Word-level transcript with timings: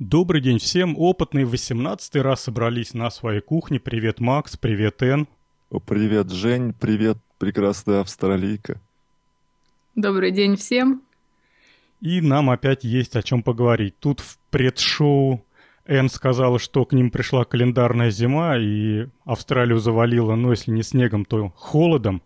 Добрый 0.00 0.40
день 0.40 0.58
всем. 0.58 0.94
Опытные 0.96 1.44
в 1.44 1.50
18 1.50 2.16
раз 2.16 2.44
собрались 2.44 2.94
на 2.94 3.10
своей 3.10 3.42
кухне. 3.42 3.78
Привет, 3.78 4.18
Макс. 4.18 4.56
Привет, 4.56 5.02
Эн. 5.02 5.28
Привет, 5.84 6.30
Жень. 6.30 6.72
Привет, 6.72 7.18
прекрасная 7.36 8.00
австралийка. 8.00 8.80
Добрый 9.94 10.30
день 10.30 10.56
всем. 10.56 11.02
И 12.00 12.22
нам 12.22 12.48
опять 12.48 12.82
есть 12.82 13.14
о 13.14 13.22
чем 13.22 13.42
поговорить. 13.42 13.94
Тут 14.00 14.20
в 14.20 14.38
предшоу 14.48 15.44
Эн 15.84 16.08
сказала, 16.08 16.58
что 16.58 16.86
к 16.86 16.94
ним 16.94 17.10
пришла 17.10 17.44
календарная 17.44 18.10
зима, 18.10 18.56
и 18.56 19.06
Австралию 19.26 19.80
завалило, 19.80 20.34
ну, 20.34 20.52
если 20.52 20.70
не 20.70 20.82
снегом, 20.82 21.26
то 21.26 21.50
холодом. 21.56 22.22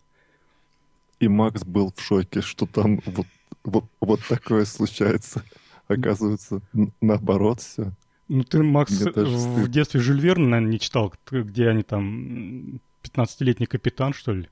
И 1.18 1.26
Макс 1.26 1.64
был 1.64 1.92
в 1.96 2.00
шоке, 2.00 2.40
что 2.40 2.66
там 2.66 3.00
вот, 3.04 3.26
вот, 3.64 3.84
вот 4.00 4.20
такое 4.28 4.64
случается. 4.64 5.42
Оказывается, 5.88 6.60
наоборот 7.00 7.60
все. 7.60 7.92
Ну, 8.28 8.42
ты, 8.42 8.62
Макс, 8.62 8.92
в 8.92 9.68
детстве 9.68 10.00
Жюль 10.00 10.20
Верна, 10.20 10.48
наверное, 10.48 10.72
не 10.72 10.80
читал, 10.80 11.12
где 11.30 11.68
они 11.68 11.82
там... 11.82 12.80
15-летний 13.02 13.66
капитан, 13.66 14.14
что 14.14 14.32
ли? 14.32 14.48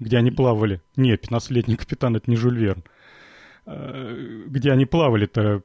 Где 0.00 0.16
они 0.16 0.30
плавали. 0.30 0.80
Не, 0.96 1.16
15-летний 1.16 1.76
капитан— 1.76 2.16
это 2.16 2.30
не 2.30 2.36
Жюль 2.36 2.58
Верн. 2.58 2.82
Э, 3.66 4.44
где 4.46 4.72
они 4.72 4.86
плавали-то 4.86 5.62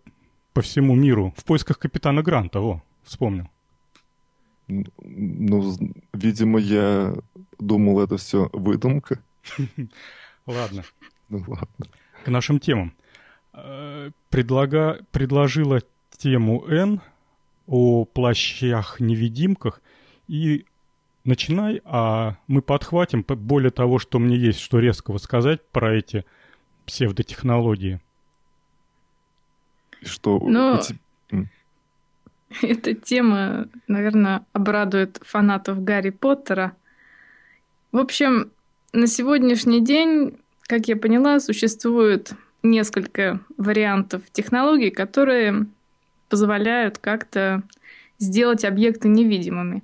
по 0.54 0.62
всему 0.62 0.96
миру 0.96 1.34
в 1.38 1.46
поисках 1.46 1.80
капитана 1.80 2.22
Гранта, 2.22 2.60
о, 2.60 2.84
вспомнил. 3.04 3.50
Ну, 4.68 5.78
видимо, 6.14 6.60
я 6.60 7.16
думал, 7.60 8.02
это 8.02 8.18
все 8.18 8.50
выдумка. 8.54 9.20
Ладно. 10.46 10.84
Ну 11.30 11.44
ладно. 11.48 11.88
К 12.24 12.30
нашим 12.30 12.60
темам. 12.60 12.94
Э, 13.58 14.12
предлага... 14.30 15.00
Предложила 15.12 15.82
тему 16.18 16.66
Н 16.68 17.02
о 17.66 18.06
плащах-невидимках. 18.06 19.82
И 20.28 20.66
начинай, 21.24 21.82
а 21.84 22.38
мы 22.48 22.62
подхватим. 22.62 23.24
Более 23.28 23.72
того, 23.72 24.00
что 24.00 24.20
мне 24.20 24.38
есть 24.38 24.60
что 24.60 24.80
резкого 24.80 25.18
сказать 25.18 25.62
про 25.72 25.96
эти 25.96 26.24
псевдотехнологии. 26.86 28.00
Что 30.04 30.40
Но... 30.40 30.80
эти... 30.80 31.00
Эта 32.62 32.94
тема, 32.94 33.68
наверное, 33.88 34.46
обрадует 34.54 35.20
фанатов 35.22 35.84
Гарри 35.84 36.12
Поттера. 36.12 36.78
В 37.92 37.98
общем, 37.98 38.52
на 38.94 39.08
сегодняшний 39.08 39.84
день, 39.84 40.38
как 40.62 40.88
я 40.88 40.96
поняла, 40.96 41.42
существует 41.42 42.34
несколько 42.70 43.40
вариантов 43.58 44.24
технологий, 44.32 44.90
которые 44.90 45.68
позволяют 46.30 46.98
как-то 46.98 47.64
сделать 48.20 48.66
объекты 48.66 49.08
невидимыми. 49.08 49.84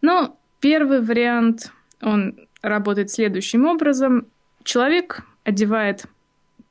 Но 0.00 0.38
первый 0.60 1.00
вариант, 1.00 1.72
он 2.00 2.36
работает 2.60 3.10
следующим 3.10 3.66
образом. 3.66 4.26
Человек 4.64 5.22
одевает 5.44 6.06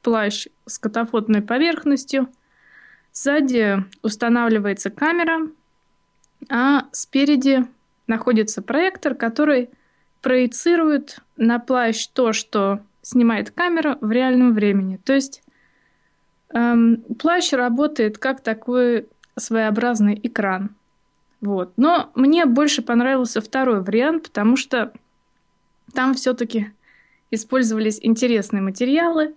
плащ 0.02 0.48
с 0.66 0.80
катафотной 0.80 1.42
поверхностью, 1.42 2.30
сзади 3.14 3.84
устанавливается 4.02 4.90
камера, 4.90 5.50
а 6.50 6.88
спереди 6.92 7.66
находится 8.08 8.62
проектор, 8.62 9.16
который 9.16 9.70
проецирует 10.22 11.20
на 11.38 11.60
плащ 11.60 12.08
то, 12.08 12.34
что 12.34 12.82
снимает 13.02 13.52
камера 13.52 13.98
в 14.02 14.12
реальном 14.12 14.54
времени. 14.54 14.98
То 14.98 15.14
есть 15.14 15.44
эм, 16.54 17.04
плащ 17.20 17.54
работает 17.54 18.18
как 18.18 18.42
такой 18.42 19.08
своеобразный 19.38 20.20
экран. 20.22 20.76
Вот. 21.40 21.74
Но 21.78 22.12
мне 22.16 22.46
больше 22.46 22.82
понравился 22.82 23.42
второй 23.42 23.82
вариант, 23.82 24.24
потому 24.24 24.56
что 24.56 24.94
там 25.94 26.14
все-таки 26.14 26.72
использовались 27.32 28.00
интересные 28.02 28.62
материалы, 28.62 29.34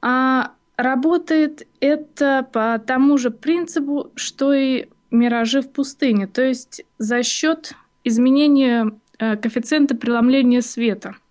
а 0.00 0.52
работает 0.76 1.66
это 1.80 2.48
по 2.50 2.78
тому 2.78 3.18
же 3.18 3.30
принципу, 3.30 4.10
что 4.14 4.54
и 4.54 4.88
миражи 5.10 5.60
в 5.60 5.70
пустыне, 5.70 6.26
то 6.26 6.40
есть 6.40 6.84
за 6.96 7.22
счет 7.24 7.74
изменения 8.04 8.92
э, 9.18 9.36
коэффициента 9.36 9.94
преломления 9.94 10.62
света– 10.62 11.16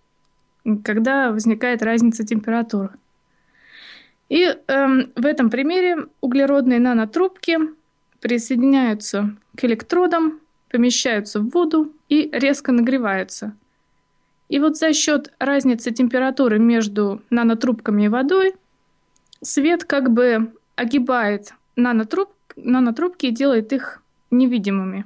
когда 0.78 1.32
возникает 1.32 1.82
разница 1.82 2.26
температур. 2.26 2.92
И 4.30 4.56
эм, 4.68 5.12
в 5.16 5.26
этом 5.26 5.50
примере 5.50 6.06
углеродные 6.22 6.80
нанотрубки 6.80 7.58
присоединяются 8.22 9.36
к 9.56 9.64
электродам, 9.66 10.40
помещаются 10.70 11.40
в 11.40 11.50
воду 11.50 11.92
и 12.10 12.30
резко 12.32 12.72
нагреваются. 12.72 13.56
И 14.50 14.60
вот 14.60 14.78
за 14.78 14.94
счет 14.94 15.34
разницы 15.40 15.92
температуры 15.92 16.60
между 16.60 17.22
нанотрубками 17.30 18.04
и 18.04 18.08
водой 18.08 18.56
свет 19.42 19.84
как 19.84 20.12
бы 20.12 20.54
огибает 20.76 21.54
нанотруб, 21.76 22.30
нанотрубки 22.56 23.28
и 23.28 23.32
делает 23.32 23.74
их 23.74 24.02
невидимыми. 24.32 25.06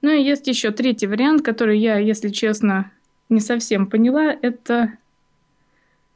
Ну 0.00 0.10
и 0.10 0.22
есть 0.22 0.46
еще 0.46 0.70
третий 0.70 1.06
вариант, 1.06 1.42
который 1.42 1.78
я, 1.78 1.98
если 1.98 2.28
честно, 2.28 2.90
не 3.28 3.40
совсем 3.40 3.86
поняла, 3.86 4.34
это 4.42 4.92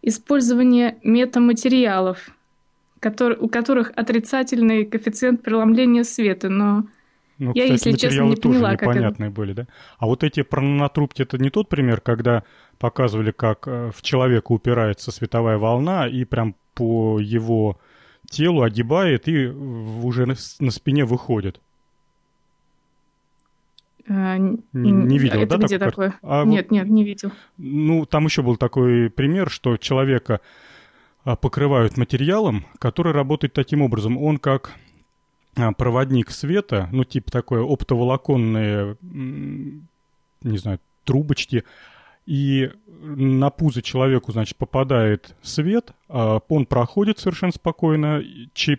использование 0.02 0.98
метаматериалов, 1.02 2.30
который, 3.00 3.36
у 3.38 3.48
которых 3.48 3.92
отрицательный 3.94 4.84
коэффициент 4.84 5.42
преломления 5.42 6.04
света, 6.04 6.48
но 6.48 6.84
ну, 7.38 7.52
я, 7.54 7.64
кстати, 7.64 7.88
если 7.88 7.92
честно, 7.92 8.22
не 8.22 8.36
поняла, 8.36 8.70
тоже 8.70 8.76
как 8.78 8.88
непонятные 8.88 9.28
это... 9.28 9.36
были, 9.36 9.52
да? 9.52 9.66
А 9.98 10.06
вот 10.06 10.22
эти 10.22 10.44
нанотрубки 10.54 11.22
это 11.22 11.38
не 11.38 11.50
тот 11.50 11.68
пример, 11.68 12.00
когда 12.00 12.44
показывали, 12.78 13.30
как 13.30 13.66
э, 13.66 13.90
в 13.94 14.02
человека 14.02 14.52
упирается 14.52 15.10
световая 15.10 15.58
волна 15.58 16.06
и 16.06 16.24
прям 16.24 16.54
по 16.74 17.18
его 17.18 17.80
телу 18.30 18.62
огибает 18.62 19.28
и 19.28 19.46
уже 19.46 20.26
на 20.26 20.70
спине 20.70 21.04
выходит. 21.04 21.60
А, 24.08 24.36
не, 24.38 25.18
видел, 25.18 25.40
это 25.40 25.58
да? 25.58 25.66
где 25.66 25.78
такой? 25.78 26.10
такое? 26.10 26.18
А 26.22 26.44
нет, 26.44 26.70
нет, 26.70 26.88
не 26.88 27.04
видел. 27.04 27.30
Ну, 27.56 28.04
там 28.06 28.24
еще 28.24 28.42
был 28.42 28.56
такой 28.56 29.10
пример, 29.10 29.50
что 29.50 29.76
человека 29.76 30.40
а, 31.24 31.36
покрывают 31.36 31.96
материалом, 31.96 32.66
который 32.78 33.12
работает 33.12 33.52
таким 33.52 33.82
образом. 33.82 34.18
Он 34.18 34.38
как 34.38 34.72
а, 35.56 35.72
проводник 35.72 36.30
света, 36.30 36.88
ну, 36.92 37.04
типа 37.04 37.30
такое 37.30 37.62
оптоволоконные, 37.62 38.96
не 39.02 40.58
знаю, 40.58 40.80
трубочки, 41.04 41.64
и 42.26 42.70
на 43.00 43.50
пузо 43.50 43.82
человеку, 43.82 44.30
значит, 44.30 44.56
попадает 44.56 45.34
свет, 45.42 45.92
он 46.08 46.66
проходит 46.66 47.18
совершенно 47.18 47.50
спокойно 47.50 48.22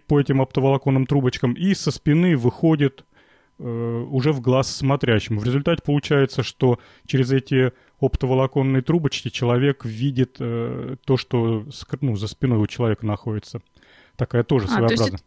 по 0.07 0.21
этим 0.21 0.41
оптоволоконным 0.41 1.05
трубочкам, 1.05 1.51
и 1.51 1.73
со 1.73 1.91
спины 1.91 2.37
выходит 2.37 3.03
уже 3.63 4.31
в 4.31 4.41
глаз 4.41 4.75
смотрящему. 4.75 5.39
В 5.39 5.45
результате 5.45 5.81
получается, 5.83 6.43
что 6.43 6.79
через 7.05 7.31
эти 7.31 7.71
оптоволоконные 7.99 8.81
трубочки 8.81 9.29
человек 9.29 9.85
видит 9.85 10.37
э, 10.39 10.95
то, 11.05 11.17
что 11.17 11.65
ну, 12.01 12.15
за 12.15 12.27
спиной 12.27 12.59
у 12.59 12.67
человека 12.67 13.05
находится. 13.05 13.61
Такая 14.17 14.43
тоже 14.43 14.65
а, 14.65 14.69
своеобразная. 14.69 15.17
То 15.17 15.23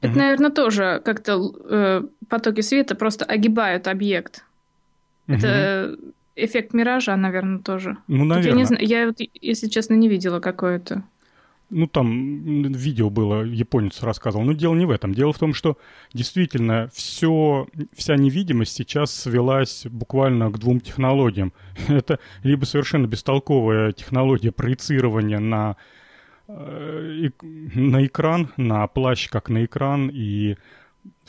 это, 0.00 0.10
угу. 0.10 0.18
наверное, 0.18 0.50
тоже 0.50 1.00
как-то 1.04 1.52
э, 1.64 2.02
потоки 2.28 2.60
света 2.60 2.94
просто 2.94 3.24
огибают 3.24 3.88
объект. 3.88 4.44
Угу. 5.28 5.36
Это 5.36 5.96
эффект 6.36 6.74
миража, 6.74 7.16
наверное, 7.16 7.60
тоже. 7.60 7.96
Ну, 8.06 8.24
наверное. 8.24 8.50
Я, 8.50 8.56
не 8.56 8.64
знаю, 8.64 8.86
я 8.86 9.06
вот, 9.06 9.16
если 9.40 9.68
честно, 9.68 9.94
не 9.94 10.08
видела 10.08 10.40
какое-то. 10.40 11.02
Ну, 11.68 11.88
там 11.88 12.62
видео 12.72 13.10
было, 13.10 13.42
японец 13.42 14.02
рассказывал. 14.02 14.44
Но 14.44 14.52
дело 14.52 14.74
не 14.74 14.86
в 14.86 14.90
этом. 14.90 15.14
Дело 15.14 15.32
в 15.32 15.38
том, 15.38 15.52
что 15.52 15.78
действительно 16.12 16.88
все, 16.94 17.66
вся 17.92 18.16
невидимость 18.16 18.74
сейчас 18.74 19.12
свелась 19.12 19.84
буквально 19.86 20.50
к 20.50 20.58
двум 20.58 20.80
технологиям. 20.80 21.52
Это 21.88 22.20
либо 22.44 22.64
совершенно 22.64 23.06
бестолковая 23.06 23.92
технология 23.92 24.52
проецирования 24.52 25.40
на, 25.40 25.76
э, 26.46 27.30
на 27.42 28.06
экран, 28.06 28.50
на 28.56 28.86
плащ 28.86 29.28
как 29.28 29.48
на 29.48 29.64
экран, 29.64 30.08
и 30.12 30.56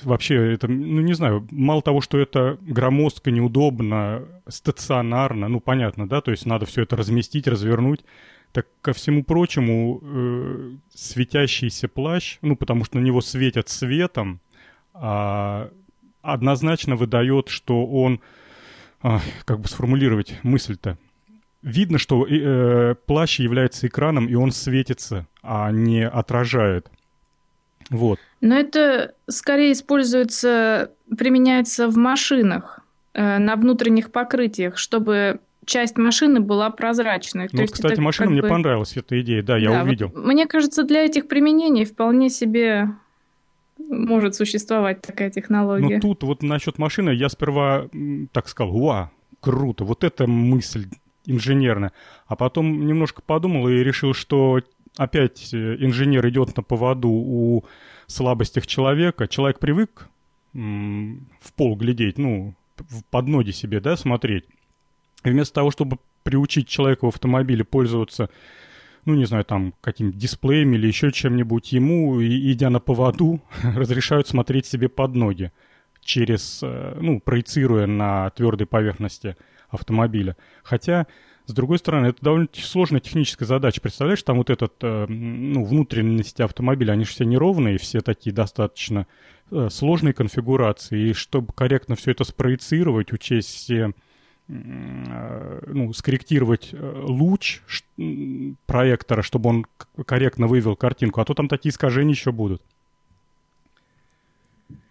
вообще 0.03 0.53
это, 0.53 0.67
ну 0.67 1.01
не 1.01 1.13
знаю, 1.13 1.47
мало 1.51 1.81
того, 1.81 2.01
что 2.01 2.17
это 2.17 2.57
громоздко, 2.61 3.31
неудобно, 3.31 4.23
стационарно, 4.47 5.47
ну 5.47 5.59
понятно, 5.59 6.07
да, 6.07 6.21
то 6.21 6.31
есть 6.31 6.45
надо 6.45 6.65
все 6.65 6.83
это 6.83 6.95
разместить, 6.95 7.47
развернуть, 7.47 8.03
так 8.51 8.67
ко 8.81 8.93
всему 8.93 9.23
прочему, 9.23 10.01
э, 10.01 10.71
светящийся 10.93 11.87
плащ, 11.87 12.37
ну, 12.41 12.55
потому 12.55 12.85
что 12.85 12.97
на 12.97 13.03
него 13.03 13.21
светят 13.21 13.69
светом, 13.69 14.39
э, 14.93 15.69
однозначно 16.21 16.95
выдает, 16.95 17.49
что 17.49 17.85
он, 17.85 18.21
э, 19.03 19.17
как 19.45 19.59
бы 19.59 19.67
сформулировать 19.67 20.39
мысль-то, 20.43 20.97
видно, 21.61 21.97
что 21.97 22.25
э, 22.25 22.95
плащ 23.05 23.39
является 23.39 23.87
экраном, 23.87 24.27
и 24.27 24.35
он 24.35 24.51
светится, 24.51 25.27
а 25.41 25.71
не 25.71 26.07
отражает. 26.07 26.89
Вот. 27.89 28.19
Но 28.41 28.55
это 28.55 29.13
скорее 29.29 29.71
используется, 29.71 30.91
применяется 31.17 31.87
в 31.87 31.97
машинах, 31.97 32.81
э, 33.13 33.37
на 33.37 33.55
внутренних 33.55 34.11
покрытиях, 34.11 34.77
чтобы 34.77 35.39
часть 35.67 35.97
машины 35.97 36.39
была 36.39 36.71
прозрачной. 36.71 37.49
Ну, 37.51 37.65
кстати, 37.65 37.93
это 37.93 38.01
машина 38.01 38.31
мне 38.31 38.41
бы... 38.41 38.47
понравилась, 38.47 38.97
эта 38.97 39.21
идея, 39.21 39.43
да, 39.43 39.57
я 39.57 39.71
да, 39.71 39.83
увидел. 39.83 40.07
Вот, 40.07 40.25
мне 40.25 40.47
кажется, 40.47 40.83
для 40.83 41.05
этих 41.05 41.27
применений 41.27 41.85
вполне 41.85 42.29
себе 42.29 42.89
может 43.77 44.35
существовать 44.35 45.01
такая 45.01 45.29
технология. 45.29 45.95
Ну, 45.95 46.01
тут 46.01 46.23
вот 46.23 46.41
насчет 46.41 46.79
машины 46.79 47.11
я 47.11 47.29
сперва 47.29 47.87
так 48.31 48.47
сказал, 48.47 48.75
уа, 48.75 49.11
круто, 49.39 49.83
вот 49.83 50.03
эта 50.03 50.25
мысль 50.25 50.87
инженерная. 51.25 51.91
А 52.25 52.35
потом 52.35 52.87
немножко 52.87 53.21
подумал 53.21 53.67
и 53.67 53.75
решил, 53.75 54.13
что 54.13 54.61
опять 54.97 55.53
э, 55.53 55.75
инженер 55.79 56.27
идет 56.29 56.55
на 56.55 56.63
поводу 56.63 57.09
у 57.09 57.65
слабостях 58.07 58.65
человека. 58.65 59.27
Человек 59.27 59.59
привык 59.59 60.07
в 60.53 61.53
пол 61.55 61.75
глядеть, 61.75 62.17
ну, 62.17 62.55
под 63.11 63.27
ноги 63.27 63.51
себе, 63.51 63.79
да, 63.79 63.95
смотреть. 63.97 64.45
И 65.23 65.29
вместо 65.29 65.55
того, 65.55 65.71
чтобы 65.71 65.97
приучить 66.23 66.67
человека 66.67 67.05
в 67.05 67.09
автомобиле 67.09 67.63
пользоваться, 67.63 68.29
ну, 69.05 69.15
не 69.15 69.25
знаю, 69.25 69.45
там, 69.45 69.73
каким-то 69.81 70.17
дисплеем 70.17 70.73
или 70.73 70.87
еще 70.87 71.11
чем-нибудь, 71.11 71.71
ему, 71.71 72.21
идя 72.21 72.69
на 72.69 72.79
поводу, 72.79 73.41
разрешают 73.63 74.27
смотреть 74.27 74.65
себе 74.65 74.89
под 74.89 75.15
ноги 75.15 75.51
через, 76.01 76.61
э, 76.63 76.97
ну, 76.99 77.19
проецируя 77.19 77.87
на 77.87 78.29
твердой 78.31 78.67
поверхности 78.67 79.35
автомобиля. 79.69 80.37
Хотя 80.63 81.07
с 81.47 81.53
другой 81.53 81.77
стороны, 81.77 82.07
это 82.07 82.21
довольно 82.21 82.49
сложная 82.53 82.99
техническая 82.99 83.47
задача. 83.47 83.79
Представляешь, 83.79 84.21
там 84.21 84.37
вот 84.37 84.49
этот, 84.49 84.73
э, 84.81 85.05
ну, 85.07 85.63
внутренности 85.63 86.41
автомобиля, 86.41 86.91
они 86.91 87.05
же 87.05 87.11
все 87.11 87.23
неровные, 87.23 87.77
все 87.77 88.01
такие 88.01 88.33
достаточно 88.33 89.07
э, 89.51 89.69
сложные 89.71 90.13
конфигурации. 90.13 91.09
И 91.09 91.13
чтобы 91.13 91.53
корректно 91.53 91.95
все 91.95 92.11
это 92.11 92.25
спроецировать, 92.25 93.13
учесть 93.13 93.47
все 93.47 93.93
ну, 94.47 95.91
скорректировать 95.93 96.73
луч 96.73 97.61
проектора, 98.65 99.21
чтобы 99.21 99.49
он 99.49 99.65
корректно 100.05 100.47
вывел 100.47 100.75
картинку, 100.75 101.19
а 101.19 101.25
то 101.25 101.33
там 101.33 101.47
такие 101.47 101.71
искажения 101.71 102.13
еще 102.13 102.31
будут. 102.31 102.61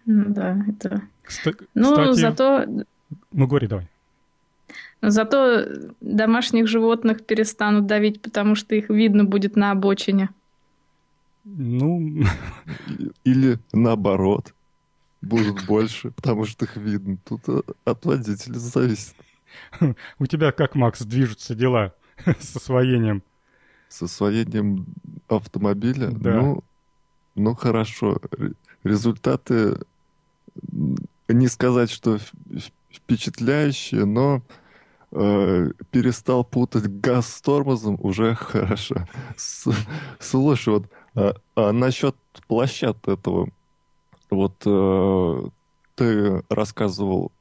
Ну 0.04 0.24
да, 0.28 0.64
это... 0.68 1.02
Кстати, 1.22 1.66
ну, 1.74 2.12
зато... 2.12 2.66
Ну, 3.32 3.46
говори 3.46 3.66
давай. 3.66 3.88
Зато 5.02 5.66
домашних 6.00 6.68
животных 6.68 7.24
перестанут 7.24 7.86
давить, 7.86 8.22
потому 8.22 8.54
что 8.54 8.74
их 8.74 8.88
видно 8.88 9.24
будет 9.24 9.56
на 9.56 9.72
обочине. 9.72 10.30
Ну... 11.44 12.24
Или 13.24 13.58
наоборот. 13.72 14.52
Будут 15.22 15.66
больше, 15.66 16.10
потому 16.10 16.44
что 16.44 16.66
их 16.66 16.76
видно. 16.76 17.18
Тут 17.24 17.40
э, 17.48 17.62
от 17.84 18.04
водителя 18.04 18.58
зависит. 18.58 19.14
У 20.18 20.26
тебя 20.26 20.52
как, 20.52 20.74
Макс, 20.74 21.02
движутся 21.02 21.54
дела 21.54 21.94
с 22.40 22.56
освоением? 22.56 23.22
С 23.88 24.02
освоением 24.02 24.86
автомобиля? 25.28 26.10
Да. 26.10 26.40
Ну, 26.40 26.64
ну 27.34 27.54
хорошо. 27.54 28.18
Результаты, 28.84 29.78
не 31.28 31.48
сказать, 31.48 31.90
что 31.90 32.18
впечатляющие, 32.90 34.04
но 34.04 34.42
э, 35.12 35.70
перестал 35.90 36.44
путать 36.44 36.86
газ 37.00 37.28
с 37.34 37.40
тормозом, 37.40 37.98
уже 38.00 38.34
хорошо. 38.34 39.06
С, 39.36 39.68
слушай, 40.18 40.74
вот 40.74 40.86
а, 41.16 41.34
а 41.54 41.72
насчет 41.72 42.14
площад 42.46 43.08
этого, 43.08 43.48
вот 44.30 44.62
э, 44.66 45.48
ты 45.94 46.42
рассказывал 46.48 47.32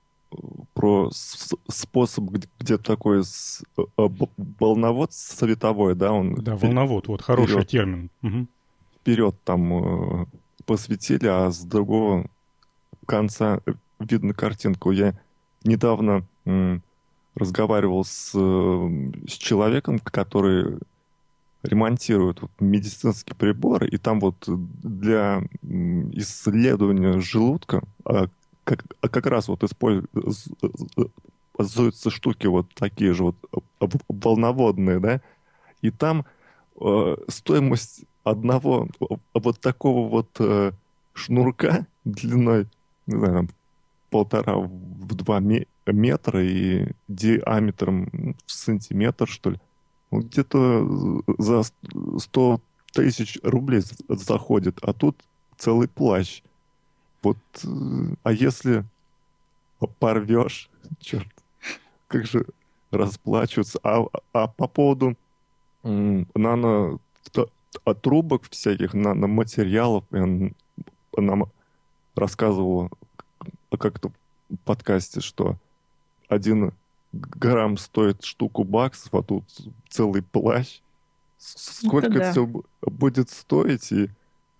про 0.73 1.09
способ, 1.11 2.25
где, 2.25 2.47
где 2.59 2.77
такой 2.77 3.21
э, 3.21 3.81
волновод 4.59 5.13
световой, 5.13 5.95
да? 5.95 6.11
Он 6.11 6.35
да, 6.35 6.55
волновод, 6.55 7.07
вот 7.07 7.21
хороший 7.21 7.53
вперед, 7.53 7.67
термин. 7.67 8.09
Угу. 8.23 8.47
Вперед 8.99 9.35
там 9.43 10.21
э, 10.21 10.25
посветили, 10.65 11.27
а 11.27 11.51
с 11.51 11.63
другого 11.63 12.27
конца 13.05 13.59
видно 13.99 14.33
картинку. 14.33 14.91
Я 14.91 15.17
недавно 15.63 16.25
разговаривал 17.35 18.05
с, 18.05 18.31
с 18.31 19.31
человеком, 19.31 19.99
который 19.99 20.79
ремонтирует 21.63 22.41
вот 22.41 22.51
медицинские 22.59 23.35
приборы, 23.35 23.87
и 23.87 23.97
там 23.97 24.19
вот 24.19 24.35
для 24.47 25.43
исследования 25.61 27.19
желудка 27.19 27.83
а 28.05 28.27
как, 28.65 28.83
а 28.99 29.07
как 29.07 29.27
раз 29.27 29.47
вот 29.47 29.63
используются 29.63 30.09
штуки 32.09 32.47
вот 32.47 32.67
такие 32.73 33.13
же 33.13 33.23
вот 33.23 33.37
волноводные, 34.09 34.99
да, 34.99 35.21
и 35.81 35.91
там 35.91 36.25
э, 36.81 37.15
стоимость 37.29 38.03
одного 38.23 38.89
вот 39.33 39.61
такого 39.61 40.09
вот 40.09 40.29
э, 40.39 40.73
шнурка 41.13 41.87
длиной, 42.03 42.67
не 43.07 43.17
знаю, 43.17 43.33
там, 43.33 43.49
полтора 44.09 44.57
в 44.57 45.15
два 45.15 45.41
метра 45.85 46.43
и 46.43 46.87
диаметром 47.07 48.35
в 48.45 48.51
сантиметр, 48.51 49.27
что 49.27 49.51
ли. 49.51 49.59
Ну, 50.11 50.21
где-то 50.21 51.21
за 51.37 51.63
100 52.19 52.61
тысяч 52.93 53.39
рублей 53.43 53.81
заходит, 54.07 54.79
а 54.81 54.93
тут 54.93 55.17
целый 55.57 55.87
плащ. 55.87 56.41
Вот, 57.25 57.37
а 58.21 58.31
если 58.31 58.85
порвешь, 59.99 60.69
черт, 60.99 61.27
как 62.07 62.27
же 62.27 62.45
расплачиваться. 62.91 63.79
А, 63.81 64.05
а 64.31 64.47
по 64.47 64.67
поводу 64.67 65.17
нано 65.83 66.99
трубок 68.03 68.43
всяких, 68.49 68.93
наноматериалов, 68.93 70.03
нам 70.11 71.51
рассказывала 72.15 72.91
как-то 73.71 74.11
в 74.49 74.57
подкасте, 74.57 75.19
что 75.19 75.57
один 76.29 76.73
грамм 77.11 77.77
стоит 77.77 78.23
штуку 78.23 78.63
баксов, 78.63 79.15
а 79.15 79.23
тут 79.23 79.45
целый 79.89 80.21
плащ. 80.21 80.81
Сколько 81.39 82.07
это, 82.07 82.19
да. 82.19 82.31
все 82.31 82.47
будет 82.81 83.31
стоить? 83.31 83.91
И, 83.91 84.11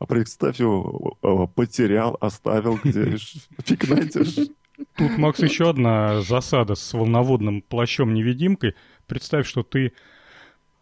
представь, 0.06 0.60
его 0.60 1.18
потерял, 1.56 2.18
оставил 2.19 2.80
где 2.84 3.18
фиг 3.63 3.88
найдешь. 3.90 4.50
Тут, 4.95 5.18
Макс, 5.18 5.40
еще 5.40 5.69
одна 5.69 6.21
засада 6.21 6.76
с 6.76 6.94
волноводным 6.94 7.62
плащом-невидимкой. 7.62 8.76
Представь, 9.07 9.47
что 9.47 9.64
ты 9.64 9.94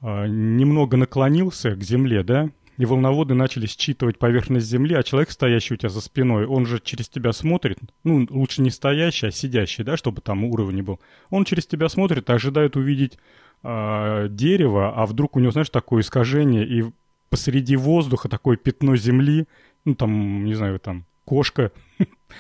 э, 0.02 0.28
немного 0.28 0.98
наклонился 0.98 1.76
к 1.76 1.84
земле, 1.84 2.24
да, 2.24 2.50
и 2.78 2.86
волноводы 2.86 3.36
начали 3.36 3.68
считывать 3.68 4.18
поверхность 4.18 4.66
Земли, 4.66 4.96
а 4.96 5.04
человек, 5.04 5.30
стоящий 5.30 5.76
у 5.76 5.78
тебя 5.78 5.90
за 5.90 6.02
спиной, 6.02 6.46
он 6.46 6.66
же 6.66 6.80
через 6.84 7.08
тебя 7.08 7.32
смотрит, 7.32 7.78
ну, 8.04 8.26
лучше 8.30 8.62
не 8.62 8.72
стоящий, 8.72 9.28
а 9.28 9.32
сидящий, 9.32 9.84
да, 9.84 9.96
чтобы 9.96 10.22
там 10.22 10.44
уровень 10.44 10.82
был. 10.82 11.00
Он 11.30 11.46
через 11.46 11.68
тебя 11.68 11.88
смотрит, 11.90 12.30
ожидает 12.30 12.76
увидеть 12.76 13.20
э, 13.62 14.28
дерево, 14.30 14.94
а 14.96 15.06
вдруг 15.06 15.36
у 15.36 15.40
него, 15.40 15.52
знаешь, 15.52 15.70
такое 15.70 16.02
искажение, 16.02 16.66
и 16.66 16.86
посреди 17.34 17.76
воздуха 17.76 18.30
такое 18.30 18.58
пятно 18.58 18.96
Земли, 18.96 19.48
ну, 19.86 19.96
там, 19.96 20.46
не 20.46 20.54
знаю, 20.54 20.80
там, 20.80 21.04
кошка. 21.26 21.72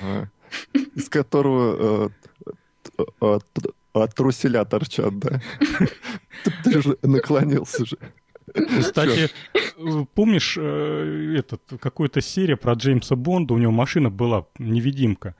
А, 0.01 0.27
из 0.95 1.09
которого 1.09 2.11
э, 3.21 3.39
труселя 4.15 4.63
торчат, 4.65 5.17
да? 5.17 5.41
Ты 6.63 6.81
же 6.83 6.97
наклонился 7.01 7.87
же. 7.87 7.97
Кстати, 8.53 9.31
помнишь, 10.13 10.59
э, 10.61 11.37
этот, 11.39 11.61
какая-то 11.79 12.21
серия 12.21 12.55
про 12.55 12.73
Джеймса 12.73 13.15
Бонда, 13.15 13.55
у 13.55 13.57
него 13.57 13.71
машина 13.71 14.11
была 14.11 14.45
невидимка. 14.59 15.35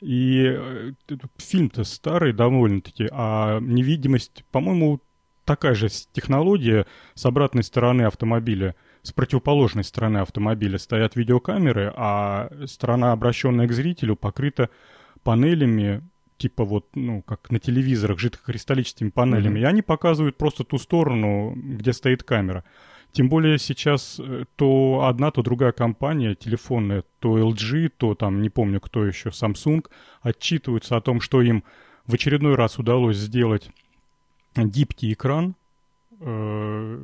И 0.00 0.44
э, 0.46 0.92
фильм-то 1.36 1.84
старый 1.84 2.32
довольно-таки, 2.32 3.08
а 3.12 3.60
невидимость, 3.60 4.44
по-моему, 4.50 5.00
такая 5.44 5.74
же 5.74 5.88
технология 6.12 6.86
с 7.12 7.26
обратной 7.26 7.62
стороны 7.62 8.02
автомобиля, 8.02 8.74
с 9.04 9.12
противоположной 9.12 9.84
стороны 9.84 10.18
автомобиля 10.18 10.78
стоят 10.78 11.14
видеокамеры, 11.14 11.92
а 11.94 12.50
сторона, 12.66 13.12
обращенная 13.12 13.68
к 13.68 13.72
зрителю, 13.72 14.16
покрыта 14.16 14.70
панелями 15.22 16.02
типа 16.38 16.64
вот, 16.64 16.86
ну, 16.94 17.22
как 17.22 17.50
на 17.50 17.60
телевизорах, 17.60 18.18
жидкокристаллическими 18.18 19.10
панелями, 19.10 19.60
mm-hmm. 19.60 19.62
и 19.62 19.66
они 19.66 19.82
показывают 19.82 20.36
просто 20.36 20.64
ту 20.64 20.78
сторону, 20.78 21.52
где 21.54 21.92
стоит 21.92 22.22
камера. 22.22 22.64
Тем 23.12 23.28
более 23.28 23.58
сейчас 23.58 24.18
э, 24.18 24.44
то 24.56 25.04
одна, 25.06 25.30
то 25.30 25.42
другая 25.42 25.72
компания 25.72 26.34
телефонная, 26.34 27.04
то 27.20 27.38
LG, 27.38 27.92
то 27.96 28.14
там, 28.14 28.42
не 28.42 28.48
помню 28.48 28.80
кто 28.80 29.04
еще, 29.04 29.28
Samsung, 29.28 29.86
отчитываются 30.22 30.96
о 30.96 31.00
том, 31.00 31.20
что 31.20 31.40
им 31.42 31.62
в 32.06 32.14
очередной 32.14 32.56
раз 32.56 32.78
удалось 32.78 33.16
сделать 33.16 33.70
гибкий 34.56 35.12
экран, 35.12 35.54
э, 36.20 36.98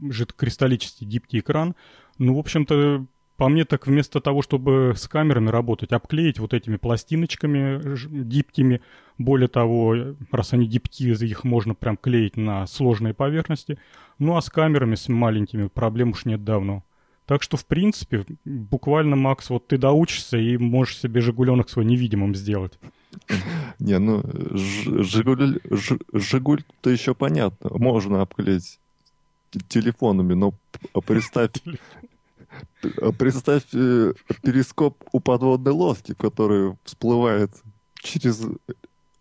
жидкокристаллический 0.00 1.06
гибкий 1.06 1.40
экран. 1.40 1.74
Ну, 2.18 2.34
в 2.34 2.38
общем-то, 2.38 3.06
По 3.38 3.48
мне 3.48 3.64
так 3.64 3.86
вместо 3.86 4.20
того, 4.20 4.42
чтобы 4.42 4.94
с 4.96 5.06
камерами 5.06 5.48
работать, 5.48 5.92
обклеить 5.92 6.40
вот 6.40 6.52
этими 6.52 6.76
пластиночками 6.76 7.80
гибкими. 8.24 8.80
Более 9.16 9.46
того, 9.46 9.94
раз 10.32 10.52
они 10.54 10.66
гибкие, 10.66 11.14
их 11.14 11.44
можно 11.44 11.76
прям 11.76 11.96
клеить 11.96 12.36
на 12.36 12.66
сложные 12.66 13.14
поверхности. 13.14 13.78
Ну 14.18 14.36
а 14.36 14.42
с 14.42 14.50
камерами, 14.50 14.96
с 14.96 15.08
маленькими, 15.08 15.68
проблем 15.68 16.10
уж 16.10 16.24
нет 16.24 16.42
давно. 16.42 16.82
Так 17.26 17.44
что, 17.44 17.56
в 17.56 17.64
принципе, 17.64 18.24
буквально, 18.44 19.14
Макс, 19.14 19.50
вот 19.50 19.68
ты 19.68 19.78
доучишься 19.78 20.36
и 20.36 20.56
можешь 20.56 20.98
себе 20.98 21.20
«Жигуленок» 21.20 21.70
свой 21.70 21.84
невидимым 21.84 22.34
сделать. 22.34 22.76
Не, 23.78 24.00
ну, 24.00 24.24
«Жигуль», 24.50 25.60
«Жигуль»-то 26.12 26.90
еще 26.90 27.14
понятно. 27.14 27.70
Можно 27.70 28.22
обклеить 28.22 28.80
телефонами, 29.68 30.34
но 30.34 30.54
представь... 31.06 31.52
Представь 33.18 33.64
э, 33.74 34.14
перископ 34.42 34.96
у 35.12 35.20
подводной 35.20 35.72
лодки, 35.72 36.14
который 36.14 36.76
всплывает 36.84 37.50
через 37.94 38.40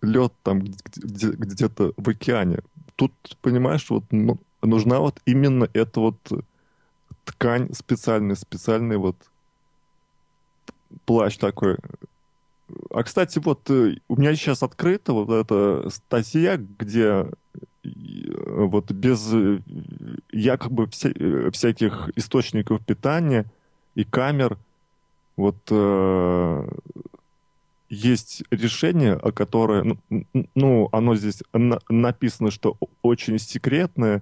лед 0.02 0.34
там 0.44 0.62
где-то 0.62 1.94
в 1.98 2.10
океане. 2.10 2.60
Тут, 2.96 3.12
понимаешь, 3.42 3.90
вот 3.90 4.06
ну, 4.12 4.40
нужна 4.62 5.00
вот 5.00 5.22
именно 5.26 5.70
эта 5.74 6.00
вот 6.00 6.18
ткань 7.26 7.74
специальная, 7.74 8.36
специальный 8.36 8.98
вот 8.98 9.18
плащ 11.06 11.38
такой. 11.38 11.78
А, 12.92 13.04
кстати, 13.04 13.40
вот 13.40 13.70
э, 13.70 13.98
у 14.08 14.16
меня 14.18 14.36
сейчас 14.36 14.64
открыта 14.64 15.14
вот 15.14 15.30
эта 15.30 15.90
статья, 15.90 16.58
где 16.58 17.28
вот 18.46 18.92
без 18.92 19.34
э, 19.34 19.60
якобы 20.32 20.88
вся, 20.88 21.10
всяких 21.52 22.10
источников 22.16 22.86
питания 22.86 23.46
и 23.96 24.04
камер 24.04 24.58
вот 25.36 25.58
э, 25.70 26.68
есть 27.90 28.44
решение, 28.52 29.18
которое, 29.18 29.84
ну, 30.10 30.26
ну 30.56 30.90
оно 30.92 31.16
здесь 31.16 31.42
на, 31.54 31.80
написано, 31.90 32.52
что 32.52 32.78
очень 33.02 33.40
секретное, 33.40 34.22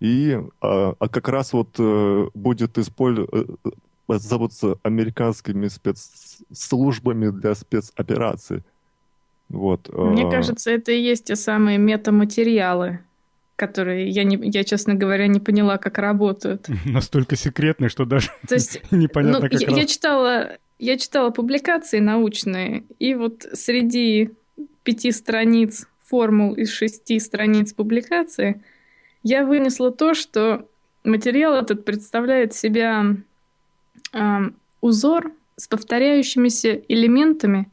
и 0.00 0.40
а, 0.60 0.94
а 0.98 1.08
как 1.08 1.28
раз 1.28 1.52
вот 1.52 1.76
э, 1.78 2.28
будет 2.34 2.76
использоваться 2.78 4.66
э, 4.66 4.74
американскими 4.82 5.68
спецслужбами 5.68 7.30
для 7.30 7.54
спецопераций. 7.54 8.62
Вот. 9.52 9.88
Мне 9.92 10.26
а. 10.26 10.30
кажется, 10.30 10.70
это 10.70 10.92
и 10.92 11.00
есть 11.00 11.26
те 11.26 11.36
самые 11.36 11.78
метаматериалы, 11.78 12.98
которые 13.56 14.08
я, 14.08 14.24
не, 14.24 14.36
я, 14.50 14.64
честно 14.64 14.94
говоря, 14.94 15.26
не 15.28 15.40
поняла, 15.40 15.78
как 15.78 15.98
работают. 15.98 16.66
Настолько 16.84 17.36
секретные, 17.36 17.88
что 17.88 18.04
даже 18.04 18.30
То 18.48 18.54
есть, 18.54 18.80
непонятно, 18.90 19.40
ну, 19.40 19.48
как 19.48 19.60
я, 19.60 19.68
я 19.68 19.86
читала, 19.86 20.56
я 20.78 20.98
читала 20.98 21.30
публикации 21.30 22.00
научные, 22.00 22.84
и 22.98 23.14
вот 23.14 23.46
среди 23.52 24.30
пяти 24.82 25.12
страниц 25.12 25.86
формул 26.04 26.54
из 26.54 26.70
шести 26.70 27.20
страниц 27.20 27.72
публикации– 27.72 28.60
я 29.22 29.44
вынесла 29.44 29.92
то, 29.92 30.14
что 30.14 30.68
материал 31.04 31.54
этот 31.54 31.84
представляет 31.84 32.54
себя 32.54 33.16
э, 34.12 34.38
узор 34.80 35.32
с 35.56 35.68
повторяющимися 35.68 36.82
элементами, 36.88 37.70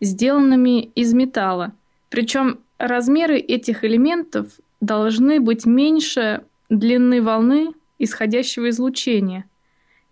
сделанными 0.00 0.82
из 0.94 1.12
металла. 1.12 1.72
Причем 2.08 2.60
размеры 2.78 3.38
этих 3.38 3.84
элементов 3.84 4.48
должны 4.80 5.40
быть 5.40 5.66
меньше 5.66 6.42
длины 6.68 7.22
волны 7.22 7.72
исходящего 7.98 8.70
излучения. 8.70 9.44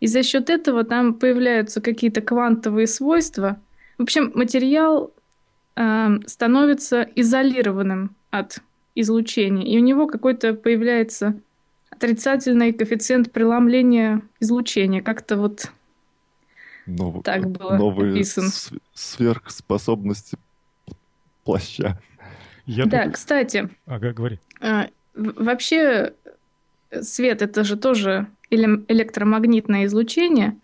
И 0.00 0.06
за 0.06 0.22
счет 0.22 0.50
этого 0.50 0.84
там 0.84 1.14
появляются 1.14 1.80
какие-то 1.80 2.20
квантовые 2.20 2.86
свойства. 2.86 3.60
В 3.96 4.02
общем, 4.02 4.30
материал 4.34 5.12
э, 5.74 6.08
становится 6.26 7.02
изолированным 7.16 8.14
от 8.30 8.60
излучения, 8.94 9.66
и 9.66 9.78
у 9.78 9.82
него 9.82 10.06
какой-то 10.06 10.54
появляется 10.54 11.40
отрицательный 11.90 12.72
коэффициент 12.72 13.32
преломления 13.32 14.22
излучения. 14.40 15.02
Как-то 15.02 15.36
вот 15.36 15.72
Нов... 16.88 17.22
так 17.22 17.50
было 17.50 17.76
новые 17.76 18.12
описано. 18.12 18.48
сверхспособности 18.94 20.38
плаща. 21.44 22.00
Я 22.66 22.86
да, 22.86 23.04
тут... 23.04 23.14
кстати. 23.14 23.68
Ага, 23.86 24.12
говори. 24.12 24.40
А, 24.60 24.88
вообще 25.14 26.14
свет 27.02 27.42
это 27.42 27.64
же 27.64 27.76
тоже 27.76 28.26
электромагнитное 28.50 29.84
излучение, 29.84 30.56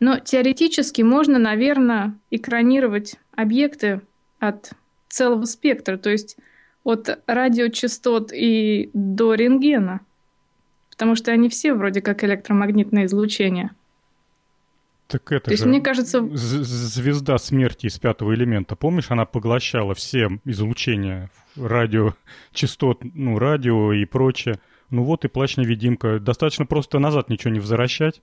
но 0.00 0.18
теоретически 0.18 1.02
можно, 1.02 1.38
наверное, 1.38 2.14
экранировать 2.30 3.16
объекты 3.34 4.00
от 4.38 4.70
целого 5.08 5.44
спектра. 5.44 5.98
То 5.98 6.10
есть 6.10 6.36
от 6.84 7.18
радиочастот 7.26 8.32
и 8.32 8.90
до 8.94 9.34
рентгена, 9.34 10.00
потому 10.90 11.14
что 11.16 11.32
они 11.32 11.48
все 11.48 11.74
вроде 11.74 12.00
как 12.00 12.24
электромагнитное 12.24 13.04
излучение. 13.06 13.70
Так 15.06 15.30
это 15.30 15.46
То 15.46 15.50
есть, 15.52 15.62
же 15.62 15.68
мне 15.68 15.80
кажется... 15.80 16.26
звезда 16.32 17.38
смерти 17.38 17.86
из 17.86 17.98
пятого 17.98 18.34
элемента. 18.34 18.74
Помнишь, 18.74 19.10
она 19.10 19.24
поглощала 19.24 19.94
все 19.94 20.40
излучения 20.44 21.30
радиочастот, 21.56 23.02
ну, 23.14 23.38
радио 23.38 23.92
и 23.92 24.04
прочее. 24.04 24.58
Ну 24.90 25.04
вот 25.04 25.24
и 25.24 25.28
плащ-невидимка. 25.28 26.18
Достаточно 26.18 26.66
просто 26.66 26.98
назад 26.98 27.28
ничего 27.28 27.52
не 27.52 27.60
возвращать. 27.60 28.20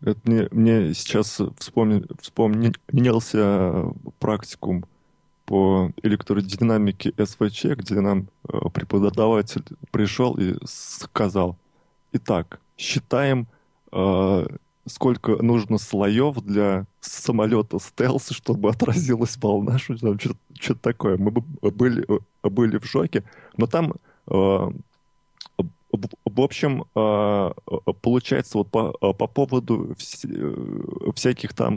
Это 0.00 0.20
мне, 0.24 0.48
мне 0.50 0.94
сейчас 0.94 1.40
вспомни, 1.58 2.04
вспомнился 2.20 3.86
практикум 4.18 4.84
по 5.46 5.92
электродинамике 6.02 7.12
СВЧ, 7.16 7.64
где 7.76 8.00
нам 8.00 8.28
э, 8.48 8.58
преподаватель 8.72 9.64
пришел 9.92 10.36
и 10.36 10.56
сказал, 10.64 11.56
итак, 12.12 12.60
считаем, 12.76 13.46
э, 13.92 14.46
сколько 14.86 15.42
нужно 15.42 15.78
слоев 15.78 16.36
для 16.42 16.86
самолета 17.00 17.78
стелс, 17.78 18.30
чтобы 18.30 18.70
отразилась 18.70 19.36
волна, 19.36 19.78
что-то, 19.78 20.18
что-то 20.18 20.80
такое. 20.80 21.18
Мы 21.18 21.30
были, 21.30 22.06
э, 22.08 22.48
были 22.48 22.78
в 22.78 22.86
шоке, 22.86 23.22
но 23.56 23.66
там 23.66 23.94
в 24.28 26.40
общем, 26.40 26.84
получается, 28.02 28.58
вот 28.58 28.68
по, 28.70 28.92
по 28.92 29.26
поводу 29.28 29.94
всяких 31.14 31.54
там 31.54 31.76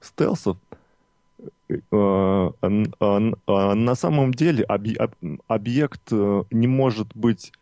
стелсов, 0.00 0.56
Э, 1.68 2.50
на 3.48 3.94
самом 3.94 4.32
деле 4.32 4.64
объект 5.48 6.12
э, 6.12 6.42
не 6.50 6.66
может 6.66 7.08
быть 7.14 7.52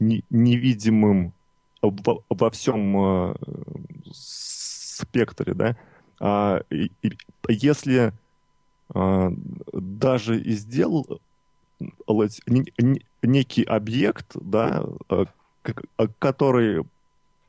невидимым 0.00 1.32
во 1.80 2.50
всем 2.50 2.96
э, 2.96 3.34
спектре, 4.12 5.54
да. 5.54 5.76
А, 6.20 6.62
если 7.48 8.12
даже 9.72 10.40
и 10.40 10.52
сделал 10.52 11.20
некий 13.22 13.62
объект, 13.62 14.26
да, 14.34 14.84
который 16.18 16.84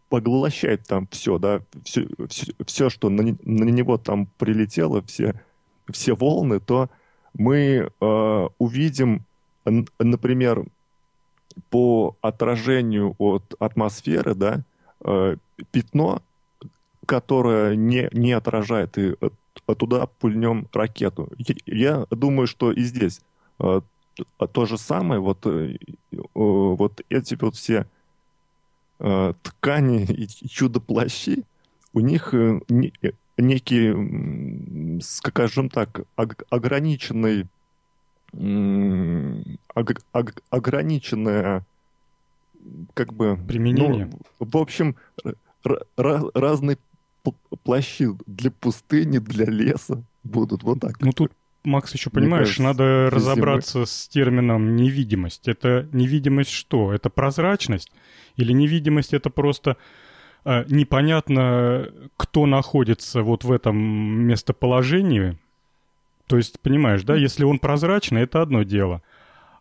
поглощает 0.09 0.87
там 0.87 1.07
все, 1.11 1.37
да, 1.37 1.61
все, 1.83 2.07
все, 2.29 2.53
все 2.65 2.89
что 2.89 3.09
на, 3.09 3.23
на 3.23 3.69
него 3.69 3.97
там 3.97 4.27
прилетело, 4.37 5.01
все 5.01 5.35
все 5.91 6.15
волны, 6.15 6.59
то 6.59 6.89
мы 7.33 7.89
э, 7.99 8.47
увидим, 8.57 9.25
например, 9.65 10.65
по 11.69 12.15
отражению 12.21 13.15
от 13.19 13.53
атмосферы, 13.59 14.33
да, 14.33 14.63
пятно, 15.71 16.21
которое 17.05 17.75
не, 17.75 18.09
не 18.11 18.31
отражает, 18.31 18.97
и 18.97 19.15
э, 19.19 19.29
туда 19.75 20.05
пульнем 20.05 20.67
ракету. 20.73 21.29
Я 21.65 22.05
думаю, 22.09 22.47
что 22.47 22.71
и 22.71 22.81
здесь 22.81 23.21
э, 23.59 23.81
то 24.51 24.65
же 24.65 24.77
самое, 24.77 25.19
вот, 25.19 25.45
э, 25.45 25.77
вот 26.33 27.01
эти 27.09 27.37
вот 27.39 27.55
все 27.55 27.87
э, 28.99 29.33
ткани 29.41 30.03
и 30.05 30.27
чудо-плащи, 30.27 31.43
у 31.93 31.99
них 31.99 32.33
э, 32.33 32.59
не, 32.69 32.93
некий, 33.37 34.99
скажем 35.01 35.69
так, 35.69 36.01
ограниченный 36.49 37.47
ограниченное 40.49 41.63
как 42.95 43.13
бы 43.13 43.37
применение. 43.47 44.09
Ну, 44.11 44.19
в 44.39 44.57
общем, 44.57 44.95
разные 45.95 46.77
плащи 47.63 48.09
для 48.25 48.51
пустыни, 48.51 49.19
для 49.19 49.45
леса 49.45 50.03
будут 50.23 50.63
вот 50.63 50.79
так. 50.81 50.99
Ну 51.01 51.11
тут, 51.11 51.31
Макс, 51.63 51.93
еще 51.93 52.09
понимаешь, 52.09 52.47
кажется, 52.47 52.63
надо 52.63 53.09
разобраться 53.09 53.73
зимой. 53.73 53.87
с 53.87 54.07
термином 54.07 54.75
невидимость. 54.75 55.47
Это 55.47 55.87
невидимость 55.91 56.51
что? 56.51 56.93
Это 56.93 57.09
прозрачность? 57.09 57.91
Или 58.35 58.51
невидимость 58.51 59.13
это 59.13 59.29
просто 59.29 59.77
э, 60.45 60.65
непонятно, 60.67 61.89
кто 62.17 62.45
находится 62.45 63.21
вот 63.21 63.43
в 63.43 63.51
этом 63.51 63.77
местоположении. 63.77 65.37
То 66.27 66.37
есть, 66.37 66.59
понимаешь, 66.59 67.03
да, 67.03 67.15
если 67.15 67.43
он 67.43 67.59
прозрачный, 67.59 68.21
это 68.21 68.41
одно 68.41 68.63
дело. 68.63 69.01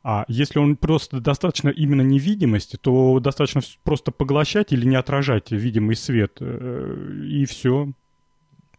А 0.05 0.25
если 0.27 0.59
он 0.59 0.77
просто 0.77 1.21
достаточно 1.21 1.69
именно 1.69 2.03
невидимости, 2.03 2.77
то 2.77 3.21
достаточно 3.21 3.61
просто 3.85 4.11
поглощать 4.11 4.73
или 4.73 4.85
не 4.85 4.97
отражать 4.97 5.53
видимый 5.53 5.95
свет, 5.95 6.39
э, 6.41 7.23
и 7.25 7.45
все. 7.45 7.93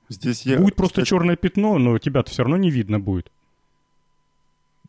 Здесь 0.09 0.45
я, 0.45 0.57
будет 0.57 0.75
просто 0.75 1.01
кстати... 1.01 1.09
черное 1.09 1.37
пятно, 1.37 1.77
но 1.77 1.97
тебя-то 1.97 2.29
все 2.29 2.43
равно 2.43 2.57
не 2.57 2.69
видно 2.69 2.99
будет. 2.99 3.31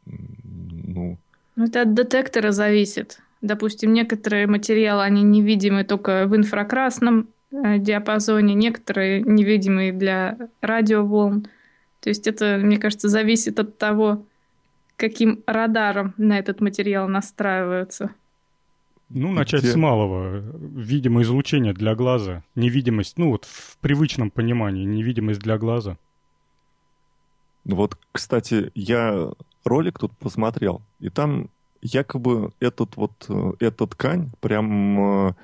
Ну... 0.06 1.18
ну... 1.54 1.64
Это 1.64 1.82
от 1.82 1.94
детектора 1.94 2.50
зависит. 2.50 3.20
Допустим, 3.40 3.92
некоторые 3.92 4.48
материалы, 4.48 5.04
они 5.04 5.22
невидимы 5.22 5.84
только 5.84 6.26
в 6.26 6.34
инфракрасном 6.34 7.28
э, 7.52 7.78
диапазоне, 7.78 8.54
некоторые 8.54 9.22
невидимые 9.22 9.92
для 9.92 10.36
радиоволн. 10.60 11.46
То 12.00 12.08
есть 12.08 12.26
это, 12.26 12.58
мне 12.60 12.78
кажется, 12.78 13.08
зависит 13.08 13.60
от 13.60 13.78
того, 13.78 14.26
каким 14.96 15.42
радаром 15.46 16.14
на 16.16 16.38
этот 16.38 16.60
материал 16.60 17.08
настраиваются. 17.08 18.10
Ну, 19.10 19.32
начать 19.32 19.62
Где? 19.62 19.72
с 19.72 19.76
малого. 19.76 20.42
Видимое 20.58 21.24
излучение 21.24 21.72
для 21.72 21.94
глаза. 21.94 22.42
Невидимость, 22.54 23.18
ну 23.18 23.30
вот 23.30 23.44
в 23.44 23.78
привычном 23.78 24.30
понимании, 24.30 24.84
невидимость 24.84 25.40
для 25.40 25.58
глаза. 25.58 25.98
Ну 27.64 27.76
вот, 27.76 27.96
кстати, 28.12 28.70
я 28.74 29.30
ролик 29.64 29.98
тут 29.98 30.12
посмотрел, 30.18 30.82
и 31.00 31.08
там 31.08 31.48
якобы 31.80 32.52
этот 32.60 32.96
вот, 32.96 33.12
э, 33.28 33.52
эта 33.60 33.86
ткань, 33.86 34.30
прям 34.40 35.28
э, 35.28 35.34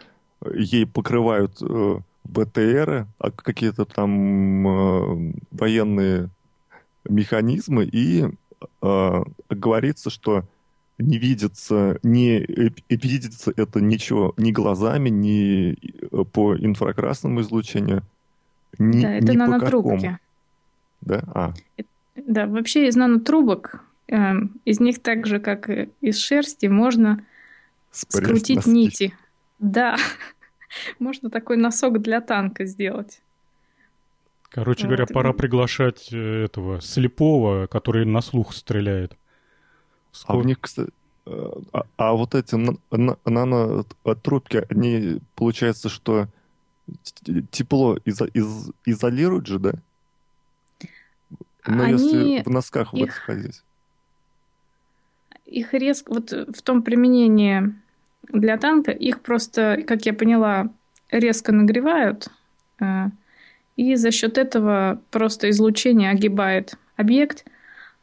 ей 0.54 0.86
покрывают 0.86 1.58
э, 1.62 1.98
БТРы, 2.24 3.06
а 3.18 3.30
какие-то 3.30 3.84
там 3.84 5.32
военные 5.50 6.28
механизмы, 7.08 7.84
и 7.84 8.26
говорится, 8.80 10.10
что 10.10 10.44
не 10.98 11.18
видится, 11.18 11.98
не 12.02 12.46
видится 12.88 13.52
это 13.56 13.80
ничего 13.80 14.34
ни 14.36 14.52
глазами, 14.52 15.08
ни 15.08 15.76
по 16.32 16.56
инфракрасному 16.56 17.40
излучению, 17.40 18.02
ни, 18.78 19.02
да, 19.02 19.14
это 19.14 19.32
ни 19.32 19.38
по 19.38 19.58
какому. 19.58 20.18
Да? 21.00 21.22
А. 21.28 21.54
Да, 22.16 22.46
вообще 22.46 22.88
из 22.88 22.96
нанотрубок 22.96 23.82
Эм, 24.10 24.60
из 24.64 24.80
них 24.80 25.00
так 25.00 25.24
же, 25.24 25.38
как 25.38 25.70
и 25.70 25.88
из 26.00 26.18
шерсти, 26.18 26.66
можно 26.66 27.24
Спресс 27.92 28.24
скрутить 28.24 28.56
носки. 28.56 28.70
нити. 28.70 29.14
Да, 29.60 29.96
можно 30.98 31.30
такой 31.30 31.56
носок 31.56 32.02
для 32.02 32.20
танка 32.20 32.64
сделать. 32.64 33.22
Короче 34.50 34.86
говоря, 34.86 35.06
пора 35.06 35.32
приглашать 35.32 36.08
э, 36.12 36.44
этого 36.44 36.80
слепого, 36.80 37.66
который 37.66 38.04
на 38.04 38.20
слух 38.20 38.52
стреляет. 38.52 39.16
Скоро... 40.12 40.38
А 40.38 40.40
в 40.42 40.46
них, 40.46 40.60
кстати, 40.60 40.90
э, 41.26 41.50
а, 41.72 41.84
а 41.96 42.12
вот 42.12 42.34
эти 42.34 42.56
нанотрубки, 43.28 44.66
они, 44.68 45.20
получается, 45.36 45.88
что 45.88 46.28
тепло 47.50 47.96
из, 48.04 48.20
из, 48.34 48.70
изолируют 48.84 49.46
же, 49.46 49.58
да? 49.60 49.72
Но 51.66 51.84
они... 51.84 51.92
если 51.92 52.42
в 52.42 52.50
носках 52.50 52.92
их... 52.92 53.00
вот 53.00 53.10
ходить 53.10 53.62
их 55.50 55.74
резко, 55.74 56.14
вот 56.14 56.30
в 56.30 56.62
том 56.62 56.82
применении 56.82 57.74
для 58.28 58.56
танка, 58.56 58.92
их 58.92 59.20
просто, 59.20 59.82
как 59.86 60.06
я 60.06 60.14
поняла, 60.14 60.70
резко 61.10 61.52
нагревают, 61.52 62.28
э, 62.80 63.06
и 63.80 63.96
за 63.96 64.10
счет 64.10 64.36
этого 64.36 65.00
просто 65.10 65.48
излучение 65.48 66.10
огибает 66.10 66.74
объект. 66.96 67.46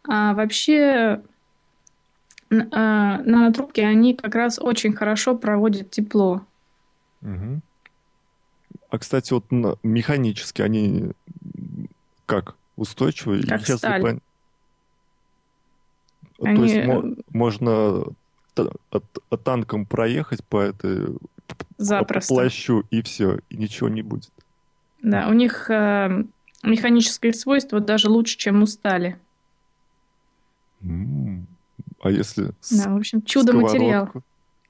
А 0.09 0.33
вообще 0.33 1.21
э, 2.49 2.55
нанотрубки, 2.55 3.81
они 3.81 4.15
как 4.15 4.33
раз 4.33 4.57
очень 4.59 4.93
хорошо 4.93 5.37
проводят 5.37 5.91
тепло. 5.91 6.41
Угу. 7.21 7.61
А, 8.89 8.97
кстати, 8.97 9.33
вот 9.33 9.45
механически 9.83 10.63
они 10.63 11.11
как? 12.25 12.55
Устойчивые? 12.75 13.43
Как 13.43 13.59
Если 13.59 13.75
сталь. 13.75 14.01
Пон... 14.01 14.21
Они... 16.41 16.57
То 16.57 16.63
есть 16.63 16.87
мо- 16.87 17.15
можно 17.31 18.03
танком 19.43 19.85
проехать 19.85 20.43
по 20.43 20.59
этой 20.59 21.15
Запросто. 21.77 22.33
по 22.33 22.41
плащу 22.41 22.83
и 22.89 23.03
все, 23.03 23.41
и 23.49 23.57
ничего 23.57 23.89
не 23.89 24.01
будет. 24.01 24.31
Да, 25.09 25.27
у 25.29 25.33
них 25.33 25.69
э, 25.69 26.23
механические 26.63 27.33
свойства 27.33 27.79
даже 27.79 28.09
лучше, 28.09 28.37
чем 28.37 28.61
у 28.61 28.67
стали. 28.67 29.17
А 30.81 32.09
если 32.11 32.51
да, 32.71 32.93
в 32.93 32.97
общем, 32.97 33.21
чудо 33.21 33.53
материал. 33.53 34.09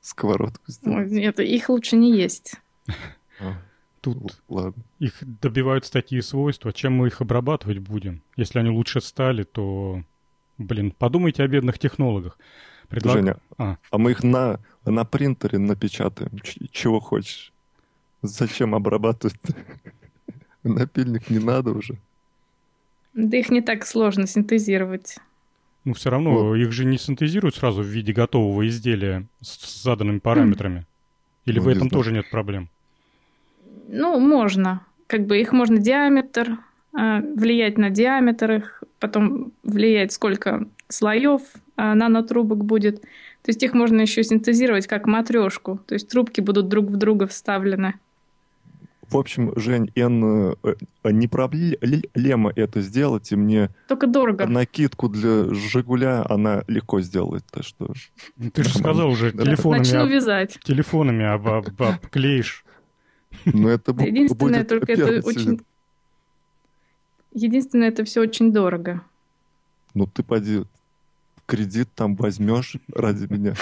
Сковородку 0.01 0.71
сделать? 0.71 1.11
Нет, 1.11 1.39
их 1.39 1.69
лучше 1.69 1.95
не 1.95 2.15
есть. 2.17 2.55
А, 3.39 3.53
тут 4.01 4.41
Ладно. 4.49 4.81
их 4.97 5.13
добивают 5.21 5.91
такие 5.91 6.23
свойства. 6.23 6.73
Чем 6.73 6.93
мы 6.93 7.05
их 7.05 7.21
обрабатывать 7.21 7.77
будем? 7.77 8.23
Если 8.35 8.57
они 8.57 8.71
лучше 8.71 8.99
стали, 8.99 9.43
то 9.43 10.01
Блин, 10.57 10.91
подумайте 10.91 11.43
о 11.43 11.47
бедных 11.47 11.77
технологах. 11.77 12.37
Предлаг... 12.89 13.17
Женя, 13.17 13.37
а. 13.57 13.77
а 13.91 13.97
мы 13.97 14.11
их 14.11 14.23
на, 14.23 14.59
на 14.85 15.05
принтере 15.05 15.59
напечатаем. 15.59 16.39
Ч- 16.39 16.67
чего 16.71 16.99
хочешь. 16.99 17.53
Зачем 18.21 18.73
обрабатывать? 18.73 19.35
Напильник 20.79 21.29
не 21.29 21.39
надо 21.39 21.71
уже. 21.71 21.97
Да 23.13 23.37
их 23.37 23.49
не 23.49 23.61
так 23.61 23.85
сложно 23.85 24.27
синтезировать. 24.27 25.17
Ну, 25.85 25.93
все 25.93 26.09
равно 26.09 26.49
вот. 26.49 26.55
их 26.55 26.71
же 26.71 26.85
не 26.85 26.97
синтезируют 26.97 27.55
сразу 27.55 27.81
в 27.81 27.85
виде 27.85 28.13
готового 28.13 28.67
изделия 28.67 29.25
с 29.41 29.83
заданными 29.83 30.19
параметрами. 30.19 30.85
Или 31.45 31.59
ну, 31.59 31.65
в 31.65 31.67
этом 31.69 31.83
не 31.83 31.89
тоже 31.89 32.11
нет 32.11 32.29
проблем? 32.29 32.69
Ну, 33.87 34.19
можно. 34.19 34.81
Как 35.07 35.25
бы 35.25 35.39
их 35.39 35.53
можно 35.53 35.77
диаметр, 35.77 36.57
а, 36.93 37.21
влиять 37.21 37.77
на 37.77 37.89
диаметр 37.89 38.51
их, 38.51 38.83
потом 38.99 39.53
влиять, 39.63 40.11
сколько 40.11 40.67
слоев 40.89 41.41
а, 41.77 41.95
нанотрубок 41.95 42.65
будет. 42.65 43.01
То 43.01 43.51
есть 43.51 43.63
их 43.63 43.73
можно 43.73 44.01
еще 44.01 44.23
синтезировать 44.23 44.87
как 44.87 45.07
матрешку. 45.07 45.79
То 45.87 45.93
есть 45.93 46.09
трубки 46.09 46.41
будут 46.41 46.67
друг 46.67 46.87
в 46.87 46.97
друга 46.97 47.27
вставлены. 47.27 47.93
В 49.09 49.17
общем, 49.17 49.53
Жень, 49.55 49.91
Н, 49.95 50.55
э, 50.63 50.75
не 51.05 51.27
проблема 51.27 52.51
это 52.55 52.81
сделать, 52.81 53.31
и 53.31 53.35
мне... 53.35 53.69
Только 53.87 54.07
дорого. 54.07 54.45
Накидку 54.45 55.07
для 55.07 55.53
«Жигуля» 55.53 56.25
она 56.29 56.63
легко 56.67 56.99
сделает. 57.01 57.45
Так 57.49 57.63
что... 57.63 57.93
Ты 58.53 58.63
же 58.63 58.69
сказал 58.77 59.09
уже, 59.09 59.31
телефонами... 59.31 59.79
Начну 59.79 60.07
вязать. 60.07 60.59
Телефонами 60.63 61.25
об, 61.25 61.47
об, 61.47 61.81
обклеишь. 61.81 62.65
Ну, 63.45 63.69
это 63.69 63.91
Единственное, 63.91 64.65
только 64.65 64.91
это 64.91 65.25
очень 65.25 65.61
Единственное, 67.33 67.89
это 67.89 68.03
все 68.03 68.21
очень 68.21 68.51
дорого. 68.51 69.01
Ну 69.93 70.07
ты 70.07 70.23
поди 70.23 70.63
кредит 71.45 71.89
там 71.95 72.15
возьмешь 72.15 72.75
ради 72.93 73.31
меня. 73.31 73.53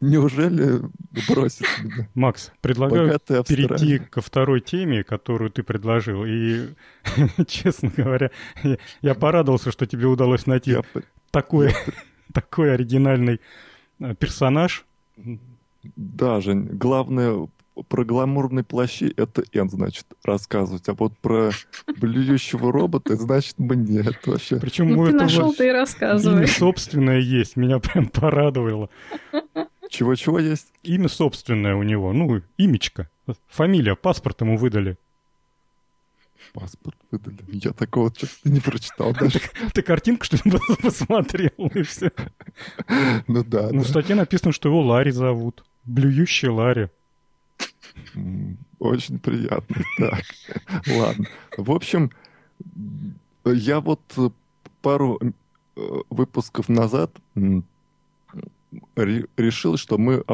Неужели 0.00 0.80
бросит 1.28 1.66
меня? 1.82 2.08
Макс, 2.14 2.52
предлагаю 2.60 3.18
перейти 3.18 3.98
ко 3.98 4.20
второй 4.20 4.60
теме, 4.60 5.04
которую 5.04 5.50
ты 5.50 5.62
предложил. 5.62 6.24
И, 6.24 6.68
честно 7.46 7.90
говоря, 7.96 8.30
я 9.02 9.14
порадовался, 9.14 9.72
что 9.72 9.86
тебе 9.86 10.06
удалось 10.06 10.46
найти 10.46 10.72
я... 10.72 10.82
такой, 11.30 11.68
я... 11.68 11.74
такой 12.32 12.74
оригинальный 12.74 13.40
э, 14.00 14.14
персонаж. 14.14 14.84
Да, 15.96 16.40
Жень, 16.40 16.66
главное 16.72 17.48
про 17.82 18.04
гламурные 18.04 18.64
плащи 18.64 19.12
это 19.16 19.44
Н, 19.52 19.68
значит, 19.68 20.06
рассказывать. 20.22 20.88
А 20.88 20.94
вот 20.94 21.16
про 21.18 21.50
блюющего 21.98 22.72
робота, 22.72 23.16
значит, 23.16 23.58
мне 23.58 24.00
это 24.00 24.30
вообще... 24.30 24.56
Причем 24.60 24.90
ну, 24.90 25.06
ты 25.06 25.12
нашел, 25.12 25.52
ты 25.52 25.68
и 25.68 25.72
рассказывай. 25.72 26.38
Имя 26.38 26.46
собственное 26.46 27.20
есть, 27.20 27.56
меня 27.56 27.78
прям 27.80 28.08
порадовало. 28.08 28.90
Чего-чего 29.88 30.38
есть? 30.38 30.68
Имя 30.82 31.08
собственное 31.08 31.74
у 31.74 31.82
него, 31.82 32.12
ну, 32.12 32.40
имечко. 32.58 33.08
Фамилия, 33.48 33.96
паспорт 33.96 34.40
ему 34.40 34.56
выдали. 34.56 34.96
Паспорт 36.52 36.96
выдали. 37.10 37.38
Я 37.48 37.72
такого 37.72 38.12
что-то 38.14 38.32
не 38.44 38.60
прочитал 38.60 39.12
даже. 39.12 39.40
Ты 39.72 39.82
картинку, 39.82 40.24
что 40.24 40.36
ли, 40.36 40.58
посмотрел, 40.82 41.70
и 41.74 41.82
все. 41.82 42.12
Ну 43.26 43.42
да. 43.44 43.70
Ну, 43.72 43.80
в 43.80 43.88
статье 43.88 44.14
написано, 44.14 44.52
что 44.52 44.68
его 44.68 44.80
Ларри 44.82 45.10
зовут. 45.10 45.64
Блюющий 45.84 46.48
Ларри. 46.48 46.90
Очень 48.78 49.18
приятно. 49.18 49.76
Так, 49.98 50.24
ладно. 50.88 51.26
В 51.56 51.70
общем, 51.70 52.10
я 53.44 53.80
вот 53.80 54.00
пару 54.82 55.20
э, 55.20 55.80
выпусков 56.10 56.68
назад 56.68 57.10
решил, 58.96 59.76
что 59.76 59.98
мы 59.98 60.24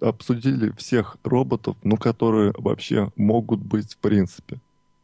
обсудили 0.00 0.72
всех 0.76 1.16
роботов, 1.22 1.76
ну, 1.82 1.96
которые 1.96 2.52
вообще 2.56 3.12
могут 3.16 3.60
быть 3.60 3.94
в 3.94 3.98
принципе. 3.98 4.58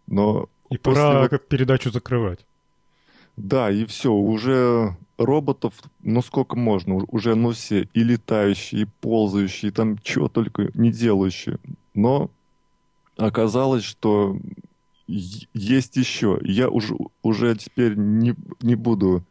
Но 0.06 0.48
и 0.70 0.78
пора 0.78 1.28
вот... 1.28 1.48
передачу 1.48 1.90
закрывать. 1.90 2.44
Да, 3.36 3.70
и 3.70 3.84
все, 3.84 4.12
уже 4.12 4.96
роботов, 5.18 5.74
ну 6.02 6.22
сколько 6.22 6.56
можно, 6.56 6.96
уже 7.08 7.34
ну 7.34 7.52
все, 7.52 7.88
и 7.92 8.02
летающие, 8.02 8.82
и 8.82 8.88
ползающие, 9.00 9.70
и 9.70 9.72
там 9.72 9.98
чего 9.98 10.28
только 10.28 10.70
не 10.74 10.90
делающие. 10.90 11.58
Но 11.94 12.30
оказалось, 13.16 13.84
что 13.84 14.36
есть 15.06 15.96
еще. 15.96 16.38
Я 16.42 16.68
уже, 16.68 16.94
уже 17.22 17.54
теперь 17.56 17.94
не, 17.94 18.34
не 18.60 18.74
буду 18.74 19.22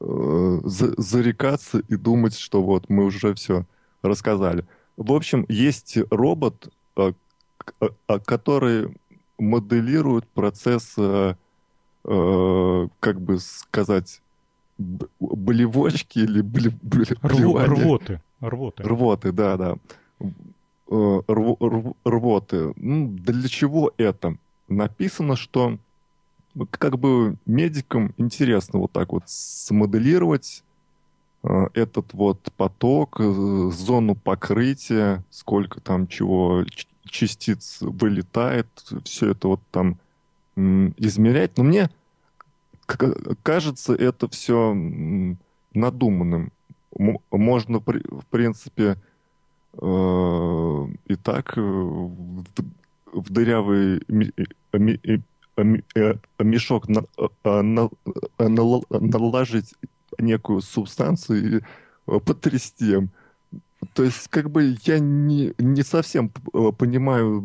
э, 0.00 0.60
за, 0.64 1.00
зарекаться 1.00 1.80
и 1.88 1.96
думать, 1.96 2.36
что 2.36 2.62
вот 2.62 2.88
мы 2.88 3.04
уже 3.06 3.34
все 3.34 3.64
рассказали. 4.02 4.66
В 4.96 5.12
общем, 5.12 5.46
есть 5.48 5.98
робот, 6.10 6.68
э, 6.96 7.12
э, 7.80 7.88
который 8.24 8.96
моделирует 9.38 10.26
процесс, 10.28 10.94
э, 10.96 11.34
э, 12.04 12.88
как 13.00 13.20
бы 13.20 13.38
сказать, 13.38 14.20
болевочки 14.78 16.18
или 16.18 16.40
блевания. 16.40 17.66
Рвоты. 17.66 18.20
Рвоты. 18.40 18.82
Рвоты, 18.82 19.32
да, 19.32 19.56
да. 19.56 19.76
Э, 20.90 21.20
рвоты. 21.28 22.72
Ну, 22.76 23.08
для 23.08 23.48
чего 23.48 23.92
это? 23.96 24.36
Написано, 24.68 25.36
что 25.36 25.78
как 26.70 26.98
бы 26.98 27.36
медикам 27.46 28.14
интересно 28.16 28.78
вот 28.78 28.92
так 28.92 29.12
вот 29.12 29.24
смоделировать 29.26 30.62
э, 31.42 31.66
этот 31.74 32.12
вот 32.12 32.40
поток, 32.56 33.18
зону 33.18 34.14
покрытия, 34.14 35.24
сколько 35.30 35.80
там 35.80 36.06
чего 36.06 36.64
частиц 37.06 37.78
вылетает, 37.80 38.68
все 39.04 39.30
это 39.30 39.48
вот 39.48 39.60
там 39.70 39.98
измерять. 40.56 41.56
Но 41.56 41.64
мне 41.64 41.90
кажется, 43.42 43.94
это 43.94 44.28
все 44.28 44.76
надуманным. 45.72 46.52
Можно, 47.30 47.80
в 47.80 48.24
принципе, 48.30 48.96
э, 49.72 50.86
и 51.06 51.16
так 51.16 51.58
э, 51.58 51.60
в 51.60 53.30
дырявый 53.30 54.02
мешок 56.38 56.88
наложить 58.38 59.74
некую 60.18 60.60
субстанцию 60.60 61.58
и 61.58 61.62
потрясти. 62.20 63.08
То 63.92 64.04
есть, 64.04 64.28
как 64.28 64.50
бы 64.50 64.76
я 64.84 64.98
не, 64.98 65.52
не 65.58 65.82
совсем 65.82 66.28
понимаю 66.28 67.44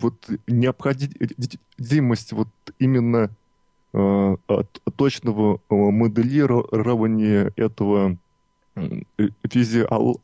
вот 0.00 0.28
необходимость 0.46 2.32
вот 2.32 2.48
именно 2.78 3.30
Э, 3.98 4.36
точного 4.96 5.58
э, 5.70 5.74
моделирования 5.74 7.50
этого 7.56 8.18
физиол 9.48 10.20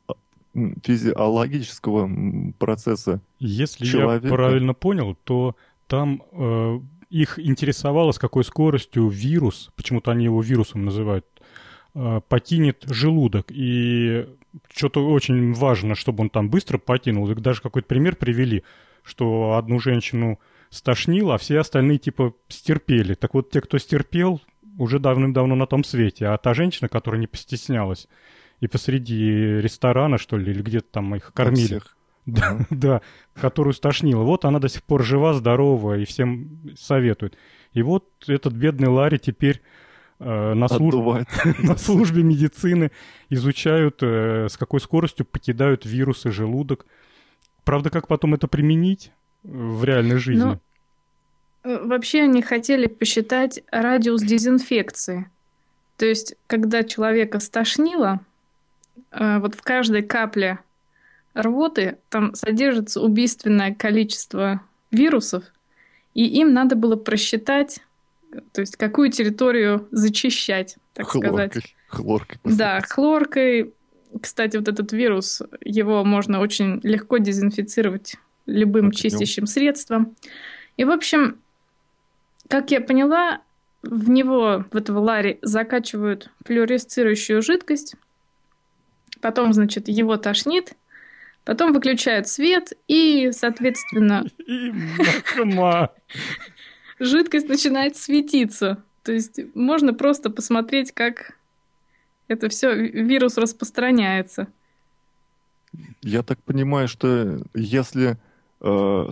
физиологического 0.85 2.53
процесса 2.59 3.23
Если 3.39 3.87
человека. 3.87 4.27
я 4.27 4.35
правильно 4.35 4.75
понял, 4.75 5.17
то 5.25 5.57
там 5.87 6.23
э, 6.33 6.81
их 7.09 7.39
интересовало, 7.39 8.13
с 8.13 8.19
какой 8.19 8.45
скоростью 8.45 9.09
вирус, 9.09 9.71
почему-то 9.75 10.11
они 10.11 10.25
его 10.25 10.43
вирусом 10.43 10.85
называют, 10.85 11.25
э, 11.95 12.21
покинет 12.29 12.85
желудок. 12.87 13.47
И 13.49 14.27
что-то 14.71 15.09
очень 15.09 15.55
важно, 15.55 15.95
чтобы 15.95 16.25
он 16.25 16.29
там 16.29 16.51
быстро 16.51 16.77
покинул. 16.77 17.31
И 17.31 17.35
даже 17.37 17.63
какой-то 17.63 17.89
пример 17.89 18.17
привели, 18.17 18.65
что 19.03 19.55
одну 19.57 19.79
женщину 19.79 20.39
стошнило, 20.71 21.35
а 21.35 21.39
все 21.39 21.59
остальные 21.59 21.99
типа 21.99 22.35
стерпели. 22.49 23.15
Так 23.15 23.35
вот, 23.35 23.51
те, 23.51 23.61
кто 23.61 23.79
стерпел, 23.79 24.41
уже 24.79 24.99
давным-давно 24.99 25.55
на 25.55 25.67
том 25.67 25.85
свете. 25.85 26.29
А 26.29 26.39
та 26.39 26.55
женщина, 26.55 26.89
которая 26.89 27.21
не 27.21 27.27
постеснялась, 27.27 28.09
и 28.61 28.69
посреди 28.69 29.61
ресторана, 29.61 30.19
что 30.19 30.37
ли, 30.37 30.53
или 30.53 30.63
где-то 30.63 30.87
там 30.93 31.15
их 31.15 31.33
кормили. 31.35 31.81
Да, 32.27 32.59
да, 32.71 33.03
которую 33.35 33.75
стошнило. 33.75 34.23
Вот 34.23 34.45
она 34.45 34.59
до 34.59 34.69
сих 34.69 34.83
пор 34.83 35.03
жива, 35.03 35.35
здорова 35.35 35.99
и 35.99 36.05
всем 36.05 36.61
советует. 36.77 37.37
И 37.73 37.83
вот 37.83 38.09
этот 38.27 38.53
бедный 38.55 38.89
Ларри 38.89 39.19
теперь 39.19 39.63
э, 40.21 40.55
на, 40.55 40.69
служ... 40.69 40.95
на 41.59 41.77
службе 41.77 42.23
медицины 42.23 42.93
изучают, 43.29 43.99
э, 44.03 44.49
с 44.49 44.57
какой 44.57 44.81
скоростью 44.81 45.27
покидают 45.27 45.85
вирусы 45.85 46.31
желудок. 46.31 46.87
Правда, 47.65 47.91
как 47.91 48.09
потом 48.09 48.35
это 48.35 48.49
применить, 48.49 49.13
в 49.43 49.85
реальной 49.85 50.17
жизни? 50.17 50.43
Ну, 50.43 50.61
э, 51.65 51.87
вообще 51.87 52.23
они 52.23 52.43
хотели 52.43 52.87
посчитать 52.87 53.63
радиус 53.71 54.23
дезинфекции. 54.23 55.31
То 55.97 56.07
есть, 56.07 56.35
когда 56.47 56.83
человека 56.85 57.41
стошнило, 57.41 58.21
э, 59.11 59.39
вот 59.39 59.55
в 59.55 59.63
каждой 59.63 60.03
капле 60.03 60.59
рвоты 61.35 61.99
там 62.09 62.35
содержится 62.35 63.01
убийственное 63.01 63.75
количество 63.75 64.63
вирусов, 64.91 65.45
и 66.15 66.27
им 66.27 66.53
надо 66.53 66.77
было 66.77 66.97
просчитать, 66.97 67.81
то 68.53 68.61
есть 68.61 68.77
какую 68.77 69.11
территорию 69.11 69.89
зачищать, 69.91 70.77
так 70.95 71.07
хлоркой, 71.09 71.49
сказать. 71.49 71.77
Хлоркой. 71.89 72.39
Да, 72.45 72.81
хлоркой. 72.81 73.75
Кстати, 74.21 74.57
вот 74.57 74.69
этот 74.69 74.93
вирус, 74.93 75.43
его 75.61 76.05
можно 76.05 76.41
очень 76.41 76.81
легко 76.83 77.19
дезинфицировать 77.19 78.17
любым 78.47 78.87
Огнем. 78.87 78.93
чистящим 78.93 79.47
средством. 79.47 80.17
И, 80.77 80.85
в 80.85 80.91
общем, 80.91 81.39
как 82.49 82.71
я 82.71 82.81
поняла, 82.81 83.41
в 83.83 84.11
него, 84.11 84.65
в 84.71 84.77
этого 84.77 85.01
Ларри, 85.01 85.39
закачивают 85.43 86.31
флюоресцирующую 86.45 87.43
жидкость, 87.43 87.97
потом, 89.21 89.53
значит, 89.53 89.89
его 89.89 90.17
тошнит, 90.17 90.75
потом 91.45 91.73
выключают 91.73 92.29
свет, 92.29 92.73
и, 92.89 93.31
соответственно, 93.33 94.25
жидкость 96.99 97.49
начинает 97.49 97.97
светиться. 97.97 98.83
То 99.03 99.13
есть 99.13 99.41
можно 99.55 99.95
просто 99.95 100.31
посмотреть, 100.31 100.93
как 100.93 101.37
это 102.33 102.49
все 102.49 102.75
вирус 102.75 103.37
распространяется. 103.39 104.49
Я 106.03 106.23
так 106.23 106.43
понимаю, 106.43 106.89
что 106.89 107.43
если 107.55 108.19
э, 108.61 109.11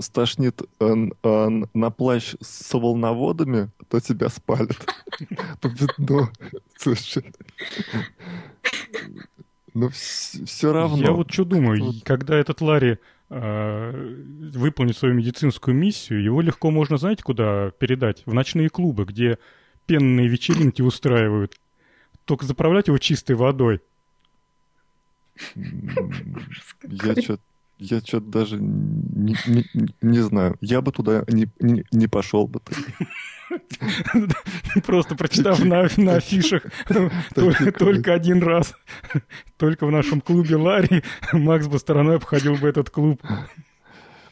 стошнит 0.00 0.62
э, 0.80 0.94
э, 1.22 1.48
на 1.74 1.90
плащ 1.90 2.34
с 2.40 2.72
волноводами, 2.74 3.70
то 3.88 4.00
тебя 4.00 4.28
спалят. 4.28 4.78
Ну, 5.98 6.28
слушай. 6.76 7.24
Ну, 9.74 9.88
все 9.88 10.72
равно. 10.72 10.98
Я 10.98 11.12
вот 11.12 11.32
что 11.32 11.44
думаю, 11.44 11.92
когда 12.04 12.36
этот 12.36 12.60
Ларри 12.60 12.98
э, 13.30 14.16
выполнит 14.54 14.96
свою 14.96 15.14
медицинскую 15.14 15.76
миссию, 15.76 16.22
его 16.22 16.40
легко 16.40 16.70
можно, 16.70 16.96
знаете, 16.96 17.22
куда 17.22 17.70
передать? 17.78 18.22
В 18.26 18.34
ночные 18.34 18.68
клубы, 18.68 19.04
где 19.04 19.38
пенные 19.86 20.28
вечеринки 20.28 20.82
устраивают. 20.82 21.54
Только 22.24 22.46
заправлять 22.46 22.88
его 22.88 22.98
чистой 22.98 23.36
водой. 23.36 23.80
Я 25.54 27.20
что-то 27.20 27.42
я 27.78 28.00
что-то 28.00 28.26
даже 28.26 28.58
не, 28.60 29.36
не, 29.46 29.64
не 30.00 30.18
знаю. 30.20 30.56
Я 30.60 30.80
бы 30.80 30.92
туда 30.92 31.24
не, 31.26 31.48
не, 31.58 31.84
не 31.90 32.06
пошел 32.06 32.46
бы. 32.46 32.60
Просто 34.86 35.16
прочитав 35.16 35.62
на, 35.64 35.88
на 35.96 36.16
афишах 36.16 36.62
только 37.34 38.14
один 38.14 38.42
раз. 38.42 38.74
Только 39.56 39.86
в 39.86 39.90
нашем 39.90 40.20
клубе 40.20 40.56
Ларри 40.56 41.02
Макс 41.32 41.66
бы 41.66 41.78
стороной 41.78 42.16
обходил 42.16 42.56
бы 42.56 42.68
этот 42.68 42.90
клуб. 42.90 43.20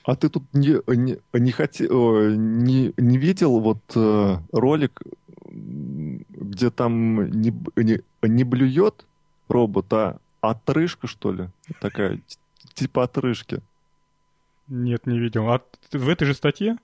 А 0.04 0.16
ты 0.16 0.28
тут 0.28 0.44
не, 0.52 0.78
не, 0.96 1.18
не, 1.32 1.52
хотел, 1.52 2.30
не, 2.30 2.92
не 2.96 3.18
видел 3.18 3.60
вот 3.60 3.78
э, 3.94 4.36
ролик, 4.50 5.00
где 6.52 6.70
там 6.70 7.30
не, 7.30 7.52
не, 7.76 8.00
не 8.22 8.44
блюет 8.44 9.06
робот, 9.48 9.92
а 9.92 10.18
отрыжка, 10.40 11.06
что 11.06 11.32
ли? 11.32 11.48
Такая 11.80 12.20
типа 12.74 13.04
отрыжки. 13.04 13.60
Нет, 14.68 15.06
не 15.06 15.18
видел. 15.18 15.50
А 15.50 15.62
в 15.92 16.08
этой 16.08 16.26
же 16.26 16.34
статье? 16.34 16.76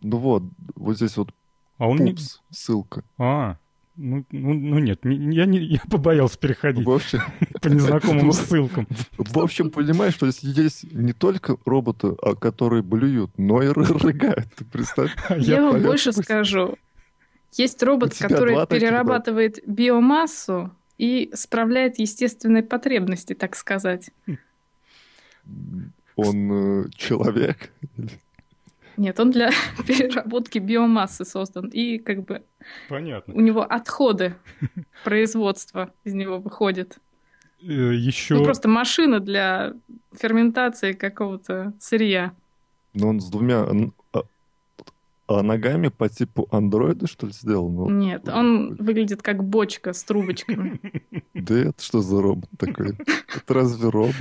Ну 0.00 0.16
вот, 0.16 0.42
вот 0.74 0.96
здесь 0.96 1.16
вот 1.16 1.32
а 1.76 1.86
он 1.86 1.98
пупс, 1.98 2.40
не... 2.50 2.56
ссылка. 2.56 3.04
А, 3.18 3.56
ну, 3.96 4.24
ну, 4.30 4.54
ну 4.54 4.78
нет, 4.78 5.00
я, 5.04 5.44
не, 5.44 5.58
я 5.58 5.80
побоялся 5.90 6.38
переходить 6.38 6.86
в 6.86 6.90
общем, 6.90 7.20
по 7.60 7.68
незнакомым 7.68 8.32
ссылкам. 8.32 8.88
В 9.18 9.38
общем, 9.38 9.70
понимаешь, 9.70 10.14
что 10.14 10.30
здесь 10.30 10.56
есть 10.56 10.92
не 10.92 11.12
только 11.12 11.58
роботы, 11.66 12.14
а 12.22 12.34
которые 12.34 12.82
блюют, 12.82 13.30
но 13.36 13.62
и 13.62 13.68
рыгают. 13.68 14.46
Ты 14.56 14.64
представь. 14.64 15.14
Я 15.36 15.62
вам 15.62 15.82
больше 15.82 16.12
скажу. 16.12 16.78
Есть 17.52 17.82
робот, 17.82 18.16
который 18.16 18.66
перерабатывает 18.66 19.58
биомассу 19.66 20.70
и 20.98 21.30
справляет 21.34 21.98
естественные 21.98 22.62
потребности, 22.62 23.34
так 23.34 23.56
сказать. 23.56 24.10
Он 26.16 26.84
э, 26.84 26.90
человек? 26.94 27.70
Нет, 28.96 29.18
он 29.18 29.30
для 29.30 29.50
переработки 29.86 30.58
биомассы 30.58 31.24
создан. 31.24 31.68
И 31.68 31.98
как 31.98 32.24
бы 32.24 32.42
Понятно. 32.88 33.32
у 33.34 33.40
него 33.40 33.62
отходы 33.62 34.34
производства 35.04 35.92
из 36.04 36.12
него 36.12 36.38
выходят. 36.38 36.98
Э, 37.62 37.94
Еще... 37.94 38.34
Ну, 38.34 38.44
просто 38.44 38.68
машина 38.68 39.20
для 39.20 39.72
ферментации 40.12 40.92
какого-то 40.92 41.72
сырья. 41.78 42.34
Но 42.92 43.08
он 43.08 43.20
с 43.20 43.30
двумя 43.30 43.66
ногами 45.42 45.88
по 45.88 46.08
типу 46.08 46.48
андроида, 46.50 47.06
что 47.06 47.26
ли, 47.26 47.32
сделал? 47.32 47.68
Ну, 47.70 47.88
Нет, 47.88 48.28
он 48.28 48.74
выглядит 48.76 49.22
как 49.22 49.44
бочка 49.44 49.92
с 49.92 50.02
трубочками. 50.04 50.80
Да 51.32 51.56
это 51.56 51.82
что 51.82 52.02
за 52.02 52.20
робот 52.20 52.50
такой? 52.58 52.98
Это 53.34 53.54
разве 53.54 53.88
робот? 53.88 54.14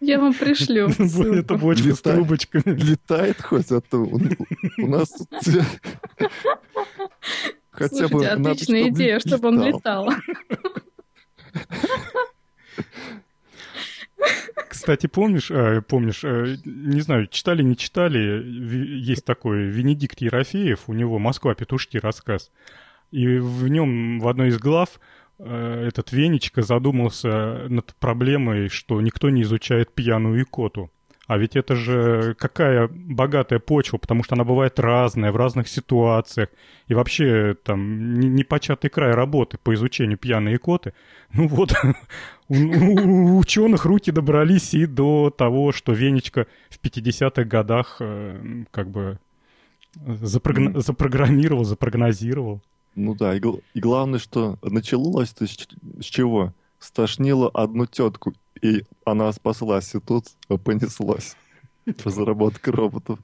Я 0.00 0.20
вам 0.20 0.32
пришлю 0.32 0.88
Это 1.34 1.56
бочка 1.56 1.94
с 1.94 2.00
трубочками. 2.00 2.76
Летает 2.78 3.42
хоть, 3.42 3.72
а 3.72 3.80
то 3.80 3.98
у, 3.98 4.18
нас 4.86 5.08
тут 5.10 5.28
хотя 7.70 8.08
бы 8.08 8.24
отличная 8.26 8.90
идея, 8.90 9.18
чтобы 9.18 9.48
он 9.48 9.62
летал. 9.62 10.10
Кстати, 14.82 15.06
помнишь, 15.06 15.48
э, 15.52 15.80
помнишь, 15.80 16.24
э, 16.24 16.56
не 16.64 17.00
знаю, 17.02 17.28
читали, 17.28 17.62
не 17.62 17.76
читали, 17.76 18.42
есть 18.98 19.24
такой 19.24 19.66
Венедикт 19.66 20.20
Ерофеев, 20.20 20.88
у 20.88 20.92
него 20.92 21.20
«Москва. 21.20 21.54
Петушки» 21.54 21.98
рассказ. 21.98 22.50
И 23.12 23.38
в 23.38 23.68
нем 23.68 24.18
в 24.18 24.26
одной 24.26 24.48
из 24.48 24.58
глав 24.58 24.98
э, 25.38 25.84
этот 25.86 26.10
Венечка 26.10 26.62
задумался 26.62 27.68
над 27.68 27.94
проблемой, 28.00 28.70
что 28.70 29.00
никто 29.00 29.30
не 29.30 29.42
изучает 29.42 29.94
пьяную 29.94 30.42
икоту. 30.42 30.90
А 31.32 31.38
ведь 31.38 31.56
это 31.56 31.74
же 31.76 32.34
какая 32.38 32.88
богатая 32.92 33.58
почва, 33.58 33.96
потому 33.96 34.22
что 34.22 34.34
она 34.34 34.44
бывает 34.44 34.78
разная, 34.78 35.32
в 35.32 35.36
разных 35.36 35.66
ситуациях. 35.66 36.50
И 36.88 36.94
вообще 36.94 37.56
там 37.64 38.18
не- 38.20 38.28
непочатый 38.28 38.90
край 38.90 39.12
работы 39.14 39.56
по 39.62 39.72
изучению 39.74 40.18
пьяной 40.18 40.56
икоты. 40.56 40.92
Ну 41.34 41.48
вот, 41.48 41.72
у, 42.48 42.54
у- 42.54 43.38
ученых 43.38 43.86
руки 43.86 44.10
добрались 44.12 44.74
и 44.74 44.84
до 44.84 45.30
того, 45.30 45.72
что 45.72 45.92
Венечка 45.92 46.46
в 46.68 46.78
50-х 46.78 47.44
годах 47.44 47.96
э, 48.00 48.64
как 48.70 48.90
бы 48.90 49.18
запрогна- 49.96 50.78
запрограммировал, 50.78 51.64
запрогнозировал. 51.64 52.60
Ну 52.94 53.14
да, 53.14 53.34
и, 53.34 53.40
и 53.72 53.80
главное, 53.80 54.18
что 54.18 54.58
началось-то 54.62 55.46
с, 55.46 55.56
с 56.00 56.04
чего? 56.04 56.52
Стошнило 56.82 57.48
одну 57.48 57.86
тетку, 57.86 58.32
и 58.60 58.82
она 59.04 59.32
спаслась, 59.32 59.94
и 59.94 60.00
тут 60.00 60.26
понеслась 60.64 61.36
разработка 62.04 62.72
роботов. 62.72 63.20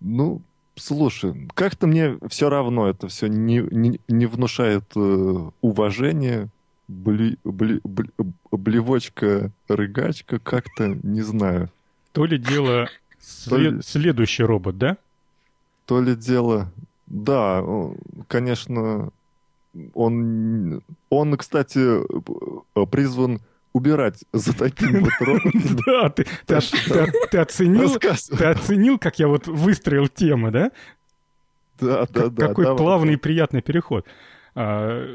Ну, 0.00 0.40
слушай, 0.74 1.48
как-то 1.54 1.86
мне 1.86 2.16
все 2.28 2.48
равно 2.48 2.88
это 2.88 3.08
все 3.08 3.26
не, 3.26 3.58
не, 3.70 4.00
не 4.08 4.26
внушает 4.26 4.84
э, 4.96 5.50
уважения. 5.60 6.48
Бли, 6.88 7.36
бли, 7.44 7.80
бли- 7.84 8.32
блевочка, 8.50 9.50
рыгачка, 9.68 10.38
как-то 10.38 10.98
не 11.02 11.22
знаю. 11.22 11.70
То 12.12 12.24
ли 12.24 12.38
дело 12.38 12.88
То 13.48 13.56
ли- 13.58 13.70
след- 13.70 13.86
следующий 13.86 14.44
робот, 14.44 14.78
да? 14.78 14.96
То 15.84 16.00
ли 16.00 16.16
дело... 16.16 16.72
Да, 17.06 17.62
конечно, 18.28 19.10
он, 19.94 20.82
он, 21.10 21.36
кстати, 21.36 21.78
э, 21.78 22.86
призван 22.86 23.40
убирать 23.72 24.24
за 24.32 24.56
таким 24.56 25.04
вот 25.04 25.12
роботом. 25.20 25.52
Да, 25.86 26.08
ты, 26.10 26.24
ты, 26.46 26.60
ты- 26.60 27.12
ты 27.30 27.38
оценил, 27.38 27.98
ты 27.98 28.44
оценил, 28.44 28.98
как 28.98 29.18
я 29.18 29.28
вот 29.28 29.46
выстроил 29.46 30.08
темы, 30.08 30.50
да? 30.50 30.70
Да, 31.80 32.06
да, 32.10 32.28
да. 32.28 32.48
Какой 32.48 32.64
давай. 32.64 32.78
плавный 32.78 33.14
и 33.14 33.16
приятный 33.16 33.62
переход. 33.62 34.06
А, 34.54 35.06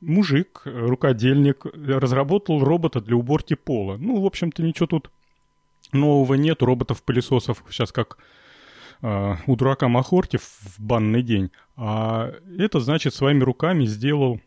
мужик, 0.00 0.62
рукодельник, 0.64 1.64
разработал 1.64 2.62
робота 2.62 3.00
для 3.00 3.16
уборки 3.16 3.54
пола. 3.54 3.96
Ну, 3.96 4.20
в 4.20 4.26
общем-то, 4.26 4.62
ничего 4.62 4.86
тут 4.86 5.10
нового 5.92 6.34
нет. 6.34 6.62
Роботов-пылесосов 6.62 7.64
сейчас 7.70 7.92
как 7.92 8.18
у 9.02 9.56
дурака 9.56 9.88
Махорти 9.88 10.38
в 10.38 10.78
банный 10.78 11.22
день. 11.22 11.50
А 11.76 12.32
это, 12.58 12.80
значит, 12.80 13.14
своими 13.14 13.42
руками 13.44 13.84
сделал 13.84 14.40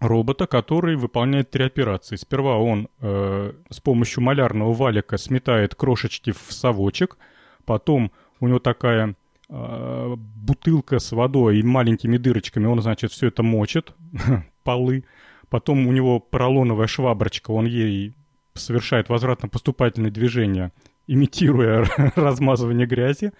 робота, 0.00 0.46
который 0.46 0.96
выполняет 0.96 1.50
три 1.50 1.64
операции. 1.64 2.16
Сперва 2.16 2.58
он 2.58 2.88
э, 3.00 3.52
с 3.70 3.80
помощью 3.80 4.22
малярного 4.22 4.72
валика 4.72 5.16
сметает 5.16 5.74
крошечки 5.74 6.32
в 6.32 6.52
совочек, 6.52 7.16
потом 7.64 8.12
у 8.40 8.48
него 8.48 8.58
такая 8.58 9.14
э, 9.48 10.14
бутылка 10.16 10.98
с 10.98 11.12
водой 11.12 11.58
и 11.58 11.62
маленькими 11.62 12.18
дырочками, 12.18 12.66
он, 12.66 12.80
значит, 12.82 13.12
все 13.12 13.28
это 13.28 13.42
мочит, 13.42 13.94
полы. 14.64 15.04
Потом 15.48 15.86
у 15.86 15.92
него 15.92 16.20
поролоновая 16.20 16.88
шваброчка, 16.88 17.52
он 17.52 17.66
ей 17.66 18.14
совершает 18.54 19.08
возвратно-поступательные 19.08 20.10
движения, 20.10 20.72
имитируя 21.06 21.86
размазывание 22.16 22.86
грязи. 22.86 23.32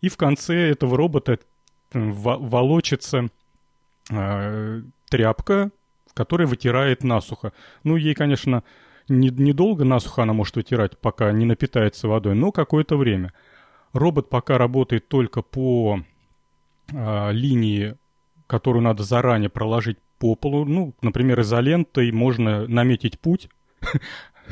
И 0.00 0.08
в 0.08 0.16
конце 0.16 0.70
этого 0.70 0.96
робота 0.96 1.32
э, 1.32 1.38
во- 1.98 2.38
волочится 2.38 3.28
э, 4.10 4.82
тряпка, 5.08 5.70
которая 6.14 6.46
вытирает 6.46 7.04
насухо. 7.04 7.52
Ну, 7.84 7.96
ей, 7.96 8.14
конечно, 8.14 8.62
не- 9.08 9.30
недолго 9.30 9.84
насухо 9.84 10.22
она 10.22 10.32
может 10.32 10.56
вытирать, 10.56 10.98
пока 10.98 11.32
не 11.32 11.44
напитается 11.44 12.08
водой, 12.08 12.34
но 12.34 12.52
какое-то 12.52 12.96
время. 12.96 13.32
Робот 13.92 14.28
пока 14.28 14.56
работает 14.56 15.08
только 15.08 15.42
по 15.42 16.00
а, 16.94 17.30
линии, 17.30 17.96
которую 18.46 18.82
надо 18.82 19.02
заранее 19.02 19.50
проложить 19.50 19.98
по 20.18 20.36
полу. 20.36 20.64
Ну, 20.64 20.94
например, 21.02 21.40
изолентой 21.40 22.12
можно 22.12 22.68
наметить 22.68 23.18
путь 23.18 23.48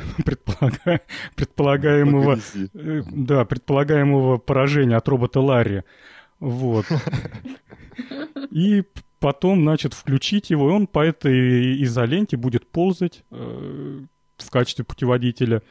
предполага- 0.25 1.01
предполагаемого, 1.35 2.39
э, 2.75 3.03
да, 3.11 3.45
предполагаемого 3.45 4.39
поражения 4.39 4.97
от 4.97 5.09
робота 5.09 5.41
Ларри. 5.41 5.83
Вот. 6.41 6.87
И 8.51 8.85
потом, 9.21 9.63
значит, 9.63 9.95
включить 9.95 10.51
его, 10.51 10.71
и 10.71 10.73
он 10.73 10.87
по 10.87 11.01
этой 11.01 11.83
изоленте 11.83 12.37
будет 12.37 12.67
ползать 12.67 13.25
э, 13.31 14.01
в 14.37 14.51
качестве 14.51 14.85
путеводителя, 14.85 15.63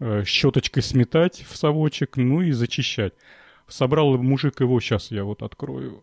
э, 0.00 0.24
щеточкой 0.24 0.82
сметать 0.82 1.44
в 1.48 1.56
совочек, 1.56 2.16
ну 2.16 2.42
и 2.42 2.52
зачищать. 2.52 3.14
Собрал 3.68 4.16
мужик 4.18 4.60
его, 4.60 4.80
сейчас 4.80 5.10
я 5.10 5.24
вот 5.24 5.42
открою. 5.42 6.02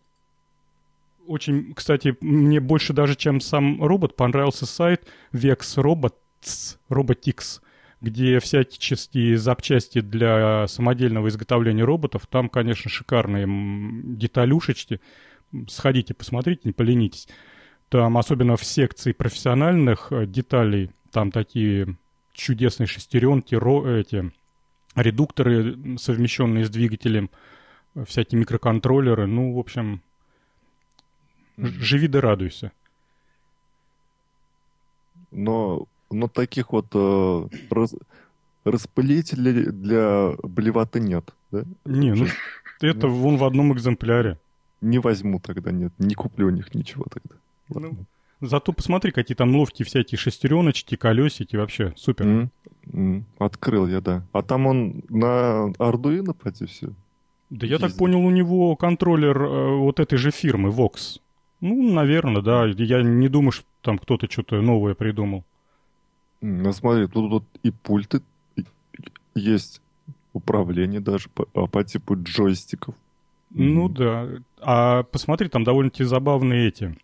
Очень, 1.26 1.72
кстати, 1.74 2.16
мне 2.20 2.60
больше 2.60 2.92
даже, 2.92 3.14
чем 3.14 3.40
сам 3.40 3.82
робот, 3.82 4.14
понравился 4.14 4.66
сайт 4.66 5.06
Vex 5.32 5.58
Robots, 5.76 6.76
Robotics, 6.90 7.60
где 8.04 8.38
всяческие 8.38 9.38
запчасти 9.38 10.00
для 10.00 10.68
самодельного 10.68 11.28
изготовления 11.28 11.84
роботов. 11.84 12.26
Там, 12.28 12.48
конечно, 12.48 12.90
шикарные 12.90 13.46
деталюшечки. 13.48 15.00
Сходите, 15.68 16.14
посмотрите, 16.14 16.62
не 16.64 16.72
поленитесь. 16.72 17.26
Там, 17.88 18.18
особенно 18.18 18.56
в 18.56 18.64
секции 18.64 19.12
профессиональных 19.12 20.12
э, 20.12 20.26
деталей, 20.26 20.90
там 21.12 21.30
такие 21.30 21.96
чудесные 22.32 22.86
шестеренки, 22.86 23.54
ро, 23.54 23.86
эти 23.86 24.32
редукторы, 24.96 25.98
совмещенные 25.98 26.64
с 26.64 26.70
двигателем, 26.70 27.30
э, 27.94 28.04
всякие 28.04 28.40
микроконтроллеры. 28.40 29.26
Ну, 29.26 29.54
в 29.54 29.58
общем, 29.58 30.02
живи 31.56 32.08
да 32.08 32.20
радуйся. 32.20 32.72
Но, 35.30 35.86
но 36.14 36.28
таких 36.28 36.72
вот 36.72 36.86
э, 36.94 37.48
раз- 37.70 37.94
распылителей 38.64 39.66
для 39.70 40.32
блевоты 40.42 41.00
нет, 41.00 41.32
да? 41.52 41.64
Не, 41.84 42.14
ну, 42.14 42.26
это 42.80 43.08
вон 43.08 43.36
в 43.36 43.44
одном 43.44 43.72
экземпляре. 43.72 44.38
Не 44.80 44.98
возьму 44.98 45.40
тогда, 45.40 45.70
нет. 45.72 45.92
Не 45.98 46.14
куплю 46.14 46.46
у 46.48 46.50
них 46.50 46.74
ничего 46.74 47.04
тогда. 47.10 47.36
Ну. 47.68 47.96
Зато 48.40 48.72
посмотри, 48.72 49.12
какие 49.12 49.34
там 49.36 49.54
ловкие 49.56 49.86
всякие 49.86 50.18
шестереночки, 50.18 50.96
колесики, 50.96 51.56
вообще 51.56 51.92
супер. 51.96 52.26
М, 52.26 52.50
м, 52.92 53.24
Открыл 53.38 53.86
я, 53.86 54.00
да. 54.00 54.22
А 54.32 54.42
там 54.42 54.66
он 54.66 55.02
на 55.08 55.72
Arduino, 55.78 56.34
поди, 56.34 56.66
все. 56.66 56.88
Да 57.50 57.66
я 57.66 57.78
так 57.78 57.96
понял, 57.96 58.18
у 58.20 58.30
него 58.30 58.76
контроллер 58.76 59.40
э, 59.42 59.76
вот 59.76 60.00
этой 60.00 60.18
же 60.18 60.30
фирмы, 60.30 60.70
Vox. 60.70 61.20
Ну, 61.60 61.92
наверное, 61.92 62.42
да. 62.42 62.66
Я 62.66 63.02
не 63.02 63.28
думаю, 63.28 63.52
что 63.52 63.64
там 63.80 63.98
кто-то 63.98 64.30
что-то 64.30 64.60
новое 64.60 64.94
придумал. 64.94 65.44
Ну, 66.46 66.72
смотри, 66.74 67.06
тут 67.06 67.30
вот 67.30 67.44
и 67.62 67.70
пульты 67.70 68.20
есть, 69.34 69.80
управление 70.34 71.00
даже 71.00 71.30
по, 71.30 71.48
а, 71.54 71.66
по 71.66 71.82
типу 71.84 72.16
джойстиков. 72.22 72.94
Ну 73.50 73.84
Мгм. 73.84 73.94
да. 73.94 74.28
А 74.60 75.02
посмотри, 75.04 75.48
там 75.48 75.64
довольно-таки 75.64 76.04
забавные 76.04 76.68
эти 76.68 76.98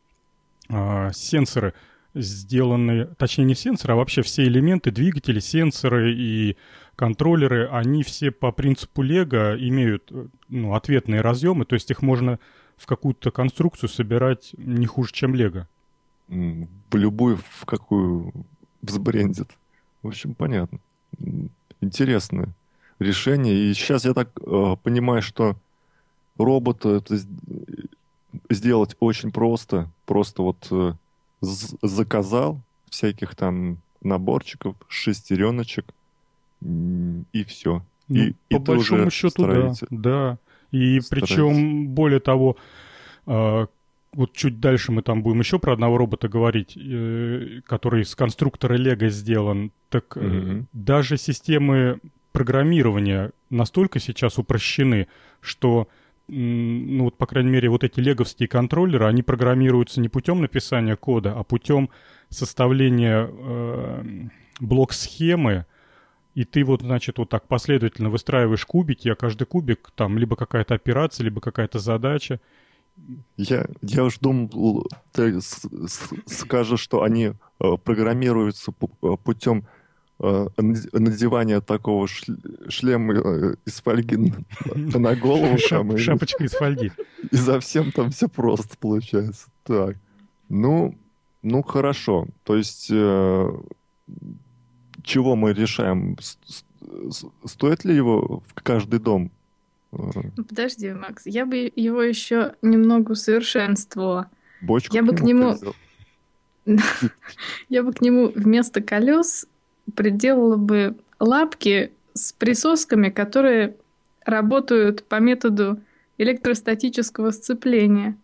а, 0.68 1.10
сенсоры. 1.12 1.72
сделаны, 2.12 3.06
точнее 3.16 3.44
не 3.44 3.54
сенсоры, 3.54 3.94
а 3.94 3.96
вообще 3.96 4.22
все 4.22 4.42
элементы, 4.42 4.90
двигатели, 4.90 5.38
сенсоры 5.40 6.12
и 6.12 6.56
контроллеры, 6.96 7.68
они 7.68 8.02
все 8.02 8.30
по 8.32 8.50
принципу 8.52 9.00
Лего 9.00 9.56
имеют 9.56 10.12
ну, 10.48 10.74
ответные 10.74 11.20
разъемы, 11.22 11.64
то 11.64 11.74
есть 11.74 11.90
их 11.90 12.02
можно 12.02 12.38
в 12.76 12.86
какую-то 12.86 13.30
конструкцию 13.30 13.88
собирать 13.88 14.50
не 14.58 14.86
хуже, 14.86 15.12
чем 15.12 15.34
Лего. 15.36 15.68
В 16.28 16.96
любую, 16.96 17.38
в 17.38 17.64
какую 17.64 18.32
взбрендит. 18.82 19.50
В 20.02 20.08
общем, 20.08 20.34
понятно. 20.34 20.78
Интересное 21.80 22.48
решение. 22.98 23.54
И 23.54 23.74
сейчас 23.74 24.04
я 24.04 24.14
так 24.14 24.30
э, 24.40 24.76
понимаю, 24.82 25.22
что 25.22 25.56
робота 26.38 26.96
это 26.96 27.18
сделать 28.48 28.96
очень 29.00 29.32
просто. 29.32 29.90
Просто 30.06 30.42
вот 30.42 30.68
э, 30.70 30.92
заказал 31.40 32.60
всяких 32.88 33.34
там 33.34 33.78
наборчиков, 34.02 34.76
шестереночек, 34.88 35.86
и 36.62 37.44
все. 37.46 37.82
Ну, 38.08 38.16
и, 38.16 38.32
по 38.48 38.56
и 38.56 38.58
большому 38.58 39.10
счету, 39.10 39.46
да. 39.46 39.72
Да. 39.90 40.38
И 40.72 41.00
причем, 41.08 41.88
более 41.88 42.20
того, 42.20 42.56
э, 43.26 43.66
вот 44.12 44.32
чуть 44.32 44.60
дальше 44.60 44.92
мы 44.92 45.02
там 45.02 45.22
будем 45.22 45.40
еще 45.40 45.58
про 45.58 45.72
одного 45.72 45.98
робота 45.98 46.28
говорить, 46.28 46.76
э, 46.76 47.60
который 47.66 48.04
с 48.04 48.14
конструктора 48.14 48.74
Лего 48.74 49.08
сделан. 49.08 49.72
Так 49.88 50.16
mm-hmm. 50.16 50.64
даже 50.72 51.16
системы 51.16 52.00
программирования 52.32 53.32
настолько 53.50 54.00
сейчас 54.00 54.38
упрощены, 54.38 55.08
что 55.40 55.88
ну 56.32 57.04
вот, 57.04 57.18
по 57.18 57.26
крайней 57.26 57.50
мере, 57.50 57.68
вот 57.68 57.82
эти 57.82 57.98
леговские 57.98 58.48
контроллеры, 58.48 59.06
они 59.06 59.22
программируются 59.22 60.00
не 60.00 60.08
путем 60.08 60.40
написания 60.40 60.94
кода, 60.94 61.34
а 61.36 61.42
путем 61.42 61.90
составления 62.28 63.28
э, 63.28 64.04
блок-схемы, 64.60 65.66
и 66.34 66.44
ты 66.44 66.64
вот, 66.64 66.82
значит, 66.82 67.18
вот 67.18 67.30
так 67.30 67.48
последовательно 67.48 68.10
выстраиваешь 68.10 68.64
кубики, 68.64 69.08
а 69.08 69.16
каждый 69.16 69.46
кубик 69.46 69.90
там 69.96 70.16
либо 70.16 70.36
какая-то 70.36 70.74
операция, 70.74 71.24
либо 71.24 71.40
какая-то 71.40 71.80
задача. 71.80 72.40
Я, 73.36 73.66
я 73.82 74.04
уж 74.04 74.18
думал, 74.18 74.86
ты 75.12 75.40
скажешь, 76.26 76.80
что 76.80 77.02
они 77.02 77.32
э, 77.60 77.76
программируются 77.82 78.72
э, 78.72 79.16
путем 79.24 79.64
Э, 80.22 80.48
надевание 80.58 81.62
такого 81.62 82.06
шлема 82.68 83.54
из 83.64 83.80
фольги 83.80 84.34
на 84.74 85.16
голову. 85.16 85.56
Шапочка 85.56 86.44
из 86.44 86.52
фольги. 86.52 86.92
И 87.30 87.36
совсем 87.36 87.90
там 87.90 88.10
все 88.10 88.28
просто 88.28 88.76
получается. 88.78 89.46
Так. 89.64 89.96
Ну, 90.50 90.94
ну 91.42 91.62
хорошо. 91.62 92.26
То 92.44 92.56
есть 92.56 92.88
э, 92.90 93.50
чего 95.02 95.36
мы 95.36 95.54
решаем? 95.54 96.18
Стоит 97.46 97.84
ли 97.86 97.96
его 97.96 98.42
в 98.46 98.54
каждый 98.62 99.00
дом? 99.00 99.30
Подожди, 99.90 100.92
Макс, 100.92 101.26
я 101.26 101.46
бы 101.46 101.70
его 101.74 102.02
еще 102.02 102.54
немного 102.62 103.12
усовершенствовала. 103.12 104.30
Бочку 104.60 104.94
я 104.94 105.02
бы 105.02 105.14
к 105.14 105.20
нему... 105.20 105.56
Я 107.68 107.82
бы 107.82 107.92
к 107.92 108.00
нему 108.02 108.30
вместо 108.32 108.82
колес 108.82 109.46
приделала 109.96 110.56
бы 110.56 110.94
лапки 111.18 111.92
с 112.14 112.32
присосками, 112.32 113.08
которые 113.08 113.76
работают 114.24 115.04
по 115.04 115.16
методу 115.16 115.80
электростатического 116.18 117.30
сцепления, 117.30 118.16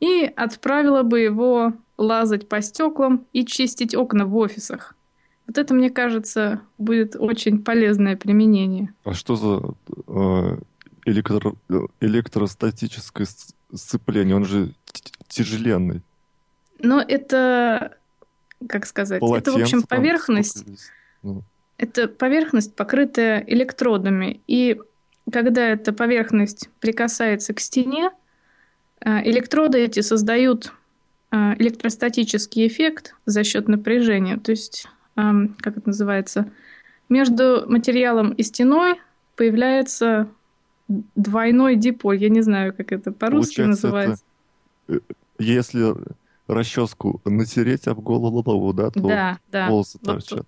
и 0.00 0.24
отправила 0.24 1.04
бы 1.04 1.20
его 1.20 1.74
лазать 1.96 2.48
по 2.48 2.60
стеклам 2.60 3.24
и 3.32 3.46
чистить 3.46 3.94
окна 3.94 4.26
в 4.26 4.36
офисах. 4.36 4.94
Вот 5.46 5.58
это, 5.58 5.72
мне 5.72 5.90
кажется, 5.90 6.60
будет 6.76 7.14
очень 7.16 7.62
полезное 7.62 8.16
применение. 8.16 8.92
А 9.04 9.14
что 9.14 9.36
за 9.36 9.62
э, 10.08 10.58
электро, 11.06 11.54
электростатическое 12.00 13.26
сцепление? 13.72 14.36
Он 14.36 14.44
же 14.44 14.72
тяжеленный. 15.28 16.02
Но 16.78 17.00
это, 17.00 17.96
как 18.68 18.86
сказать, 18.86 19.20
Полотенце 19.20 19.50
это, 19.50 19.58
в 19.58 19.62
общем, 19.62 19.82
поверхность. 19.82 20.64
Ну. 21.22 21.42
Это 21.78 22.08
поверхность, 22.08 22.74
покрытая 22.74 23.42
электродами. 23.46 24.40
И 24.46 24.78
когда 25.30 25.68
эта 25.68 25.92
поверхность 25.92 26.68
прикасается 26.80 27.54
к 27.54 27.60
стене, 27.60 28.10
э, 29.00 29.28
электроды 29.28 29.78
эти 29.78 30.00
создают 30.00 30.72
э, 31.30 31.36
электростатический 31.58 32.66
эффект 32.66 33.14
за 33.26 33.44
счет 33.44 33.68
напряжения. 33.68 34.38
То 34.38 34.52
есть, 34.52 34.86
эм, 35.16 35.56
как 35.60 35.76
это 35.78 35.88
называется, 35.88 36.50
между 37.08 37.64
материалом 37.68 38.32
и 38.32 38.42
стеной 38.42 39.00
появляется 39.36 40.28
двойной 40.88 41.76
диполь. 41.76 42.18
Я 42.18 42.28
не 42.28 42.42
знаю, 42.42 42.74
как 42.74 42.92
это 42.92 43.12
по-русски 43.12 43.62
называется. 43.62 44.24
Это, 44.88 45.00
если 45.38 45.94
расческу 46.46 47.20
натереть 47.24 47.86
об 47.88 48.00
голову, 48.00 48.72
да, 48.72 48.90
то 48.90 49.00
да, 49.00 49.38
да. 49.50 49.68
волосы 49.68 49.98
торчат. 49.98 50.38
Вот, 50.38 50.46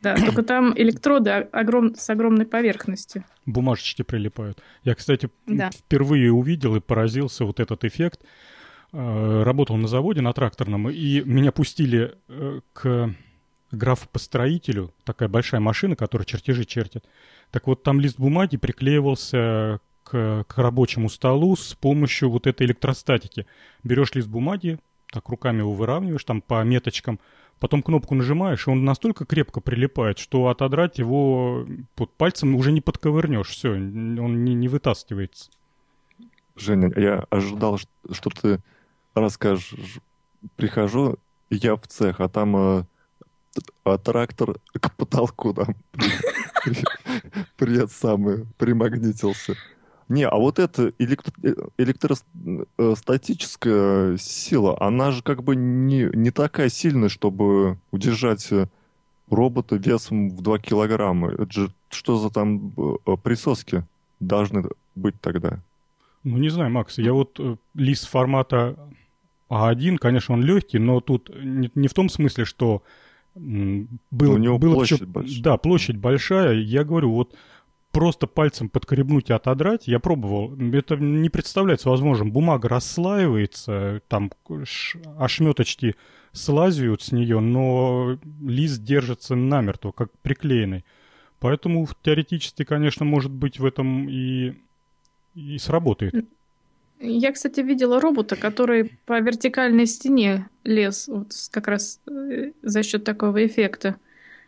да, 0.00 0.16
только 0.16 0.42
там 0.42 0.72
электроды 0.76 1.30
огром... 1.30 1.94
с 1.94 2.08
огромной 2.10 2.46
поверхностью. 2.46 3.24
Бумажечки 3.46 4.02
прилипают. 4.02 4.62
Я, 4.84 4.94
кстати, 4.94 5.28
да. 5.46 5.70
впервые 5.70 6.32
увидел 6.32 6.76
и 6.76 6.80
поразился 6.80 7.44
вот 7.44 7.60
этот 7.60 7.84
эффект. 7.84 8.20
Э, 8.92 9.42
работал 9.42 9.76
на 9.76 9.88
заводе, 9.88 10.22
на 10.22 10.32
тракторном, 10.32 10.88
и 10.88 11.20
меня 11.20 11.52
пустили 11.52 12.14
э, 12.28 12.60
к 12.72 13.14
графопостроителю, 13.70 14.94
такая 15.04 15.28
большая 15.28 15.60
машина, 15.60 15.94
которая 15.94 16.24
чертежи 16.24 16.64
чертит. 16.64 17.04
Так 17.50 17.66
вот, 17.66 17.82
там 17.82 18.00
лист 18.00 18.18
бумаги 18.18 18.56
приклеивался 18.56 19.80
к, 20.04 20.44
к 20.46 20.58
рабочему 20.58 21.08
столу 21.08 21.56
с 21.56 21.74
помощью 21.74 22.30
вот 22.30 22.46
этой 22.46 22.66
электростатики. 22.66 23.46
Берешь 23.82 24.14
лист 24.14 24.28
бумаги, 24.28 24.78
так 25.12 25.28
руками 25.28 25.58
его 25.58 25.72
выравниваешь, 25.72 26.24
там 26.24 26.42
по 26.42 26.62
меточкам, 26.62 27.18
потом 27.58 27.82
кнопку 27.82 28.14
нажимаешь, 28.14 28.66
и 28.66 28.70
он 28.70 28.84
настолько 28.84 29.24
крепко 29.24 29.60
прилипает, 29.60 30.18
что 30.18 30.48
отодрать 30.48 30.98
его 30.98 31.66
под 31.94 32.12
пальцем 32.12 32.54
уже 32.54 32.72
не 32.72 32.80
подковырнешь. 32.80 33.48
Все, 33.48 33.72
он 33.72 34.44
не, 34.44 34.54
не 34.54 34.68
вытаскивается. 34.68 35.50
Женя, 36.56 36.92
я 36.96 37.24
ожидал, 37.30 37.78
что 37.78 38.30
ты 38.30 38.60
расскажешь. 39.14 39.74
Прихожу, 40.56 41.16
я 41.50 41.74
в 41.74 41.86
цех, 41.88 42.20
а 42.20 42.28
там 42.28 42.56
э, 42.56 42.84
а 43.84 43.98
трактор 43.98 44.56
к 44.80 44.94
потолку 44.94 45.54
там 45.54 45.74
при, 47.56 47.86
самый 47.88 48.46
примагнитился. 48.56 49.56
Не, 50.08 50.26
а 50.26 50.36
вот 50.36 50.58
эта 50.58 50.92
электро, 50.98 51.32
э, 51.42 51.54
электростатическая 51.76 54.16
сила, 54.16 54.80
она 54.80 55.10
же 55.10 55.22
как 55.22 55.42
бы 55.42 55.54
не, 55.54 56.08
не 56.14 56.30
такая 56.30 56.70
сильная, 56.70 57.10
чтобы 57.10 57.76
удержать 57.90 58.50
э, 58.50 58.68
робота 59.28 59.76
весом 59.76 60.30
в 60.30 60.40
2 60.40 60.60
килограмма. 60.60 61.32
Это 61.32 61.50
же 61.50 61.70
что 61.90 62.16
за 62.16 62.30
там 62.30 62.72
э, 62.76 62.96
присоски 63.22 63.84
должны 64.18 64.64
быть 64.94 65.20
тогда? 65.20 65.60
Ну, 66.24 66.38
не 66.38 66.48
знаю, 66.48 66.70
Макс, 66.70 66.96
я 66.98 67.12
вот 67.12 67.38
лист 67.74 68.08
формата 68.08 68.78
А1, 69.50 69.98
конечно, 69.98 70.32
он 70.34 70.42
легкий, 70.42 70.78
но 70.78 71.00
тут 71.00 71.30
не, 71.34 71.70
не 71.74 71.88
в 71.88 71.94
том 71.94 72.08
смысле, 72.08 72.46
что 72.46 72.82
был, 73.38 74.32
у 74.32 74.38
него 74.38 74.58
было 74.58 74.74
площадь 74.74 75.04
большая. 75.04 75.42
Да, 75.42 75.56
площадь 75.56 75.96
большая. 75.96 76.54
Я 76.54 76.84
говорю, 76.84 77.12
вот 77.12 77.34
просто 77.92 78.26
пальцем 78.26 78.68
подкребнуть 78.68 79.30
и 79.30 79.32
отодрать, 79.32 79.88
я 79.88 79.98
пробовал, 79.98 80.54
это 80.72 80.96
не 80.96 81.28
представляется 81.30 81.90
возможным. 81.90 82.30
Бумага 82.30 82.68
расслаивается, 82.68 84.02
там 84.08 84.30
ошметочки 85.18 85.94
слазят 86.32 87.02
с 87.02 87.12
нее, 87.12 87.40
но 87.40 88.18
лист 88.40 88.82
держится 88.82 89.34
намертво, 89.34 89.92
как 89.92 90.10
приклеенный. 90.22 90.84
Поэтому 91.40 91.88
теоретически, 92.02 92.64
конечно, 92.64 93.04
может 93.04 93.30
быть 93.30 93.58
в 93.58 93.64
этом 93.64 94.08
и, 94.08 94.54
и 95.34 95.58
сработает. 95.58 96.14
Я, 97.00 97.32
кстати, 97.32 97.60
видела 97.60 98.00
робота, 98.00 98.36
который 98.36 98.92
по 99.06 99.20
вертикальной 99.20 99.86
стене 99.86 100.48
лез 100.64 101.08
вот 101.08 101.32
как 101.50 101.68
раз 101.68 102.00
э, 102.08 102.52
за 102.62 102.82
счет 102.82 103.04
такого 103.04 103.46
эффекта. 103.46 103.96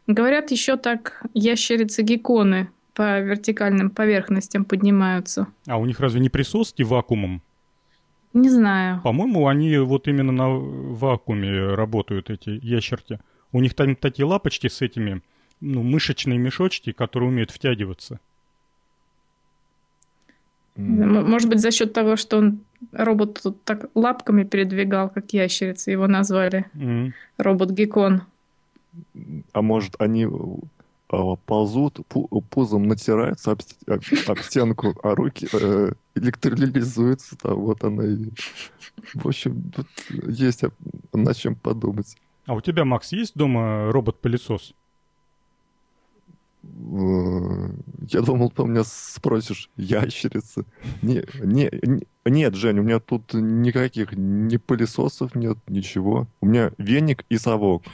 Говорят, 0.06 0.50
еще 0.50 0.76
так 0.76 1.22
ящерицы-гекконы 1.34 2.68
по 2.94 3.20
вертикальным 3.20 3.90
поверхностям 3.90 4.64
поднимаются. 4.64 5.46
А 5.66 5.78
у 5.78 5.86
них 5.86 6.00
разве 6.00 6.20
не 6.20 6.28
присоски 6.28 6.82
вакуумом? 6.82 7.42
Не 8.32 8.48
знаю. 8.48 9.00
По-моему, 9.02 9.48
они 9.48 9.76
вот 9.78 10.08
именно 10.08 10.32
на 10.32 10.48
вакууме 10.48 11.74
работают, 11.74 12.30
эти 12.30 12.50
ящерки. 12.62 13.20
У 13.52 13.60
них 13.60 13.74
там 13.74 13.96
такие 13.96 14.24
лапочки 14.24 14.68
с 14.68 14.82
этими, 14.82 15.22
ну, 15.60 15.82
мышечные 15.82 16.38
мешочки, 16.38 16.92
которые 16.92 17.28
умеют 17.28 17.50
втягиваться. 17.50 18.20
Может 20.80 21.48
быть, 21.48 21.60
за 21.60 21.70
счет 21.70 21.92
того, 21.92 22.16
что 22.16 22.38
он 22.38 22.60
робот 22.92 23.40
тут 23.42 23.62
так 23.64 23.86
лапками 23.94 24.44
передвигал, 24.44 25.10
как 25.10 25.32
ящерица 25.32 25.90
его 25.90 26.06
назвали. 26.06 26.66
Mm. 26.74 27.12
Робот 27.38 27.70
Гекон. 27.70 28.22
А 29.52 29.62
может, 29.62 29.94
они 29.98 30.26
а, 31.12 31.36
ползут, 31.36 32.00
пузом 32.50 32.84
натираются 32.84 33.52
об, 33.52 33.60
об, 33.86 34.00
об 34.26 34.38
стенку, 34.38 34.94
а 35.02 35.14
руки 35.14 35.48
э, 35.52 35.92
электролизуются, 36.14 37.36
там 37.36 37.60
вот 37.60 37.84
она 37.84 38.04
и... 38.04 38.30
В 39.14 39.26
общем, 39.26 39.70
тут 39.74 39.86
есть 40.26 40.62
над 41.12 41.36
чем 41.36 41.54
подумать. 41.54 42.16
А 42.46 42.54
у 42.54 42.60
тебя, 42.60 42.84
Макс, 42.84 43.12
есть 43.12 43.34
дома 43.34 43.90
робот-пылесос? 43.92 44.74
Э, 46.62 47.70
я 48.08 48.20
думал, 48.20 48.50
ты 48.50 48.62
у 48.62 48.66
меня 48.66 48.84
спросишь, 48.84 49.70
ящерицы. 49.76 50.64
Не, 51.02 51.24
не, 51.42 51.70
не, 51.82 52.06
нет, 52.24 52.54
Жень, 52.54 52.78
у 52.78 52.82
меня 52.82 53.00
тут 53.00 53.32
никаких 53.34 54.12
ни 54.12 54.56
пылесосов 54.56 55.34
нет, 55.34 55.58
ничего. 55.68 56.26
У 56.40 56.46
меня 56.46 56.72
веник 56.78 57.24
и 57.28 57.38
совок. 57.38 57.84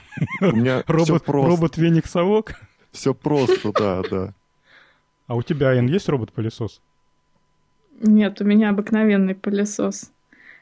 У 0.41 0.53
меня 0.53 0.83
робот, 0.87 1.29
робот, 1.29 1.77
веник, 1.77 2.07
совок? 2.07 2.53
Все 2.91 3.15
просто, 3.15 3.73
да, 3.73 4.03
да. 4.11 4.35
А 5.27 5.35
у 5.35 5.43
тебя, 5.43 5.71
Айн, 5.71 5.87
есть 5.87 6.09
робот-пылесос? 6.09 6.81
Нет, 8.01 8.41
у 8.41 8.45
меня 8.45 8.71
обыкновенный 8.71 9.35
пылесос. 9.35 10.13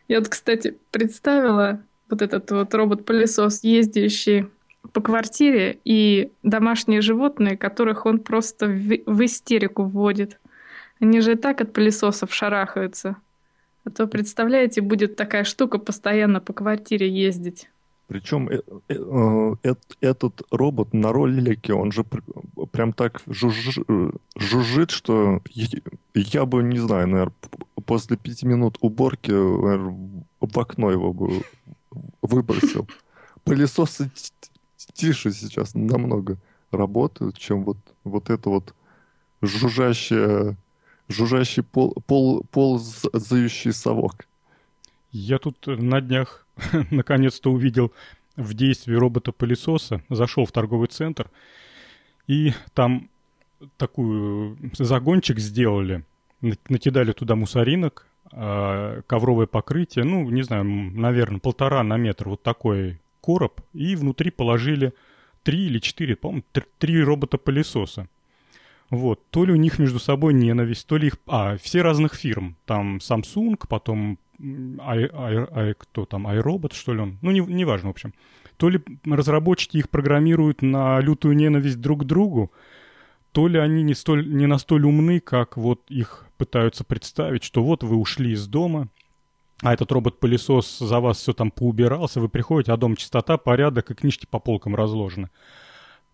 Я 0.08 0.18
вот, 0.18 0.28
кстати, 0.28 0.76
представила 0.90 1.80
вот 2.08 2.22
этот 2.22 2.50
вот 2.50 2.74
робот-пылесос, 2.74 3.62
ездящий 3.62 4.46
по 4.92 5.00
квартире, 5.00 5.78
и 5.84 6.30
домашние 6.42 7.00
животные, 7.00 7.56
которых 7.56 8.06
он 8.06 8.18
просто 8.18 8.66
в 8.66 9.24
истерику 9.24 9.84
вводит. 9.84 10.38
Они 11.00 11.20
же 11.20 11.32
и 11.32 11.36
так 11.36 11.60
от 11.60 11.72
пылесосов 11.72 12.32
шарахаются. 12.32 13.16
А 13.84 13.90
то, 13.90 14.06
представляете, 14.06 14.80
будет 14.80 15.16
такая 15.16 15.44
штука 15.44 15.78
постоянно 15.78 16.40
по 16.40 16.52
квартире 16.52 17.08
ездить. 17.08 17.68
Причем 18.06 18.48
э, 18.48 18.60
э, 18.88 19.54
э, 19.62 19.74
этот 20.00 20.42
робот 20.50 20.92
на 20.92 21.10
ролике, 21.12 21.72
он 21.72 21.90
же 21.90 22.04
прям 22.70 22.92
так 22.92 23.22
жужжит, 23.26 24.90
что 24.90 25.40
я 26.14 26.44
бы, 26.44 26.62
не 26.62 26.78
знаю, 26.78 27.08
наверное, 27.08 27.34
после 27.86 28.16
пяти 28.16 28.46
минут 28.46 28.76
уборки 28.80 29.30
в 29.30 30.58
окно 30.58 30.90
его 30.90 31.12
бы 31.12 31.42
выбросил. 32.20 32.86
Пылесосы 33.44 34.10
тише 34.92 35.32
сейчас 35.32 35.74
намного 35.74 36.36
работают, 36.70 37.38
чем 37.38 37.64
вот, 37.64 37.78
вот 38.04 38.30
это 38.30 38.50
вот 38.50 38.74
жужжащее, 39.42 40.56
жужжащий 41.08 41.62
пол, 41.62 41.94
пол, 42.06 42.44
ползающий 42.50 43.72
совок. 43.72 44.26
Я 45.12 45.38
тут 45.38 45.66
на 45.66 46.00
днях 46.00 46.46
наконец-то 46.90 47.52
увидел 47.52 47.92
в 48.36 48.54
действии 48.54 48.94
робота-пылесоса, 48.94 50.02
зашел 50.10 50.44
в 50.44 50.52
торговый 50.52 50.88
центр, 50.88 51.30
и 52.26 52.52
там 52.72 53.08
такую 53.76 54.58
загончик 54.78 55.38
сделали, 55.38 56.04
накидали 56.40 57.12
туда 57.12 57.36
мусоринок, 57.36 58.06
а, 58.32 59.02
ковровое 59.06 59.46
покрытие, 59.46 60.04
ну, 60.04 60.28
не 60.30 60.42
знаю, 60.42 60.64
наверное, 60.64 61.38
полтора 61.38 61.82
на 61.82 61.96
метр, 61.96 62.30
вот 62.30 62.42
такой 62.42 62.98
короб, 63.24 63.60
и 63.72 63.96
внутри 63.96 64.30
положили 64.30 64.92
три 65.42 65.66
или 65.66 65.78
четыре, 65.78 66.14
по-моему, 66.16 66.44
три 66.78 67.02
робота-пылесоса. 67.02 68.08
Вот, 68.90 69.20
то 69.30 69.44
ли 69.44 69.52
у 69.52 69.56
них 69.56 69.78
между 69.78 69.98
собой 69.98 70.34
ненависть, 70.34 70.86
то 70.86 70.98
ли 70.98 71.06
их... 71.06 71.16
А, 71.26 71.56
все 71.56 71.82
разных 71.82 72.14
фирм. 72.14 72.56
Там 72.66 72.98
Samsung, 72.98 73.58
потом 73.68 74.18
ай, 74.80 75.08
ай, 75.12 75.46
ай, 75.50 75.74
кто 75.76 76.04
там, 76.04 76.26
iRobot, 76.26 76.74
что 76.74 76.92
ли 76.92 77.00
он? 77.00 77.18
Ну, 77.22 77.30
не, 77.30 77.40
не 77.40 77.64
важно, 77.64 77.88
в 77.88 77.92
общем. 77.92 78.12
То 78.56 78.68
ли 78.68 78.80
разработчики 79.04 79.78
их 79.78 79.88
программируют 79.88 80.62
на 80.62 81.00
лютую 81.00 81.34
ненависть 81.34 81.80
друг 81.80 82.02
к 82.02 82.04
другу, 82.04 82.52
то 83.32 83.48
ли 83.48 83.58
они 83.58 83.82
не, 83.82 83.94
столь, 83.94 84.28
не 84.28 84.46
настолько 84.46 84.86
умны, 84.86 85.18
как 85.18 85.56
вот 85.56 85.80
их 85.88 86.26
пытаются 86.36 86.84
представить, 86.84 87.42
что 87.42 87.64
вот 87.64 87.82
вы 87.82 87.96
ушли 87.96 88.32
из 88.32 88.46
дома, 88.46 88.88
а 89.64 89.72
этот 89.72 89.90
робот-пылесос 89.92 90.78
за 90.78 91.00
вас 91.00 91.18
все 91.18 91.32
там 91.32 91.50
поубирался, 91.50 92.20
вы 92.20 92.28
приходите, 92.28 92.70
а 92.70 92.76
дом 92.76 92.96
чистота, 92.96 93.38
порядок, 93.38 93.90
и 93.90 93.94
книжки 93.94 94.26
по 94.30 94.38
полкам 94.38 94.74
разложены. 94.76 95.30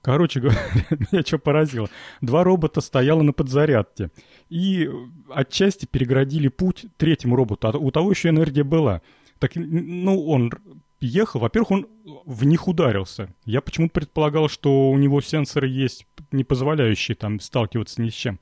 Короче 0.02 0.38
говоря, 0.38 0.60
меня 1.10 1.22
что 1.26 1.38
поразило. 1.38 1.90
Два 2.20 2.44
робота 2.44 2.80
стояло 2.80 3.22
на 3.22 3.32
подзарядке. 3.32 4.10
И 4.50 4.88
отчасти 5.28 5.86
переградили 5.86 6.46
путь 6.46 6.86
третьему 6.96 7.34
роботу. 7.34 7.66
А 7.66 7.76
у 7.76 7.90
того 7.90 8.10
еще 8.10 8.28
энергия 8.28 8.62
была. 8.62 9.02
Так, 9.40 9.56
ну, 9.56 10.24
он 10.28 10.52
ехал, 11.00 11.40
во-первых, 11.40 11.72
он 11.72 11.86
в 12.24 12.44
них 12.44 12.68
ударился. 12.68 13.34
Я 13.44 13.62
почему-то 13.62 13.94
предполагал, 13.94 14.48
что 14.48 14.90
у 14.90 14.96
него 14.96 15.20
сенсоры 15.20 15.66
есть, 15.66 16.06
не 16.30 16.44
позволяющие 16.44 17.16
там 17.16 17.40
сталкиваться 17.40 18.00
ни 18.00 18.10
с 18.10 18.14
чем. 18.14 18.38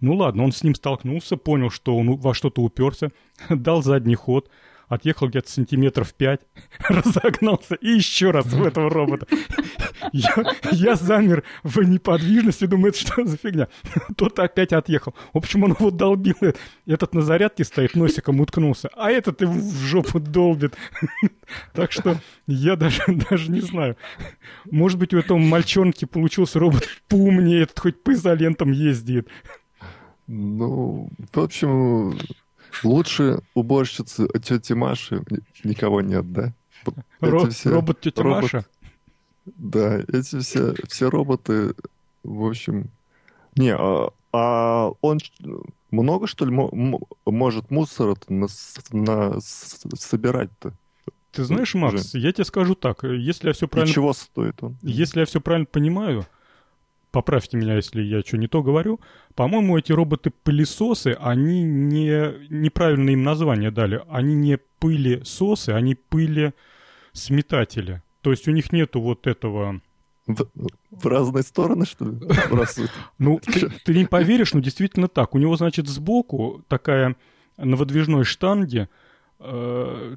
Ну 0.00 0.14
ладно, 0.14 0.44
он 0.44 0.52
с 0.52 0.62
ним 0.62 0.74
столкнулся, 0.74 1.36
понял, 1.36 1.70
что 1.70 1.96
он 1.96 2.16
во 2.16 2.34
что-то 2.34 2.62
уперся, 2.62 3.10
дал 3.48 3.82
задний 3.82 4.14
ход, 4.14 4.48
отъехал 4.88 5.28
где-то 5.28 5.50
сантиметров 5.50 6.14
пять, 6.14 6.40
разогнался 6.88 7.74
и 7.76 7.88
еще 7.88 8.30
раз 8.30 8.46
в 8.46 8.64
этого 8.64 8.90
робота. 8.90 9.26
Я, 10.12 10.36
я 10.70 10.94
замер 10.94 11.42
в 11.64 11.82
неподвижности, 11.82 12.66
думаю, 12.66 12.92
что 12.92 13.24
за 13.24 13.36
фигня? 13.36 13.68
Тот 14.16 14.38
опять 14.38 14.72
отъехал. 14.72 15.14
В 15.32 15.38
общем, 15.38 15.64
он 15.64 15.72
его 15.72 15.90
долбил. 15.90 16.36
Этот 16.86 17.12
на 17.12 17.22
зарядке 17.22 17.64
стоит, 17.64 17.96
носиком 17.96 18.40
уткнулся, 18.40 18.88
а 18.94 19.10
этот 19.10 19.40
его 19.40 19.52
в 19.52 19.80
жопу 19.84 20.20
долбит. 20.20 20.74
Так 21.72 21.92
что 21.92 22.20
я 22.46 22.76
даже, 22.76 23.02
даже 23.08 23.50
не 23.50 23.60
знаю. 23.60 23.96
Может 24.70 24.98
быть, 24.98 25.12
у 25.12 25.18
этого 25.18 25.38
мальчонки 25.38 26.04
получился 26.04 26.60
робот 26.60 26.86
поумнее, 27.08 27.62
этот 27.62 27.80
хоть 27.80 28.02
по 28.02 28.12
изолентам 28.12 28.70
ездит. 28.70 29.28
Ну, 30.26 31.08
в 31.32 31.38
общем, 31.38 32.18
лучше 32.82 33.40
уборщицы 33.54 34.28
тети 34.40 34.72
Маши 34.72 35.22
никого 35.64 36.00
нет, 36.00 36.32
да? 36.32 36.52
Ро- 37.20 37.50
все... 37.50 37.70
Робот 37.70 38.00
тети 38.00 38.20
робот... 38.20 38.42
Маша? 38.42 38.64
Да, 39.44 39.98
эти 39.98 40.40
все, 40.40 40.74
все 40.88 41.08
роботы, 41.08 41.74
в 42.24 42.44
общем... 42.44 42.90
Не, 43.54 43.74
а, 43.74 44.10
а 44.32 44.90
он 45.00 45.18
много, 45.90 46.26
что 46.26 46.44
ли, 46.44 46.50
может 47.24 47.70
мусор 47.70 48.16
на, 48.28 48.48
на, 48.90 49.40
собирать-то? 49.40 50.72
Ты 51.30 51.44
знаешь, 51.44 51.74
Макс, 51.74 52.12
Жень? 52.12 52.22
я 52.22 52.32
тебе 52.32 52.44
скажу 52.44 52.74
так, 52.74 53.04
если 53.04 53.48
я 53.48 53.52
все 53.52 53.68
правильно... 53.68 53.90
И 53.90 53.94
чего 53.94 54.12
стоит 54.12 54.62
он? 54.62 54.76
Если 54.82 55.20
я 55.20 55.26
все 55.26 55.40
правильно 55.40 55.66
понимаю, 55.66 56.26
поправьте 57.16 57.56
меня, 57.56 57.76
если 57.76 58.02
я 58.02 58.20
что 58.20 58.36
не 58.36 58.46
то 58.46 58.62
говорю, 58.62 59.00
по-моему, 59.34 59.78
эти 59.78 59.90
роботы-пылесосы, 59.90 61.16
они 61.18 61.62
не... 61.62 62.46
Неправильно 62.50 63.08
им 63.08 63.22
название 63.22 63.70
дали. 63.70 64.02
Они 64.10 64.34
не 64.34 64.58
пыли-сосы, 64.80 65.70
они 65.70 65.94
пыли-сметатели. 65.94 68.02
То 68.20 68.32
есть 68.32 68.46
у 68.48 68.50
них 68.50 68.70
нету 68.70 69.00
вот 69.00 69.26
этого... 69.26 69.80
В, 70.26 70.46
в 70.90 71.06
разные 71.06 71.42
стороны, 71.42 71.86
что 71.86 72.04
ли? 72.04 72.18
Ну, 73.18 73.40
ты 73.86 73.94
не 73.94 74.04
поверишь, 74.04 74.52
но 74.52 74.60
действительно 74.60 75.08
так. 75.08 75.34
У 75.34 75.38
него, 75.38 75.56
значит, 75.56 75.88
сбоку 75.88 76.62
такая 76.68 77.16
на 77.56 77.76
выдвижной 77.76 78.24
штанге 78.24 78.90
э, 79.38 80.16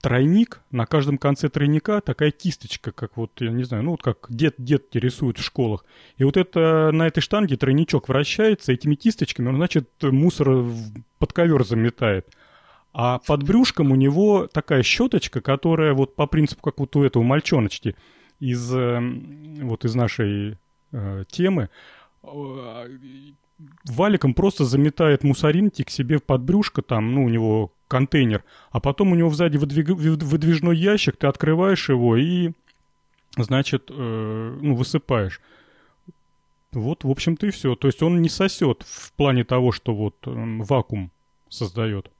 тройник, 0.00 0.60
на 0.70 0.86
каждом 0.86 1.18
конце 1.18 1.48
тройника 1.48 2.00
такая 2.00 2.30
кисточка, 2.30 2.92
как 2.92 3.16
вот, 3.16 3.32
я 3.40 3.50
не 3.50 3.64
знаю, 3.64 3.84
ну 3.84 3.90
вот 3.92 4.02
как 4.02 4.26
дед, 4.28 4.54
дед 4.58 4.94
рисует 4.96 5.38
в 5.38 5.44
школах. 5.44 5.84
И 6.16 6.24
вот 6.24 6.36
это, 6.36 6.90
на 6.92 7.06
этой 7.06 7.20
штанге 7.20 7.56
тройничок 7.56 8.08
вращается, 8.08 8.72
этими 8.72 8.94
кисточками 8.94 9.48
он, 9.48 9.56
значит, 9.56 9.88
мусор 10.02 10.64
под 11.18 11.32
ковер 11.32 11.64
заметает. 11.64 12.26
А 12.92 13.18
под 13.18 13.44
брюшком 13.44 13.92
у 13.92 13.94
него 13.94 14.48
такая 14.48 14.82
щеточка, 14.82 15.40
которая 15.40 15.92
вот 15.92 16.16
по 16.16 16.26
принципу, 16.26 16.62
как 16.62 16.78
вот 16.78 16.96
у 16.96 17.04
этого 17.04 17.22
мальчоночки 17.22 17.94
из, 18.40 18.74
э, 18.74 19.00
вот 19.62 19.84
из 19.84 19.94
нашей 19.94 20.58
э, 20.92 21.24
темы, 21.30 21.70
э, 22.22 22.98
валиком 23.84 24.34
просто 24.34 24.64
заметает 24.64 25.24
мусоринки 25.24 25.82
к 25.82 25.90
себе 25.90 26.18
под 26.18 26.42
брюшко, 26.42 26.82
там, 26.82 27.14
ну, 27.14 27.24
у 27.24 27.28
него 27.28 27.72
контейнер, 27.88 28.44
а 28.70 28.80
потом 28.80 29.12
у 29.12 29.14
него 29.14 29.30
сзади 29.30 29.56
выдвиг... 29.56 29.88
выдвижной 29.88 30.76
ящик, 30.76 31.16
ты 31.16 31.26
открываешь 31.26 31.88
его 31.88 32.16
и, 32.16 32.52
значит, 33.36 33.90
э, 33.90 34.58
ну, 34.62 34.74
высыпаешь. 34.74 35.40
Вот, 36.72 37.02
в 37.02 37.10
общем-то, 37.10 37.46
и 37.46 37.50
все. 37.50 37.74
То 37.74 37.88
есть 37.88 38.02
он 38.02 38.22
не 38.22 38.28
сосет 38.28 38.84
в 38.86 39.12
плане 39.12 39.44
того, 39.44 39.72
что 39.72 39.94
вот 39.94 40.14
э, 40.24 40.30
вакуум 40.30 41.10
создает. 41.48 42.10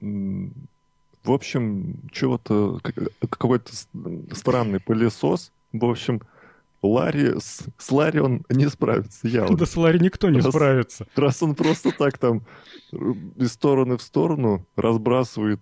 В 0.00 1.32
общем, 1.32 2.00
чего-то 2.12 2.80
какой-то 3.20 3.72
странный 4.32 4.80
пылесос. 4.80 5.52
В 5.72 5.84
общем, 5.84 6.22
Ларри, 6.86 7.38
с, 7.38 7.64
с 7.78 7.90
Ларри 7.90 8.20
он 8.20 8.44
не 8.48 8.68
справится, 8.68 9.26
я 9.26 9.46
Да 9.46 9.66
с 9.66 9.76
Ларри 9.76 10.00
никто 10.00 10.30
не 10.30 10.40
Раз- 10.40 10.48
справится. 10.48 11.06
Раз 11.16 11.42
он 11.42 11.54
просто 11.54 11.90
так 11.90 12.18
там 12.18 12.42
э, 12.92 12.96
из 13.36 13.52
стороны 13.52 13.96
в 13.96 14.02
сторону 14.02 14.66
разбрасывает 14.76 15.60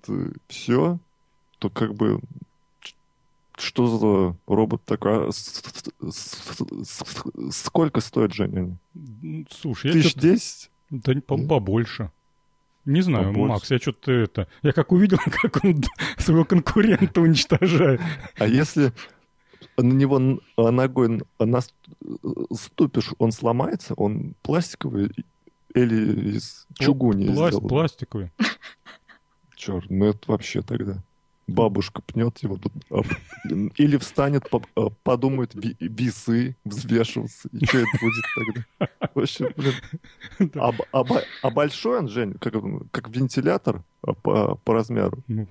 все, 0.48 0.98
то 1.58 1.70
как 1.70 1.94
бы 1.94 2.20
что 3.56 3.86
за 3.86 4.36
робот 4.46 4.82
такой? 4.84 5.28
А 5.28 5.30
Сколько 7.50 8.00
стоит, 8.00 8.34
Женя? 8.34 8.76
Слушай, 9.50 9.88
я 9.88 9.92
Тысяч 9.92 10.14
десять? 10.14 10.70
Да, 10.90 11.12
по-моему, 11.26 11.48
побольше. 11.48 12.10
Не 12.84 13.00
знаю, 13.00 13.28
Побольше. 13.28 13.52
Макс, 13.52 13.70
я 13.70 13.78
что-то 13.78 14.10
это... 14.10 14.48
Я 14.62 14.72
как 14.72 14.90
увидел, 14.90 15.18
как 15.42 15.64
он 15.64 15.82
своего 16.18 16.44
конкурента 16.44 17.20
уничтожает. 17.20 18.00
А 18.38 18.46
если 18.46 18.92
на 19.76 19.92
него 19.92 20.18
н- 20.18 20.40
ногой 20.56 21.08
н- 21.08 21.22
наступишь, 21.38 23.12
он 23.18 23.32
сломается? 23.32 23.94
Он 23.94 24.34
пластиковый 24.42 25.10
или 25.74 26.36
из 26.36 26.66
чугуни 26.78 27.26
Пласт- 27.28 27.54
сделан? 27.54 27.68
пластиковый. 27.68 28.32
Черт, 29.56 29.88
ну 29.90 30.06
это 30.06 30.30
вообще 30.30 30.62
тогда. 30.62 31.02
Бабушка 31.48 32.02
пнет 32.02 32.38
его 32.38 32.58
а, 32.90 33.02
Или 33.76 33.96
встанет, 33.96 34.48
по- 34.48 34.62
подумает, 35.02 35.52
весы 35.54 36.56
взвешиваться. 36.64 37.48
И 37.52 37.64
что 37.66 37.78
это 37.78 37.88
будет 38.00 38.24
тогда? 38.36 38.88
В 39.14 39.18
общем, 39.20 39.48
блин. 39.56 40.52
А, 40.54 40.70
а 40.92 41.04
а 41.42 41.50
большой 41.50 41.98
он, 41.98 42.08
Жень, 42.08 42.34
как, 42.34 42.54
как 42.92 43.08
вентилятор 43.10 43.82
а, 44.02 44.12
по, 44.14 44.54
по 44.54 44.72
размеру 44.74 45.18
Ну, 45.26 45.46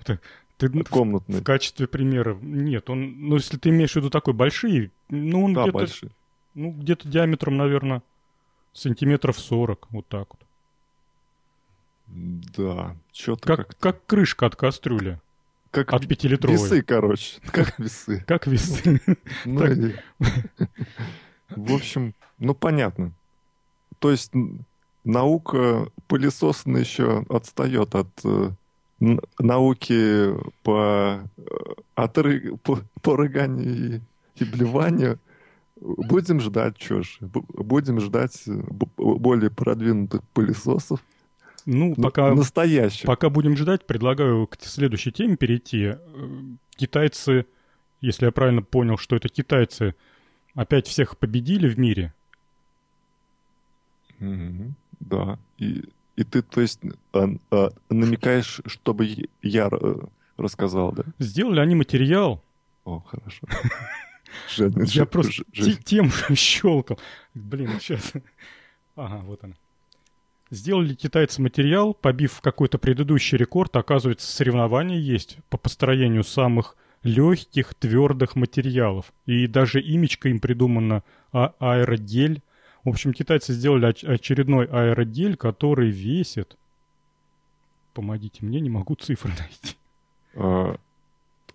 ты, 0.62 0.70
ты 0.70 0.84
в 0.84 0.90
комнатный? 0.90 1.44
качестве 1.44 1.88
примера... 1.88 2.36
Нет, 2.40 2.90
он... 2.90 3.20
Ну, 3.30 3.36
если 3.36 3.58
ты 3.58 3.70
имеешь 3.70 3.94
в 3.94 3.96
виду 3.96 4.12
такой 4.12 4.36
большие, 4.36 4.92
ну, 5.10 5.46
он 5.46 5.54
Да, 5.54 5.68
где-то... 5.68 6.10
Ну, 6.54 6.72
где-то 6.72 7.08
диаметром, 7.08 7.58
наверное, 7.58 8.04
сантиметров 8.72 9.40
40. 9.40 9.88
Вот 9.90 10.08
так 10.08 10.28
вот. 10.30 10.42
Да, 12.08 12.96
что-то 13.12 13.48
Как, 13.48 13.68
как, 13.70 13.80
как 13.80 14.06
крышка 14.06 14.46
от 14.46 14.56
кастрюли. 14.56 15.20
как 15.72 15.94
От 15.94 16.08
пятилитровой. 16.08 16.58
весы, 16.58 16.84
короче. 16.84 17.40
Как 17.52 17.80
весы. 17.80 18.24
Как 18.28 18.46
весы. 18.46 19.02
Ну, 19.46 19.62
В 21.50 21.74
общем, 21.74 22.14
ну 22.38 22.54
понятно. 22.54 23.14
То 24.00 24.12
есть 24.12 24.34
наука 25.06 25.88
пылесосная 26.08 26.82
еще 26.82 27.26
отстает 27.30 27.96
от 27.96 28.10
э, 28.26 28.52
науки 29.40 30.34
по, 30.64 31.22
э, 31.38 31.42
отры- 31.96 32.58
по, 32.58 32.80
по 33.02 33.16
рыганию 33.18 34.02
и, 34.36 34.44
и 34.44 34.46
блеванию. 34.46 35.20
Будем 35.80 36.40
ждать, 36.40 36.80
что 36.82 37.02
ж. 37.02 37.18
бу- 37.22 37.46
Будем 37.64 38.00
ждать 38.00 38.44
э, 38.48 38.54
более 38.98 39.50
продвинутых 39.50 40.22
пылесосов. 40.34 41.00
Ну, 41.66 41.96
пока... 41.96 42.34
Настоящих. 42.34 43.06
Пока 43.06 43.30
будем 43.30 43.58
ждать, 43.58 43.86
предлагаю 43.86 44.48
к 44.48 44.58
следующей 44.62 45.12
теме 45.12 45.36
перейти. 45.38 45.96
Э, 45.96 45.98
Китайцы, 46.76 47.46
если 48.02 48.26
я 48.26 48.32
правильно 48.32 48.62
понял, 48.64 48.98
что 48.98 49.16
это 49.16 49.30
китайцы, 49.30 49.94
опять 50.56 50.88
всех 50.88 51.18
победили 51.18 51.68
в 51.70 51.78
мире. 51.78 52.14
Мгм. 54.20 54.76
Да. 55.00 55.40
И, 55.58 55.84
и 56.22 56.24
ты, 56.24 56.42
то 56.42 56.62
есть, 56.62 56.80
а, 57.14 57.28
а, 57.52 57.70
намекаешь, 57.90 58.62
чтобы 58.66 59.08
я- 59.42 59.70
э, 59.72 59.96
рассказал, 60.38 60.92
да? 60.92 61.04
Сделали 61.20 61.60
они 61.60 61.76
материал. 61.76 62.42
О, 62.86 63.00
хорошо. 63.02 63.48
Я 64.94 65.06
просто 65.06 65.44
тем 65.84 66.10
щелкал. 66.36 67.00
Блин, 67.34 67.70
сейчас. 67.80 68.14
Ага, 68.96 69.18
вот 69.26 69.44
она. 69.44 69.54
Сделали 70.50 70.94
китайцы 70.96 71.42
материал, 71.42 71.94
побив 71.94 72.42
какой-то 72.42 72.78
предыдущий 72.78 73.38
рекорд. 73.38 73.76
Оказывается, 73.76 74.32
соревнования 74.32 74.98
есть 75.00 75.38
по 75.50 75.58
построению 75.58 76.24
самых 76.24 76.76
легких, 77.04 77.74
твердых 77.74 78.36
материалов. 78.36 79.14
И 79.26 79.48
даже 79.48 79.80
имечко 79.82 80.30
им 80.30 80.40
придумано 80.40 81.04
а- 81.32 81.54
аэрогель. 81.60 82.42
В 82.84 82.90
общем, 82.90 83.14
китайцы 83.14 83.54
сделали 83.54 83.88
оч- 83.90 84.06
очередной 84.08 84.66
аэрогель, 84.66 85.36
который 85.38 85.90
весит... 85.92 86.58
Помогите 87.94 88.46
мне, 88.46 88.60
не 88.62 88.70
могу 88.70 88.96
цифры 88.96 89.32
найти. 89.38 89.76
а, 90.36 90.78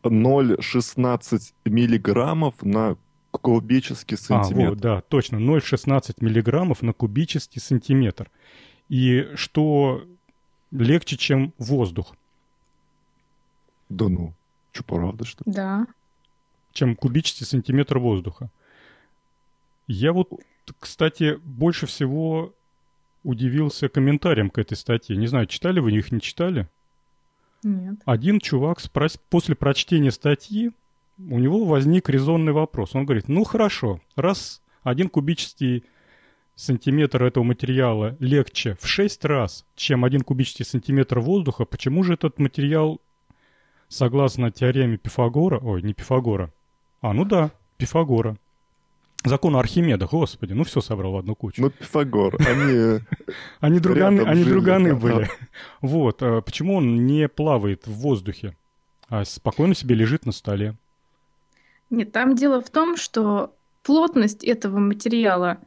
0,16 0.02 1.52
миллиграммов 1.64 2.62
на 2.62 2.96
кубический 3.30 4.16
А, 4.16 4.18
сантиметр. 4.18 4.70
вот, 4.70 4.78
да, 4.78 5.00
точно, 5.02 5.36
0,16 5.36 6.16
миллиграммов 6.20 6.82
на 6.82 6.92
кубический 6.92 7.60
сантиметр. 7.60 8.30
И 8.88 9.28
что 9.34 10.04
легче, 10.70 11.16
чем 11.16 11.52
воздух, 11.58 12.14
Да 13.88 14.08
ну, 14.08 14.32
что, 14.72 14.84
правда, 14.84 15.24
что 15.24 15.42
ли? 15.46 15.52
Да. 15.52 15.86
чем 16.72 16.94
кубический 16.96 17.46
сантиметр 17.46 17.98
воздуха. 17.98 18.50
Я 19.88 20.12
вот, 20.12 20.30
кстати, 20.78 21.38
больше 21.42 21.86
всего 21.86 22.54
удивился 23.22 23.88
комментариям 23.88 24.50
к 24.50 24.58
этой 24.58 24.76
статье. 24.76 25.16
Не 25.16 25.26
знаю, 25.26 25.46
читали 25.46 25.80
вы 25.80 25.92
их, 25.92 26.12
не 26.12 26.20
читали? 26.20 26.68
Нет. 27.62 27.96
Один 28.04 28.38
чувак 28.38 28.78
спрос- 28.78 29.20
после 29.28 29.56
прочтения 29.56 30.12
статьи, 30.12 30.70
у 31.18 31.38
него 31.38 31.64
возник 31.64 32.08
резонный 32.08 32.52
вопрос. 32.52 32.94
Он 32.94 33.04
говорит, 33.04 33.28
ну 33.28 33.44
хорошо, 33.44 34.00
раз 34.14 34.62
один 34.82 35.08
кубический 35.08 35.84
сантиметр 36.54 37.24
этого 37.24 37.44
материала 37.44 38.16
легче 38.18 38.76
в 38.80 38.86
6 38.86 39.24
раз, 39.24 39.66
чем 39.74 40.04
один 40.04 40.22
кубический 40.22 40.64
сантиметр 40.64 41.18
воздуха, 41.18 41.64
почему 41.64 42.02
же 42.02 42.14
этот 42.14 42.38
материал, 42.38 43.00
согласно 43.88 44.50
теореме 44.50 44.96
Пифагора, 44.96 45.58
ой, 45.58 45.82
не 45.82 45.94
Пифагора, 45.94 46.52
а, 47.00 47.12
ну 47.12 47.24
да, 47.24 47.50
Пифагора, 47.76 48.36
закону 49.28 49.58
Архимеда, 49.58 50.06
господи, 50.06 50.52
ну 50.52 50.64
все 50.64 50.80
собрал 50.80 51.12
в 51.12 51.16
одну 51.16 51.34
кучу. 51.34 51.62
Ну, 51.62 51.70
Пифагор, 51.70 52.36
они... 52.46 53.00
Они 53.60 53.80
друганы, 53.80 54.22
они 54.22 54.44
друганы 54.44 54.94
были. 54.94 55.28
Вот. 55.80 56.22
а 56.22 56.40
Почему 56.40 56.76
он 56.76 57.06
не 57.06 57.28
плавает 57.28 57.86
в 57.86 57.92
воздухе, 57.92 58.56
а 59.08 59.24
спокойно 59.24 59.74
себе 59.74 59.94
лежит 59.94 60.26
на 60.26 60.32
столе? 60.32 60.74
Нет, 61.90 62.12
там 62.12 62.34
дело 62.34 62.60
в 62.60 62.70
том, 62.70 62.96
что 62.96 63.54
плотность 63.82 64.44
этого 64.44 64.78
материала 64.78 65.58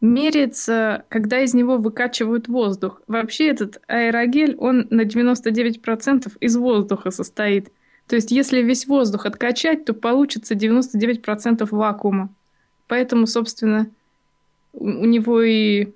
меряется, 0.00 1.04
когда 1.08 1.40
из 1.40 1.54
него 1.54 1.78
выкачивают 1.78 2.46
воздух. 2.48 3.00
Вообще 3.06 3.48
этот 3.48 3.80
аэрогель, 3.88 4.54
он 4.56 4.86
на 4.90 5.02
99% 5.02 6.32
из 6.40 6.56
воздуха 6.56 7.10
состоит. 7.10 7.72
То 8.06 8.16
есть 8.16 8.30
если 8.30 8.62
весь 8.62 8.86
воздух 8.86 9.26
откачать, 9.26 9.84
то 9.84 9.94
получится 9.94 10.54
99% 10.54 11.66
вакуума. 11.70 12.28
Поэтому, 12.86 13.26
собственно, 13.26 13.90
у 14.72 14.86
у 14.86 15.04
него 15.06 15.42
и, 15.42 15.92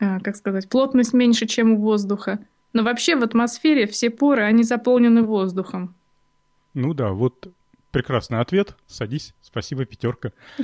а, 0.00 0.20
как 0.20 0.36
сказать, 0.36 0.68
плотность 0.68 1.14
меньше, 1.14 1.46
чем 1.46 1.72
у 1.72 1.76
воздуха. 1.76 2.38
Но 2.72 2.82
вообще 2.82 3.16
в 3.16 3.22
атмосфере 3.22 3.86
все 3.86 4.10
поры, 4.10 4.42
они 4.42 4.64
заполнены 4.64 5.22
воздухом. 5.22 5.94
Ну 6.74 6.92
да, 6.92 7.10
вот 7.10 7.48
прекрасный 7.92 8.40
ответ. 8.40 8.76
Садись. 8.86 9.34
Спасибо, 9.42 9.84
пятерка. 9.84 10.32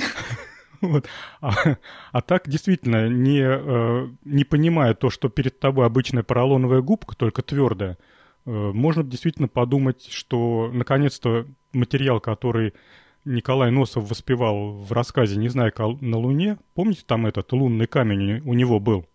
Вот. 0.83 1.07
А, 1.43 1.53
а 2.11 2.23
так, 2.23 2.49
действительно, 2.49 3.07
не, 3.07 3.43
э, 3.43 4.09
не 4.25 4.45
понимая 4.45 4.95
то, 4.95 5.11
что 5.11 5.29
перед 5.29 5.61
тобой 5.61 5.85
обычная 5.85 6.23
поролоновая 6.23 6.81
губка, 6.81 7.15
только 7.15 7.43
твердая, 7.43 7.99
э, 8.47 8.51
можно 8.51 9.05
действительно 9.05 9.47
подумать, 9.47 10.09
что 10.11 10.71
наконец-то 10.73 11.45
материал, 11.75 12.19
который 12.19 12.73
Николай 13.25 13.71
Носов 13.71 14.09
воспевал 14.09 14.73
в 14.73 14.93
рассказе 14.93 15.37
«Не 15.37 15.49
знаю, 15.49 15.73
как 15.73 16.01
на 16.01 16.17
Луне», 16.17 16.59
помните, 16.75 17.03
там 17.07 17.27
этот 17.27 17.53
лунный 17.53 17.87
камень 17.87 18.41
у 18.45 18.55
него 18.55 18.81
был? 18.81 19.07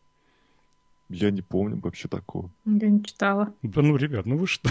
Я 1.09 1.31
не 1.31 1.41
помню 1.41 1.79
вообще 1.81 2.07
такого. 2.07 2.49
Я 2.65 2.89
не 2.89 3.03
читала. 3.03 3.53
Да 3.61 3.81
ну, 3.81 3.95
ребят, 3.95 4.25
ну 4.25 4.37
вы 4.37 4.47
что? 4.47 4.69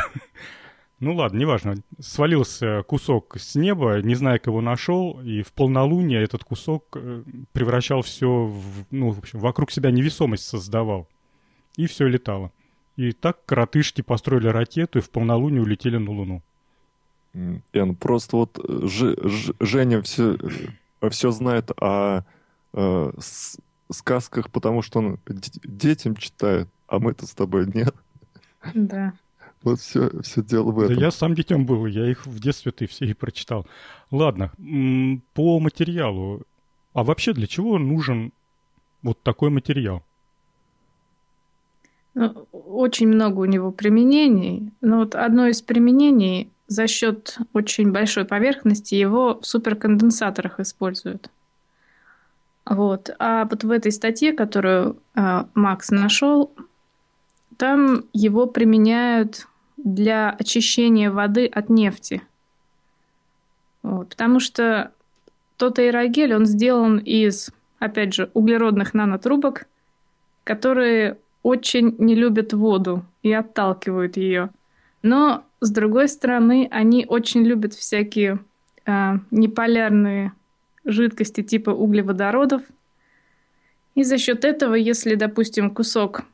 Ну 1.00 1.14
ладно, 1.14 1.38
неважно. 1.38 1.74
Свалился 1.98 2.82
кусок 2.84 3.36
с 3.36 3.56
неба, 3.56 4.00
не 4.00 4.14
знаю, 4.14 4.38
как 4.38 4.46
его 4.46 4.60
нашел, 4.60 5.20
и 5.20 5.42
в 5.42 5.52
полнолуние 5.52 6.22
этот 6.22 6.44
кусок 6.44 6.96
э, 6.96 7.24
превращал 7.52 8.02
все, 8.02 8.46
в, 8.46 8.86
ну, 8.90 9.10
в 9.10 9.18
общем, 9.18 9.40
вокруг 9.40 9.70
себя 9.72 9.90
невесомость 9.90 10.46
создавал. 10.46 11.08
И 11.76 11.86
все 11.86 12.06
летало. 12.06 12.52
И 12.96 13.12
так 13.12 13.44
коротышки 13.44 14.02
построили 14.02 14.46
ракету 14.46 15.00
и 15.00 15.02
в 15.02 15.10
полнолуние 15.10 15.62
улетели 15.62 15.96
на 15.96 16.10
Луну. 16.10 16.42
Ян, 17.72 17.96
просто 17.96 18.36
вот 18.36 18.58
э, 18.58 18.86
Ж- 18.86 19.16
Ж- 19.28 19.52
Женя 19.60 20.00
все, 20.02 20.38
все 21.10 21.30
знает 21.32 21.70
о 21.80 22.22
э, 22.72 23.12
с- 23.18 23.58
сказках, 23.90 24.50
потому 24.50 24.82
что 24.82 25.00
он 25.00 25.18
д- 25.26 25.60
детям 25.64 26.14
читает, 26.16 26.68
а 26.86 26.98
мы-то 27.00 27.26
с 27.26 27.34
тобой 27.34 27.66
нет. 27.74 27.94
Да. 28.74 29.12
Вот 29.62 29.80
все, 29.80 30.10
все 30.22 30.42
дело 30.42 30.70
в 30.72 30.78
Да 30.78 30.84
этом. 30.92 30.98
я 30.98 31.10
сам 31.10 31.34
детем 31.34 31.66
был, 31.66 31.86
я 31.86 32.08
их 32.10 32.26
в 32.26 32.38
детстве-то 32.38 32.84
и 32.84 32.86
все 32.86 33.06
и 33.06 33.14
прочитал. 33.14 33.66
Ладно, 34.10 34.52
по 35.34 35.58
материалу. 35.58 36.42
А 36.92 37.02
вообще 37.02 37.32
для 37.32 37.46
чего 37.46 37.78
нужен 37.78 38.32
вот 39.02 39.20
такой 39.22 39.50
материал? 39.50 40.02
Ну, 42.14 42.46
очень 42.52 43.08
много 43.08 43.40
у 43.40 43.44
него 43.46 43.72
применений. 43.72 44.70
Но 44.80 44.98
вот 44.98 45.14
одно 45.16 45.48
из 45.48 45.62
применений 45.62 46.50
за 46.66 46.86
счет 46.86 47.38
очень 47.52 47.92
большой 47.92 48.24
поверхности 48.24 48.94
его 48.94 49.40
в 49.40 49.46
суперконденсаторах 49.46 50.60
используют. 50.60 51.30
Вот. 52.64 53.10
А 53.18 53.44
вот 53.44 53.64
в 53.64 53.70
этой 53.70 53.92
статье, 53.92 54.32
которую 54.32 54.96
э, 55.14 55.44
Макс 55.54 55.90
нашел, 55.90 56.50
там 57.58 58.04
его 58.12 58.46
применяют 58.46 59.46
для 59.76 60.30
очищения 60.30 61.10
воды 61.10 61.46
от 61.46 61.68
нефти. 61.68 62.22
Вот. 63.82 64.08
Потому 64.10 64.40
что 64.40 64.92
тот 65.56 65.78
аэрогель, 65.78 66.34
он 66.34 66.46
сделан 66.46 66.98
из, 66.98 67.50
опять 67.78 68.14
же, 68.14 68.30
углеродных 68.32 68.94
нанотрубок, 68.94 69.66
которые 70.42 71.18
очень 71.42 71.94
не 71.98 72.14
любят 72.14 72.54
воду 72.54 73.04
и 73.22 73.32
отталкивают 73.32 74.16
ее. 74.16 74.50
Но, 75.02 75.44
с 75.64 75.70
другой 75.70 76.08
стороны, 76.08 76.68
они 76.70 77.06
очень 77.08 77.42
любят 77.42 77.72
всякие 77.72 78.38
э, 78.84 79.14
неполярные 79.30 80.32
жидкости 80.84 81.42
типа 81.42 81.70
углеводородов. 81.70 82.62
И 83.94 84.02
за 84.02 84.18
счет 84.18 84.44
этого, 84.44 84.74
если, 84.74 85.14
допустим, 85.14 85.70
кусок 85.70 86.24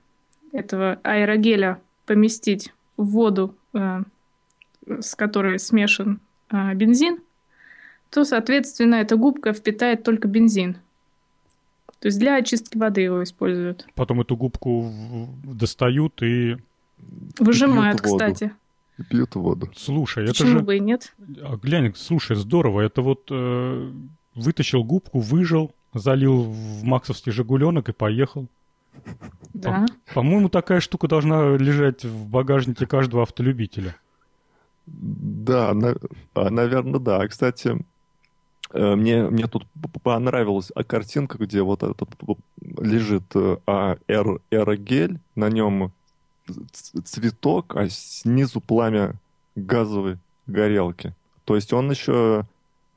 этого 0.53 0.99
аэрогеля 1.05 1.81
поместить 2.07 2.73
в 2.97 3.05
воду, 3.05 3.55
э, 3.73 4.03
с 4.87 5.15
которой 5.15 5.61
смешан 5.61 6.19
э, 6.51 6.75
бензин, 6.75 7.21
то, 8.11 8.25
соответственно, 8.25 8.97
эта 8.97 9.15
губка 9.15 9.53
впитает 9.53 10.03
только 10.03 10.27
бензин. 10.27 10.77
То 12.01 12.09
есть 12.09 12.19
для 12.19 12.35
очистки 12.35 12.77
воды 12.77 13.03
его 13.03 13.23
используют. 13.23 13.87
Потом 13.95 14.23
эту 14.23 14.37
губку 14.37 14.91
достают 15.45 16.21
и... 16.21 16.57
Выжимают, 17.39 18.01
кстати. 18.01 18.53
И 19.01 19.03
пьют 19.03 19.35
воду. 19.35 19.71
Слушай, 19.75 20.27
Почему 20.27 20.51
это 20.51 20.59
же... 20.59 20.65
бы 20.65 20.77
и 20.77 20.81
нет? 20.81 21.15
А, 21.43 21.57
глянь, 21.57 21.95
слушай, 21.97 22.37
здорово. 22.37 22.83
Это 22.83 23.01
вот 23.01 23.29
э, 23.31 23.93
вытащил 24.35 24.85
губку, 24.85 25.21
выжил, 25.21 25.73
залил 25.95 26.43
в 26.43 26.85
максовский 26.85 27.31
жигуленок 27.31 27.89
и 27.89 27.93
поехал. 27.93 28.47
Да. 29.55 29.87
По- 30.13 30.23
моему 30.23 30.51
такая 30.51 30.81
штука 30.81 31.09
должна 31.09 31.57
лежать 31.57 32.05
в 32.05 32.29
багажнике 32.29 32.87
каждого 32.87 33.23
автолюбителя. 33.23 33.97
Да, 34.87 35.73
на, 35.73 35.97
а, 36.35 36.51
наверное, 36.51 37.01
да. 37.01 37.27
Кстати, 37.27 37.83
э, 38.73 38.95
мне, 38.97 39.23
мне 39.23 39.47
тут 39.47 39.67
понравилась 40.03 40.71
а, 40.75 40.85
картинка, 40.85 41.39
где 41.39 41.63
вот 41.63 41.83
этот 41.83 42.07
лежит 42.61 43.25
э, 43.35 43.57
эр, 43.67 44.41
аэрогель, 44.51 45.21
на 45.37 45.49
нем 45.49 45.93
цветок, 47.05 47.77
а 47.77 47.89
снизу 47.89 48.61
пламя 48.61 49.15
газовой 49.57 50.19
горелки. 50.47 51.15
То 51.45 51.57
есть 51.57 51.73
он 51.73 51.91
еще 51.91 52.47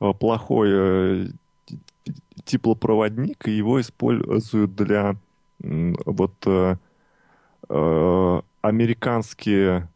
э, 0.00 0.12
плохой 0.18 1.32
теплопроводник, 2.44 3.48
и 3.48 3.52
его 3.52 3.80
используют 3.80 4.74
для 4.74 5.16
вот 5.68 6.34
американские 8.60 9.88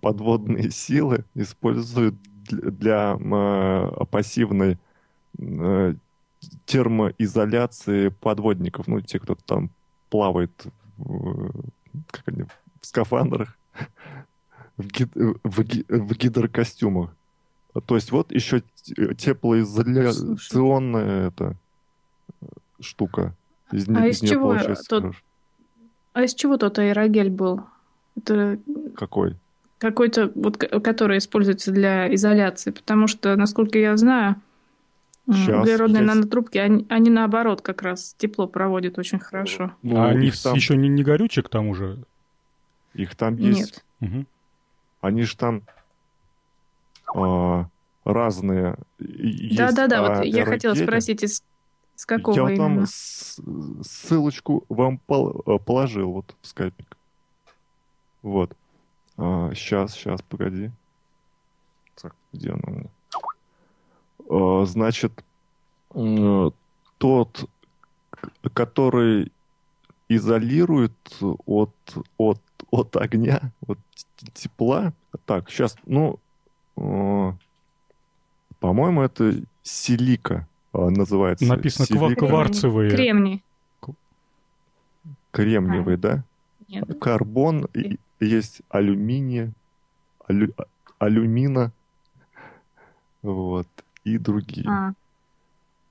подводные 0.00 0.70
силы 0.72 1.24
используют 1.34 2.16
для 2.50 3.16
пассивной 4.10 4.78
термоизоляции 6.66 8.08
подводников, 8.08 8.88
ну, 8.88 9.00
те, 9.00 9.20
кто 9.20 9.36
там 9.36 9.70
плавает 10.10 10.50
как 12.10 12.28
они, 12.28 12.44
в 12.82 12.86
скафандрах, 12.86 13.56
в, 14.76 14.86
гид, 14.88 15.08
в, 15.14 15.62
ги, 15.62 15.86
в 15.88 16.14
гидрокостюмах. 16.14 17.16
То 17.86 17.94
есть 17.94 18.12
вот 18.12 18.32
еще 18.32 18.62
теплоизоляционная 19.16 21.28
эта 21.28 21.56
штука. 22.80 23.34
Из, 23.70 23.88
а 23.88 24.06
из, 24.06 24.22
из 24.22 24.28
чего 24.28 24.54
тот... 24.88 25.14
А 26.12 26.22
из 26.22 26.34
чего 26.34 26.58
тот 26.58 26.78
аэрогель 26.78 27.30
был? 27.30 27.62
Это... 28.16 28.58
Какой? 28.94 29.36
Какой-то, 29.78 30.30
вот, 30.34 30.58
который 30.58 31.16
используется 31.16 31.72
для 31.72 32.14
изоляции. 32.14 32.72
Потому 32.72 33.06
что, 33.06 33.34
насколько 33.36 33.78
я 33.78 33.96
знаю, 33.96 34.36
Сейчас, 35.26 35.62
углеродные 35.62 36.02
есть... 36.02 36.14
нанотрубки, 36.14 36.58
они, 36.58 36.84
они 36.88 37.08
наоборот 37.08 37.62
как 37.62 37.82
раз 37.82 38.14
тепло 38.18 38.48
проводят 38.48 38.98
очень 38.98 39.20
хорошо. 39.20 39.72
Ну, 39.82 39.96
а 39.96 40.08
они 40.08 40.30
там... 40.30 40.54
еще 40.54 40.76
не, 40.76 40.88
не 40.88 41.04
горючие 41.04 41.44
к 41.44 41.48
тому 41.48 41.74
же? 41.74 42.04
Их 42.94 43.14
там 43.16 43.36
есть. 43.36 43.84
Нет. 44.00 44.12
Угу. 44.12 44.26
Они 45.00 45.22
же 45.22 45.36
там 45.36 45.62
а, 47.14 47.66
разные. 48.04 48.76
Да-да-да, 48.98 50.02
вот 50.02 50.10
а, 50.18 50.24
я 50.24 50.44
хотела 50.44 50.74
спросить, 50.74 51.22
из, 51.22 51.42
из 51.96 52.06
какого 52.06 52.48
я 52.48 52.54
именно? 52.54 52.86
там 52.86 53.82
ссылочку 53.82 54.64
вам 54.68 54.98
положил 54.98 56.12
вот 56.12 56.34
в 56.40 56.46
скайпик. 56.46 56.96
Вот. 58.22 58.56
А, 59.16 59.52
сейчас, 59.54 59.94
сейчас, 59.94 60.22
погоди. 60.22 60.70
Так, 62.00 62.14
где 62.32 62.50
она 62.50 62.62
у 62.66 62.70
меня? 62.70 62.90
А, 64.28 64.64
значит, 64.66 65.12
тот, 66.98 67.50
который 68.54 69.32
изолирует 70.08 70.92
от, 71.20 71.74
от, 72.16 72.40
от 72.70 72.96
огня, 72.96 73.52
от 73.66 73.78
тепла. 74.34 74.92
Так, 75.24 75.50
сейчас, 75.50 75.76
ну, 75.86 76.18
э, 76.76 77.32
по-моему, 78.60 79.02
это 79.02 79.34
силика 79.62 80.46
э, 80.72 80.88
называется. 80.88 81.46
Написано 81.46 81.86
силика. 81.86 82.26
кварцевые. 82.26 82.90
Кремний. 82.90 83.42
Кремниевый, 85.30 85.94
а. 85.94 85.98
да? 85.98 86.24
Нет. 86.68 87.00
Карбон, 87.00 87.66
и, 87.74 87.98
есть 88.20 88.62
алюминия, 88.68 89.52
алю, 90.28 90.54
алюмина, 90.98 91.72
вот, 93.22 93.68
и 94.04 94.18
другие. 94.18 94.68
А. 94.68 94.92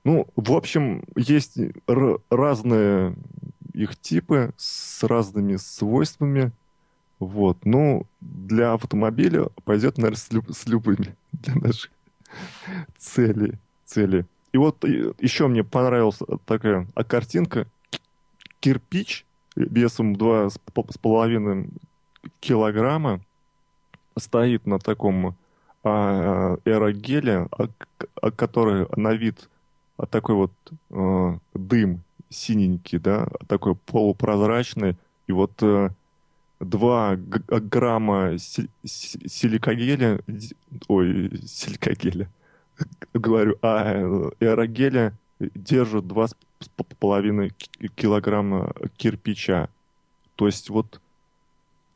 Ну, 0.04 0.26
в 0.34 0.52
общем, 0.52 1.04
есть 1.16 1.58
разные 2.30 3.14
их 3.72 3.96
типы 3.96 4.52
с 4.56 5.02
разными 5.02 5.56
свойствами. 5.56 6.52
Вот. 7.22 7.64
Ну, 7.64 8.04
для 8.20 8.72
автомобиля 8.72 9.46
пойдет, 9.64 9.96
наверное, 9.96 10.18
с, 10.18 10.32
люб- 10.32 10.50
с 10.52 10.66
любыми 10.66 11.14
для 11.32 11.54
наших 11.54 11.90
целей. 12.98 13.58
цели. 13.84 14.26
И 14.52 14.58
вот 14.58 14.82
еще 14.84 15.46
мне 15.46 15.62
понравилась 15.62 16.18
такая 16.46 16.88
а 16.94 17.04
картинка. 17.04 17.68
Кирпич 18.58 19.24
весом 19.54 20.14
2,5 20.14 21.70
килограмма 22.40 23.20
стоит 24.16 24.66
на 24.66 24.80
таком 24.80 25.36
а, 25.84 26.56
аэрогеле, 26.64 27.46
а, 27.50 27.68
а, 28.20 28.30
который 28.32 28.86
на 28.96 29.14
вид 29.14 29.48
а 29.96 30.06
такой 30.06 30.34
вот 30.34 30.52
э, 30.90 31.38
дым 31.54 32.02
синенький, 32.28 32.98
да, 32.98 33.28
такой 33.46 33.76
полупрозрачный, 33.76 34.96
и 35.26 35.32
вот 35.32 35.52
э, 35.62 35.90
2 36.62 37.16
грамма 37.16 38.38
силикогеля, 38.84 40.20
ой, 40.88 41.30
силикогеля, 41.44 42.28
говорю, 43.12 43.56
а 43.62 44.30
аэрогеля 44.40 45.12
держит 45.40 46.04
2,5 46.04 47.52
килограмма 47.94 48.72
кирпича. 48.96 49.68
То 50.36 50.46
есть 50.46 50.70
вот 50.70 51.00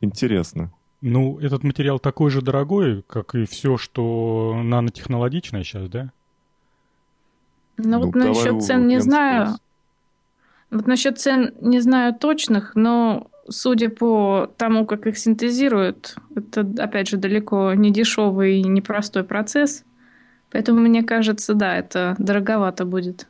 интересно. 0.00 0.72
Ну, 1.00 1.38
этот 1.38 1.62
материал 1.62 1.98
такой 1.98 2.30
же 2.30 2.42
дорогой, 2.42 3.02
как 3.06 3.34
и 3.34 3.44
все, 3.44 3.76
что 3.76 4.60
нанотехнологичное 4.64 5.62
сейчас, 5.62 5.88
да? 5.88 6.10
Ну, 7.76 7.98
ну 7.98 8.06
вот 8.06 8.14
насчет 8.14 8.62
цен 8.62 8.88
не 8.88 9.00
знаю. 9.00 9.58
Вот 10.70 10.86
насчет 10.86 11.20
цен 11.20 11.54
не 11.60 11.80
знаю 11.80 12.14
точных, 12.14 12.74
но 12.74 13.28
судя 13.49 13.88
по 13.88 14.51
тому, 14.57 14.86
как 14.86 15.07
их 15.07 15.18
синтезируют, 15.18 16.16
это, 16.34 16.68
опять 16.78 17.09
же, 17.09 17.16
далеко 17.16 17.74
не 17.74 17.90
дешевый 17.90 18.61
и 18.61 18.64
непростой 18.64 19.24
процесс. 19.24 19.84
Поэтому, 20.51 20.80
мне 20.80 21.03
кажется, 21.03 21.55
да, 21.55 21.76
это 21.76 22.14
дороговато 22.18 22.84
будет. 22.84 23.28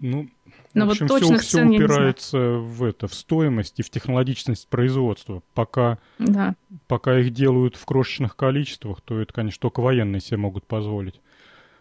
Ну, 0.00 0.28
но 0.74 0.86
в 0.86 0.90
общем, 0.90 1.06
вот 1.06 1.22
все, 1.22 1.38
все 1.38 1.64
упирается 1.64 2.38
в 2.38 2.82
это, 2.82 3.06
в 3.06 3.14
стоимость 3.14 3.78
и 3.78 3.82
в 3.82 3.90
технологичность 3.90 4.68
производства. 4.68 5.42
Пока, 5.54 5.98
да. 6.18 6.54
пока 6.88 7.18
их 7.18 7.32
делают 7.32 7.76
в 7.76 7.84
крошечных 7.84 8.36
количествах, 8.36 9.00
то 9.02 9.20
это, 9.20 9.32
конечно, 9.32 9.60
только 9.60 9.80
военные 9.80 10.20
себе 10.20 10.38
могут 10.38 10.64
позволить. 10.64 11.20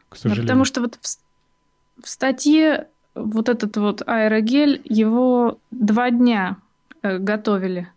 К 0.10 0.18
сожалению. 0.18 0.44
Да, 0.44 0.48
потому 0.48 0.66
что 0.66 0.82
вот 0.82 1.00
в, 1.02 2.04
в 2.04 2.10
статье 2.10 2.88
вот 3.16 3.50
этот 3.50 3.78
вот 3.78 4.04
аэрогель, 4.06 4.82
его 4.84 5.58
два 5.72 6.12
дня 6.12 6.58
готовили. 7.04 7.88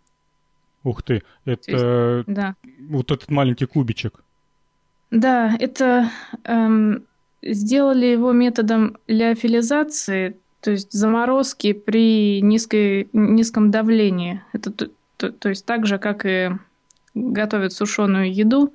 Ух 0.83 1.01
ты, 1.01 1.23
это 1.45 1.71
есть, 1.71 2.27
да. 2.27 2.55
вот 2.89 3.11
этот 3.11 3.29
маленький 3.29 3.65
кубичек. 3.65 4.23
Да, 5.09 5.55
это 5.59 6.09
эм, 6.43 7.05
сделали 7.41 8.05
его 8.05 8.31
методом 8.33 8.97
леофилизации, 9.07 10.37
то 10.61 10.71
есть 10.71 10.91
заморозки 10.91 11.73
при 11.73 12.41
низкой, 12.41 13.09
низком 13.13 13.71
давлении. 13.71 14.41
Это 14.53 14.71
то, 14.71 14.89
то, 15.17 15.31
то 15.31 15.49
есть 15.49 15.65
так 15.65 15.85
же, 15.85 15.97
как 15.97 16.25
и 16.25 16.51
готовят 17.13 17.73
сушеную 17.73 18.33
еду. 18.33 18.73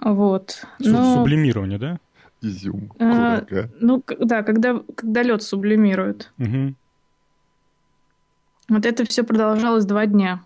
Вот. 0.00 0.64
Но... 0.78 1.16
Сублимирование, 1.16 1.78
да? 1.78 1.98
Изюм, 2.40 2.92
а, 2.98 3.44
Ну, 3.78 4.02
да, 4.18 4.42
когда, 4.42 4.80
когда 4.96 5.22
лед 5.22 5.42
сублимирует. 5.42 6.32
Угу. 6.38 6.74
Вот 8.72 8.86
это 8.86 9.04
все 9.04 9.22
продолжалось 9.22 9.84
два 9.84 10.06
дня. 10.06 10.42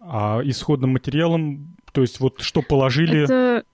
А 0.00 0.40
исходным 0.44 0.92
материалом, 0.92 1.76
то 1.92 2.00
есть 2.00 2.20
вот 2.20 2.40
что 2.40 2.62
положили? 2.62 3.24
Это 3.24 3.64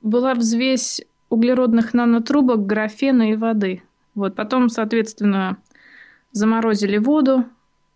была 0.00 0.34
взвесь 0.34 1.02
углеродных 1.28 1.92
нанотрубок, 1.92 2.64
графена 2.64 3.32
и 3.32 3.36
воды. 3.36 3.82
Вот 4.14 4.34
потом, 4.34 4.70
соответственно, 4.70 5.58
заморозили 6.32 6.96
воду, 6.96 7.44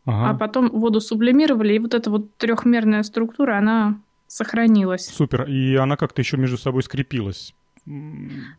ага. 0.04 0.30
а 0.30 0.34
потом 0.34 0.68
воду 0.68 1.00
сублимировали, 1.00 1.74
и 1.74 1.78
вот 1.78 1.94
эта 1.94 2.10
вот 2.10 2.36
трехмерная 2.36 3.02
структура, 3.04 3.56
она 3.56 4.00
сохранилась. 4.26 5.06
Супер. 5.06 5.44
И 5.44 5.76
она 5.76 5.96
как-то 5.96 6.20
еще 6.20 6.36
между 6.36 6.58
собой 6.58 6.82
скрепилась. 6.82 7.54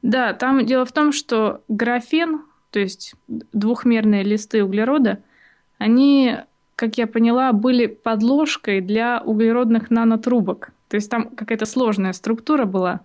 Да, 0.02 0.34
там 0.34 0.66
дело 0.66 0.86
в 0.86 0.92
том, 0.92 1.12
что 1.12 1.64
графен, 1.68 2.42
то 2.72 2.80
есть 2.80 3.14
двухмерные 3.28 4.24
листы 4.24 4.64
углерода, 4.64 5.24
они, 5.78 6.38
как 6.76 6.98
я 6.98 7.08
поняла, 7.08 7.52
были 7.54 7.88
подложкой 7.88 8.82
для 8.82 9.22
углеродных 9.22 9.92
нанотрубок. 9.92 10.72
То 10.88 10.96
есть 10.96 11.10
там 11.10 11.30
какая-то 11.30 11.66
сложная 11.66 12.14
структура 12.14 12.66
была. 12.66 13.02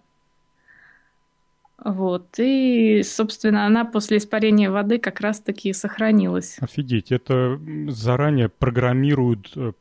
Вот. 1.83 2.27
И, 2.39 3.03
собственно, 3.03 3.65
она 3.65 3.85
после 3.85 4.19
испарения 4.19 4.71
воды 4.71 4.99
как 4.99 5.21
раз-таки 5.21 5.73
сохранилась. 5.73 6.59
Офигеть, 6.61 7.11
это 7.11 7.59
заранее 7.89 8.51
программируют 8.51 9.51
э, 9.57 9.73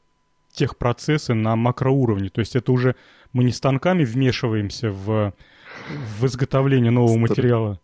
тех 0.53 0.77
процессы 0.77 1.33
на 1.33 1.57
макроуровне. 1.57 2.29
То 2.29 2.39
есть 2.39 2.55
это 2.55 2.71
уже 2.71 2.95
мы 3.33 3.43
не 3.43 3.51
станками 3.51 4.05
вмешиваемся 4.05 4.91
в, 4.91 5.33
в 5.89 6.25
изготовление 6.25 6.91
нового 6.91 7.15
с 7.15 7.17
материала. 7.17 7.79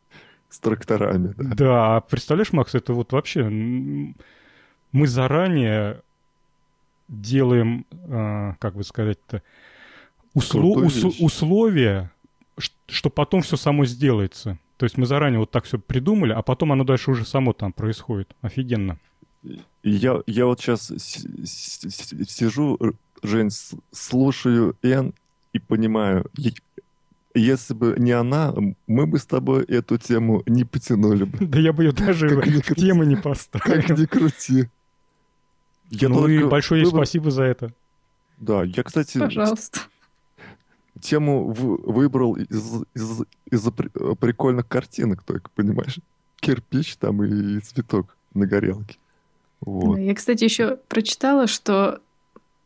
С 0.49 0.59
тракторами, 0.59 1.33
да. 1.37 1.55
Да, 1.55 2.01
представляешь, 2.01 2.53
Макс, 2.53 2.73
это 2.73 2.93
вот 2.93 3.11
вообще... 3.11 4.13
Мы 4.95 5.07
заранее 5.07 6.01
делаем, 7.09 7.85
э, 7.91 8.53
как 8.59 8.75
бы 8.75 8.83
сказать-то, 8.85 9.43
усло, 10.33 10.77
ус, 10.77 11.03
условия, 11.19 12.11
что 12.87 13.09
потом 13.09 13.41
все 13.41 13.57
само 13.57 13.85
сделается. 13.85 14.57
То 14.77 14.85
есть 14.85 14.97
мы 14.97 15.05
заранее 15.05 15.39
вот 15.39 15.51
так 15.51 15.65
все 15.65 15.79
придумали, 15.79 16.31
а 16.31 16.41
потом 16.41 16.71
оно 16.71 16.85
дальше 16.85 17.11
уже 17.11 17.25
само 17.25 17.51
там 17.51 17.73
происходит. 17.73 18.33
Офигенно. 18.41 18.97
Я, 19.83 20.21
я 20.27 20.45
вот 20.45 20.61
сейчас 20.61 20.87
сижу, 21.45 22.79
Жень, 23.21 23.49
слушаю 23.91 24.77
Эн 24.81 25.13
и 25.51 25.59
понимаю, 25.59 26.31
если 27.33 27.73
бы 27.73 27.95
не 27.97 28.13
она, 28.13 28.53
мы 28.87 29.07
бы 29.07 29.19
с 29.19 29.25
тобой 29.25 29.65
эту 29.65 29.97
тему 29.97 30.41
не 30.45 30.63
потянули 30.63 31.25
бы. 31.25 31.45
Да 31.45 31.59
я 31.59 31.73
бы 31.73 31.83
ее 31.83 31.91
даже 31.91 32.29
в 32.29 32.75
темы 32.75 33.05
не 33.05 33.17
поставил. 33.17 33.65
Как 33.65 33.89
ни 33.89 34.05
крути. 34.05 34.69
Я 35.89 36.09
ну 36.09 36.27
и 36.27 36.43
большое 36.43 36.81
ей 36.83 36.89
спасибо 36.89 37.31
за 37.31 37.43
это. 37.43 37.73
Да, 38.37 38.63
я, 38.63 38.83
кстати... 38.83 39.17
Пожалуйста 39.17 39.81
тему 40.99 41.51
выбрал 41.51 42.35
из, 42.35 42.83
из, 42.93 43.21
из-за 43.51 43.71
прикольных 43.71 44.67
картинок 44.67 45.23
только, 45.23 45.49
понимаешь? 45.55 45.99
Кирпич 46.39 46.97
там 46.97 47.23
и 47.23 47.59
цветок 47.59 48.17
на 48.33 48.45
горелке. 48.45 48.97
Вот. 49.61 49.97
Я, 49.97 50.13
кстати, 50.15 50.43
еще 50.43 50.77
прочитала, 50.87 51.47
что 51.47 52.01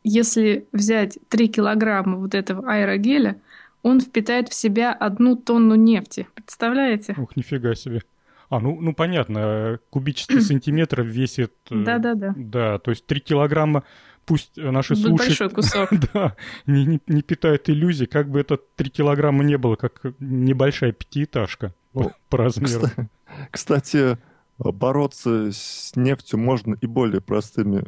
если 0.04 0.66
взять 0.72 1.18
3 1.28 1.48
килограмма 1.48 2.16
вот 2.16 2.34
этого 2.34 2.70
аэрогеля, 2.70 3.40
он 3.82 4.00
впитает 4.00 4.48
в 4.48 4.54
себя 4.54 4.92
одну 4.92 5.36
тонну 5.36 5.74
нефти. 5.74 6.28
Представляете? 6.34 7.14
Ух, 7.16 7.36
нифига 7.36 7.74
себе. 7.74 8.02
А, 8.50 8.58
ну, 8.58 8.78
ну 8.80 8.92
понятно, 8.92 9.78
кубический 9.90 10.40
сантиметр 10.42 11.02
весит... 11.02 11.54
Э, 11.70 11.84
Да-да-да. 11.84 12.34
Да, 12.36 12.78
то 12.78 12.90
есть 12.90 13.06
3 13.06 13.20
килограмма 13.20 13.84
пусть 14.26 14.56
наши 14.56 14.96
слушатели... 14.96 15.28
Большой 15.28 15.50
кусок. 15.50 15.90
да, 16.12 16.36
не, 16.66 16.84
не, 16.84 17.00
не 17.06 17.22
питают 17.22 17.70
иллюзий, 17.70 18.06
как 18.06 18.28
бы 18.28 18.40
это 18.40 18.58
3 18.76 18.90
килограмма 18.90 19.44
не 19.44 19.56
было, 19.56 19.76
как 19.76 20.02
небольшая 20.18 20.92
пятиэтажка 20.92 21.74
по, 21.92 22.12
по 22.28 22.38
размеру. 22.38 22.88
Кстати, 23.52 24.18
бороться 24.58 25.52
с 25.52 25.92
нефтью 25.94 26.40
можно 26.40 26.74
и 26.80 26.86
более 26.86 27.20
простыми 27.20 27.84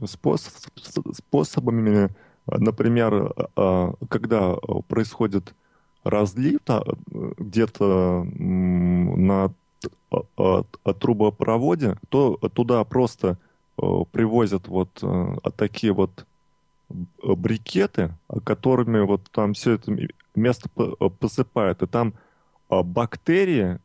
способами. 1.12 2.14
Например, 2.46 3.34
а, 3.56 3.94
когда 4.08 4.54
происходит 4.86 5.54
разлив 6.04 6.60
где-то 7.38 8.24
на 8.24 9.54
трубопроводе, 10.98 11.96
то 12.08 12.36
туда 12.52 12.84
просто 12.84 13.38
привозят 13.76 14.68
вот 14.68 15.02
такие 15.56 15.92
вот 15.92 16.26
брикеты, 17.22 18.14
которыми 18.44 19.00
вот 19.00 19.22
там 19.32 19.54
все 19.54 19.72
это 19.72 19.96
место 20.34 20.68
посыпают, 20.68 21.82
и 21.82 21.86
там 21.86 22.14
бактерии 22.68 23.78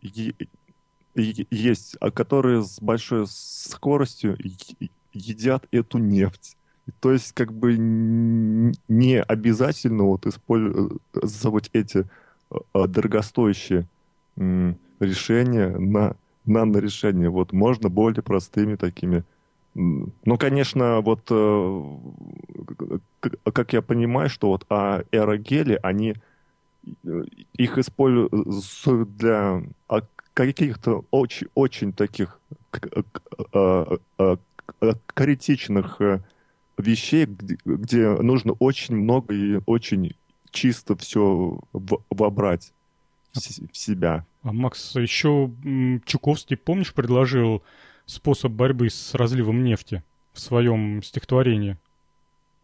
есть, 1.16 1.98
которые 2.14 2.64
с 2.64 2.80
большой 2.82 3.26
скоростью 3.28 4.38
едят 5.14 5.66
эту 5.72 5.98
нефть. 5.98 6.56
То 7.00 7.12
есть 7.12 7.34
как 7.34 7.52
бы 7.52 7.76
не 7.78 9.22
обязательно 9.22 10.04
вот 10.04 10.26
использовать 10.26 11.70
эти 11.74 12.06
дорогостоящие 12.74 13.88
решения 15.00 15.70
на 15.70 16.16
нанорешения. 16.46 17.30
Вот 17.30 17.52
можно 17.52 17.90
более 17.90 18.24
простыми 18.24 18.76
такими 18.76 19.24
ну, 19.78 20.38
конечно, 20.40 21.02
вот 21.02 21.28
э, 21.30 23.00
как 23.44 23.74
я 23.74 23.84
понимаю, 23.84 24.28
что 24.28 24.48
вот 24.48 24.66
аэрогели, 24.70 25.80
они 25.84 26.16
э, 27.06 27.24
их 27.54 27.78
используют 27.78 29.16
для 29.18 29.62
а, 29.88 30.02
каких-то 30.34 31.06
очень, 31.12 31.48
очень 31.54 31.94
таких 31.94 32.40
а, 33.54 33.98
критичных 35.14 36.02
э, 36.02 36.22
вещей, 36.80 37.28
где 37.28 38.10
нужно 38.10 38.54
очень 38.54 38.96
много 38.96 39.36
и 39.36 39.60
очень 39.68 40.16
чисто 40.50 40.96
все 40.96 41.60
вобрать 42.10 42.74
в 43.34 43.78
себя. 43.78 44.26
А 44.44 44.54
Макс, 44.54 44.96
еще 44.96 45.52
Чуковский, 46.06 46.58
помнишь, 46.58 46.94
предложил 46.94 47.64
способ 48.06 48.52
борьбы 48.52 48.90
с 48.90 49.14
разливом 49.14 49.64
нефти 49.64 50.04
в 50.34 50.40
своем 50.40 51.04
стихотворении? 51.04 51.78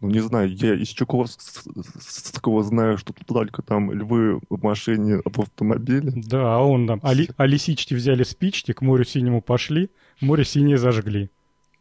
Ну, 0.03 0.09
не 0.09 0.19
знаю, 0.19 0.53
я 0.53 0.75
из 0.75 0.89
Чуковского 0.89 2.63
знаю, 2.63 2.97
что 2.97 3.13
тут 3.13 3.25
только 3.25 3.61
там 3.61 3.89
львы 3.89 4.41
в 4.49 4.61
машине, 4.61 5.21
в 5.23 5.39
автомобиле. 5.39 6.11
Да, 6.13 6.55
а 6.55 6.59
он 6.59 6.87
там, 6.87 6.99
а, 7.03 7.13
ли, 7.13 7.29
а 7.37 7.45
лисички 7.45 7.93
взяли 7.93 8.23
спички, 8.23 8.73
к 8.73 8.81
морю 8.81 9.05
синему 9.05 9.41
пошли, 9.41 9.89
море 10.19 10.43
синее 10.43 10.77
зажгли. 10.77 11.29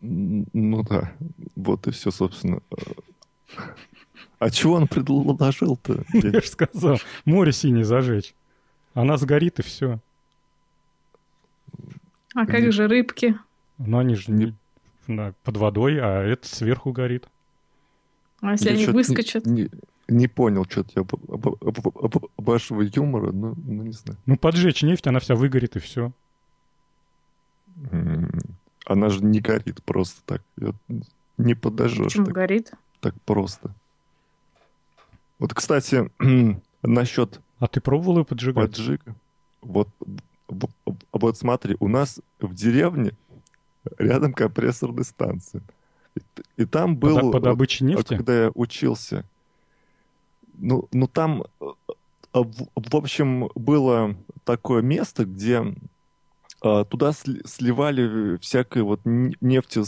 Ну 0.00 0.84
да, 0.84 1.12
вот 1.56 1.88
и 1.88 1.90
все, 1.90 2.12
собственно. 2.12 2.60
А 4.38 4.50
чего 4.50 4.74
он 4.74 4.86
предложил-то? 4.86 6.04
Я 6.12 6.40
же 6.40 6.46
сказал, 6.46 6.98
море 7.24 7.52
синее 7.52 7.84
зажечь. 7.84 8.34
Она 8.94 9.16
сгорит 9.16 9.58
и 9.58 9.62
все. 9.62 9.98
А 12.34 12.46
как 12.46 12.72
же 12.72 12.88
рыбки? 12.88 13.36
Но 13.78 13.98
они 13.98 14.14
же 14.14 14.30
не 14.32 14.54
да, 15.06 15.34
под 15.42 15.56
водой, 15.56 15.98
а 16.00 16.22
это 16.22 16.46
сверху 16.46 16.92
горит. 16.92 17.28
А 18.40 18.52
если 18.52 18.70
я 18.70 18.74
они 18.74 18.86
выскочат? 18.86 19.46
Не, 19.46 19.68
не 20.08 20.28
понял 20.28 20.64
что-то 20.68 20.90
я 21.00 21.06
вашего 22.36 22.82
юмора, 22.82 23.32
ну, 23.32 23.54
ну 23.56 23.82
не 23.82 23.92
знаю. 23.92 24.18
Ну, 24.26 24.36
поджечь 24.36 24.82
нефть, 24.82 25.06
она 25.06 25.20
вся 25.20 25.34
выгорит, 25.34 25.76
и 25.76 25.80
все. 25.80 26.12
Она 28.84 29.08
же 29.08 29.24
не 29.24 29.40
горит 29.40 29.82
просто 29.84 30.20
так. 30.24 30.42
Не 31.38 31.54
подожжешь. 31.54 32.06
Почему 32.06 32.26
так, 32.26 32.34
горит? 32.34 32.72
Так 33.00 33.14
просто. 33.22 33.74
Вот, 35.38 35.54
кстати, 35.54 36.10
насчет... 36.82 37.40
А 37.62 37.68
ты 37.68 37.80
пробовал 37.80 38.18
ее 38.18 38.24
поджигать? 38.24 38.70
Поджига. 38.70 39.14
Вот 39.60 39.88
вот 41.12 41.38
смотри, 41.38 41.76
у 41.78 41.86
нас 41.86 42.20
в 42.40 42.54
деревне 42.54 43.12
рядом 43.98 44.32
компрессорная 44.32 45.04
станция. 45.04 45.62
И, 46.16 46.62
и 46.62 46.64
там 46.64 46.96
был... 46.96 47.20
По, 47.20 47.38
по 47.38 47.40
добыче 47.40 47.84
нефти? 47.84 48.16
Когда 48.16 48.44
я 48.44 48.50
учился. 48.54 49.24
Ну, 50.54 50.88
ну 50.92 51.06
там, 51.06 51.44
в, 52.32 52.66
в 52.74 52.96
общем, 52.96 53.48
было 53.54 54.16
такое 54.44 54.82
место, 54.82 55.24
где 55.24 55.64
а, 56.60 56.84
туда 56.84 57.12
сливали 57.12 58.36
всякое 58.38 58.82
вот 58.82 59.00
нефти 59.04 59.82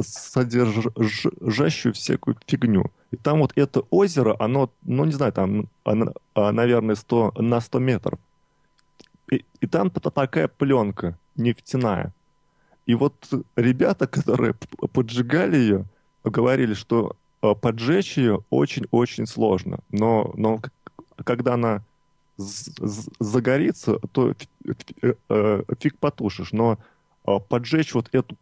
содержащую 0.00 1.92
всякую 1.94 2.36
фигню. 2.46 2.90
И 3.10 3.16
там 3.16 3.40
вот 3.40 3.52
это 3.56 3.80
озеро, 3.90 4.36
оно, 4.38 4.70
ну 4.82 5.04
не 5.04 5.12
знаю, 5.12 5.32
там, 5.32 5.68
оно, 5.84 6.12
а, 6.34 6.52
наверное, 6.52 6.94
100, 6.94 7.34
на 7.38 7.60
100 7.60 7.78
метров. 7.78 8.18
И, 9.30 9.44
и 9.60 9.66
там 9.66 9.90
такая 9.90 10.48
пленка 10.48 11.18
нефтяная. 11.36 12.12
И 12.86 12.94
вот 12.94 13.14
ребята, 13.56 14.06
которые 14.06 14.54
поджигали 14.92 15.56
ее, 15.56 15.84
говорили, 16.22 16.74
что 16.74 17.16
а, 17.40 17.54
поджечь 17.54 18.18
ее 18.18 18.44
очень-очень 18.50 19.26
сложно. 19.26 19.78
Но, 19.90 20.32
но 20.36 20.60
когда 21.24 21.54
она 21.54 21.82
загорится, 22.36 23.98
то 24.12 24.34
э, 25.02 25.62
фиг 25.80 25.98
потушишь. 25.98 26.52
Но 26.52 26.78
поджечь 27.48 27.94
вот 27.94 28.08
эту 28.12 28.36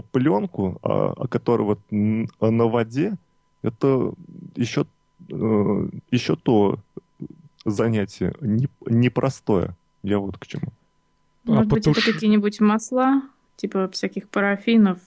пленку, 0.00 0.78
а, 0.82 1.12
о 1.12 1.28
которой 1.28 1.62
вот 1.62 1.80
на 1.90 2.66
воде, 2.66 3.16
это 3.62 4.12
еще, 4.56 4.86
э, 5.30 5.88
еще 6.10 6.36
то 6.36 6.78
занятие 7.64 8.34
непростое. 8.40 9.76
Я 10.02 10.18
вот 10.18 10.38
к 10.38 10.46
чему. 10.46 10.72
Может 11.44 11.66
а 11.66 11.74
быть, 11.74 11.84
потуш... 11.84 12.02
это 12.02 12.12
какие-нибудь 12.12 12.60
масла, 12.60 13.22
типа 13.56 13.88
всяких 13.88 14.28
парафинов, 14.28 14.98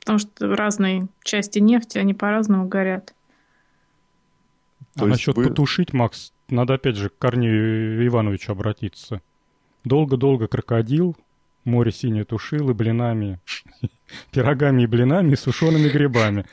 потому 0.00 0.18
что 0.18 0.54
разные 0.54 1.08
части 1.22 1.58
нефти, 1.58 1.98
они 1.98 2.14
по-разному 2.14 2.68
горят. 2.68 3.14
А 4.96 5.06
насчет 5.06 5.36
вы... 5.36 5.44
потушить, 5.44 5.92
Макс, 5.92 6.32
надо 6.48 6.74
опять 6.74 6.96
же 6.96 7.10
к 7.10 7.18
Корнею 7.18 8.06
Ивановичу 8.06 8.52
обратиться. 8.52 9.22
Долго-долго 9.84 10.46
крокодил, 10.48 11.16
море 11.64 11.92
синее 11.92 12.24
тушил 12.24 12.70
и 12.70 12.74
блинами, 12.74 13.38
пирогами 14.32 14.82
и 14.82 14.86
блинами 14.86 15.32
и 15.32 15.36
сушеными 15.36 15.88
грибами. 15.88 16.46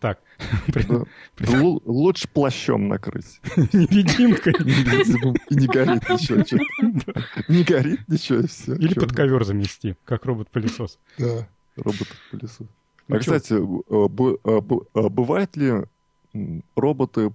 Так. 0.00 0.20
Лучше 1.40 2.28
плащом 2.28 2.88
накрыть. 2.88 3.40
Невидимкой. 3.56 4.52
И 4.52 5.54
не 5.54 5.66
горит 5.66 6.08
ничего. 6.08 6.42
Не 7.48 7.64
горит 7.64 8.00
ничего. 8.08 8.40
Или 8.76 8.94
под 8.94 9.12
ковер 9.12 9.44
замести, 9.44 9.96
как 10.04 10.26
робот-пылесос. 10.26 10.98
Да, 11.18 11.48
робот-пылесос. 11.76 12.66
Ну 13.08 13.16
а, 13.16 13.18
кстати, 13.20 13.54
э, 13.54 14.08
э, 14.44 14.60
э, 14.94 15.08
бывают 15.08 15.56
ли 15.56 15.84
роботы 16.74 17.32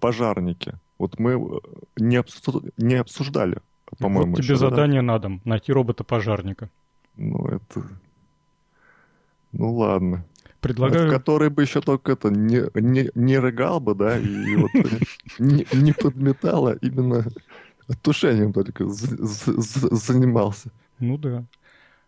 пожарники. 0.00 0.74
Вот 0.98 1.18
мы 1.18 1.32
э, 1.32 1.58
не 1.96 2.96
обсуждали, 2.96 3.58
по-моему. 3.98 4.32
Вот 4.32 4.42
тебе 4.42 4.54
еще, 4.54 4.56
задание 4.56 5.00
да? 5.00 5.06
на 5.06 5.18
дом, 5.18 5.40
найти 5.44 5.72
робота-пожарника. 5.72 6.70
Ну, 7.16 7.46
это... 7.46 7.88
Ну, 9.52 9.74
ладно. 9.74 10.24
Предлагаю... 10.60 11.06
Вот, 11.06 11.12
который 11.12 11.50
бы 11.50 11.62
еще 11.62 11.80
только 11.80 12.12
это 12.12 12.30
не, 12.30 12.62
не, 12.80 13.10
не 13.14 13.38
рыгал 13.38 13.80
бы, 13.80 13.94
да, 13.94 14.18
и 14.18 14.56
вот 14.56 14.70
не, 15.38 15.66
не 15.72 15.92
подметал, 15.92 16.68
а 16.68 16.74
именно 16.74 17.26
тушением 18.02 18.52
только 18.52 18.84
занимался. 18.88 20.70
Ну 20.98 21.18
да. 21.18 21.44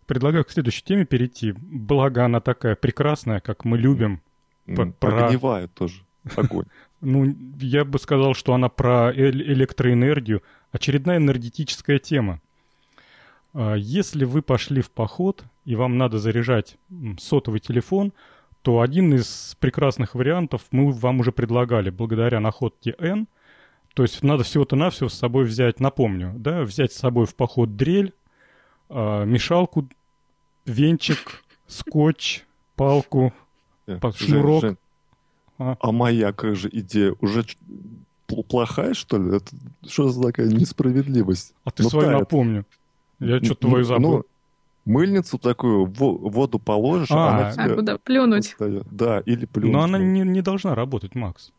Предлагаю 0.06 0.44
к 0.44 0.50
следующей 0.50 0.84
теме 0.84 1.04
перейти. 1.04 1.52
Благо 1.52 2.24
она 2.24 2.40
такая 2.40 2.76
прекрасная, 2.76 3.40
как 3.40 3.64
мы 3.64 3.78
любим. 3.78 4.20
Прогнивает 5.00 5.72
тоже 5.74 6.02
огонь. 6.36 6.66
Ну, 7.00 7.36
я 7.60 7.84
бы 7.84 7.98
сказал, 7.98 8.32
что 8.32 8.54
она 8.54 8.70
про 8.70 9.12
электроэнергию. 9.14 10.42
Очередная 10.74 11.18
энергетическая 11.18 12.00
тема. 12.00 12.40
А, 13.52 13.74
если 13.74 14.24
вы 14.24 14.42
пошли 14.42 14.82
в 14.82 14.90
поход, 14.90 15.44
и 15.64 15.76
вам 15.76 15.98
надо 15.98 16.18
заряжать 16.18 16.76
сотовый 17.16 17.60
телефон, 17.60 18.12
то 18.62 18.80
один 18.80 19.14
из 19.14 19.56
прекрасных 19.60 20.16
вариантов 20.16 20.62
мы 20.72 20.90
вам 20.90 21.20
уже 21.20 21.30
предлагали, 21.30 21.90
благодаря 21.90 22.40
находке 22.40 22.96
N. 22.98 23.28
То 23.94 24.02
есть 24.02 24.24
надо 24.24 24.42
всего-то 24.42 24.74
навсего 24.74 25.08
с 25.08 25.14
собой 25.14 25.44
взять, 25.44 25.78
напомню, 25.78 26.32
да, 26.36 26.62
взять 26.62 26.92
с 26.92 26.96
собой 26.96 27.26
в 27.26 27.36
поход 27.36 27.76
дрель, 27.76 28.12
а, 28.88 29.22
мешалку, 29.22 29.88
венчик, 30.66 31.44
скотч, 31.68 32.42
палку, 32.74 33.32
э, 33.86 34.00
шнурок. 34.16 34.76
А, 35.56 35.76
а 35.78 35.92
моя 35.92 36.32
как 36.32 36.56
же 36.56 36.68
идея 36.72 37.14
уже 37.20 37.44
плохая, 38.26 38.94
что 38.94 39.18
ли? 39.18 39.36
Это 39.36 39.50
что 39.86 40.08
за 40.08 40.22
такая 40.22 40.48
несправедливость? 40.48 41.54
А 41.64 41.70
ты 41.70 41.82
ну, 41.82 41.90
свою 41.90 42.06
тает. 42.06 42.20
напомню. 42.20 42.64
Я 43.20 43.38
что-то 43.38 43.68
твою 43.68 43.84
забыл. 43.84 44.10
Ну, 44.10 44.24
мыльницу 44.84 45.38
такую 45.38 45.86
в 45.86 46.30
воду 46.30 46.58
положишь, 46.58 47.10
а, 47.10 47.28
она 47.28 47.52
тебе... 47.52 47.72
А 47.72 47.74
куда 47.76 47.98
плюнуть? 47.98 48.48
Встает. 48.48 48.86
Да, 48.90 49.20
или 49.20 49.46
плюнуть. 49.46 49.72
Но 49.72 49.82
она 49.82 49.98
не, 49.98 50.20
не 50.20 50.42
должна 50.42 50.74
работать, 50.74 51.14
Макс. 51.14 51.52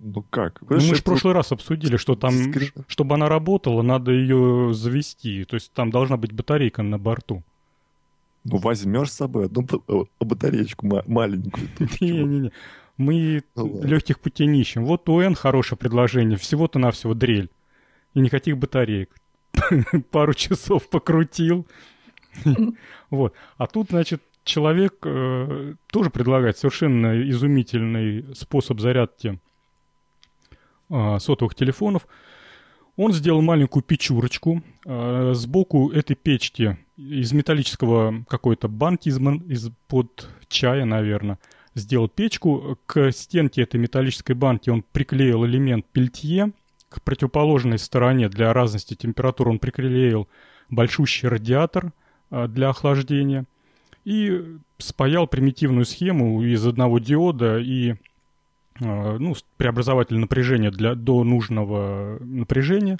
Ну 0.00 0.24
как? 0.30 0.62
Ну, 0.62 0.76
мы 0.76 0.80
же 0.80 0.94
в 0.94 1.04
прошлый 1.04 1.34
раз 1.34 1.52
обсудили, 1.52 1.98
что 1.98 2.14
там, 2.14 2.32
дискрет... 2.32 2.72
чтобы 2.86 3.16
она 3.16 3.28
работала, 3.28 3.82
надо 3.82 4.12
ее 4.12 4.72
завести. 4.72 5.44
То 5.44 5.54
есть 5.54 5.72
там 5.72 5.90
должна 5.90 6.16
быть 6.16 6.32
батарейка 6.32 6.82
на 6.82 6.98
борту. 6.98 7.42
Ну, 8.44 8.56
возьмешь 8.56 9.10
с 9.10 9.16
собой 9.16 9.46
одну 9.46 9.66
батареечку 10.18 11.02
маленькую. 11.06 11.68
Не-не-не. 12.00 12.52
Мы 13.00 13.42
ну, 13.56 13.82
легких 13.82 14.20
путей 14.20 14.46
не 14.46 14.60
ищем. 14.60 14.84
Вот 14.84 15.08
у 15.08 15.20
N 15.20 15.34
хорошее 15.34 15.78
предложение. 15.78 16.36
Всего-то 16.36 16.78
навсего 16.78 17.14
дрель. 17.14 17.48
И 18.12 18.20
никаких 18.20 18.58
батареек. 18.58 19.10
Пару 20.10 20.34
часов 20.34 20.88
покрутил. 20.90 21.66
Вот. 23.10 23.34
А 23.56 23.66
тут, 23.66 23.88
значит, 23.90 24.22
человек 24.44 24.94
э, 25.02 25.74
тоже 25.90 26.10
предлагает 26.10 26.58
совершенно 26.58 27.28
изумительный 27.28 28.36
способ 28.36 28.78
зарядки 28.78 29.40
э, 30.90 31.18
сотовых 31.18 31.56
телефонов. 31.56 32.06
Он 32.96 33.12
сделал 33.12 33.40
маленькую 33.40 33.82
печурочку. 33.82 34.62
Э, 34.84 35.32
сбоку 35.34 35.90
этой 35.90 36.14
печки 36.14 36.78
из 36.96 37.32
металлического 37.32 38.24
какой-то 38.28 38.68
банки 38.68 39.08
из, 39.08 39.18
из-под 39.18 40.28
чая, 40.48 40.84
наверное, 40.84 41.38
сделал 41.74 42.08
печку. 42.08 42.78
К 42.86 43.12
стенке 43.12 43.62
этой 43.62 43.78
металлической 43.78 44.32
банки 44.32 44.70
он 44.70 44.82
приклеил 44.82 45.44
элемент 45.46 45.86
пельтье. 45.86 46.52
К 46.88 47.02
противоположной 47.02 47.78
стороне 47.78 48.28
для 48.28 48.52
разности 48.52 48.94
температур 48.94 49.48
он 49.48 49.58
приклеил 49.58 50.28
большущий 50.68 51.28
радиатор 51.28 51.92
а, 52.30 52.48
для 52.48 52.70
охлаждения. 52.70 53.44
И 54.04 54.56
спаял 54.78 55.26
примитивную 55.26 55.84
схему 55.84 56.42
из 56.42 56.66
одного 56.66 56.98
диода 56.98 57.58
и 57.58 57.94
а, 58.80 59.18
ну, 59.18 59.36
преобразователь 59.56 60.18
напряжения 60.18 60.70
для, 60.70 60.94
до 60.94 61.22
нужного 61.22 62.18
напряжения, 62.20 62.98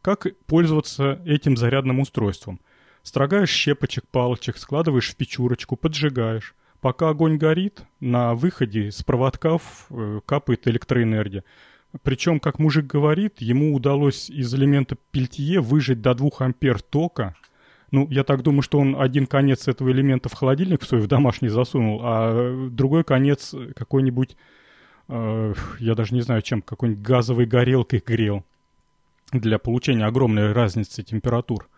как 0.00 0.26
пользоваться 0.46 1.20
этим 1.26 1.56
зарядным 1.56 2.00
устройством. 2.00 2.60
Строгаешь 3.02 3.50
щепочек, 3.50 4.06
палочек, 4.08 4.58
складываешь 4.58 5.10
в 5.10 5.16
печурочку, 5.16 5.76
поджигаешь. 5.76 6.54
Пока 6.80 7.08
огонь 7.08 7.38
горит, 7.38 7.82
на 7.98 8.34
выходе 8.34 8.92
с 8.92 9.02
проводков 9.02 9.86
э, 9.90 10.20
капает 10.24 10.68
электроэнергия. 10.68 11.42
Причем, 12.02 12.38
как 12.38 12.58
мужик 12.58 12.86
говорит, 12.86 13.40
ему 13.40 13.74
удалось 13.74 14.30
из 14.30 14.54
элемента 14.54 14.96
пельтье 15.10 15.60
выжать 15.60 16.00
до 16.00 16.14
2 16.14 16.30
ампер 16.38 16.80
тока. 16.80 17.34
Ну, 17.90 18.06
я 18.10 18.22
так 18.22 18.42
думаю, 18.42 18.62
что 18.62 18.78
он 18.78 19.00
один 19.00 19.26
конец 19.26 19.66
этого 19.66 19.90
элемента 19.90 20.28
в 20.28 20.34
холодильник 20.34 20.82
свой 20.82 21.00
в 21.00 21.08
домашний 21.08 21.48
засунул, 21.48 22.00
а 22.04 22.68
другой 22.70 23.02
конец 23.02 23.54
какой-нибудь, 23.74 24.36
э, 25.08 25.54
я 25.80 25.94
даже 25.94 26.14
не 26.14 26.20
знаю 26.20 26.42
чем, 26.42 26.62
какой-нибудь 26.62 27.02
газовой 27.02 27.46
горелкой 27.46 28.02
грел 28.04 28.44
для 29.32 29.58
получения 29.58 30.04
огромной 30.04 30.52
разницы 30.52 31.02
температур. 31.02 31.68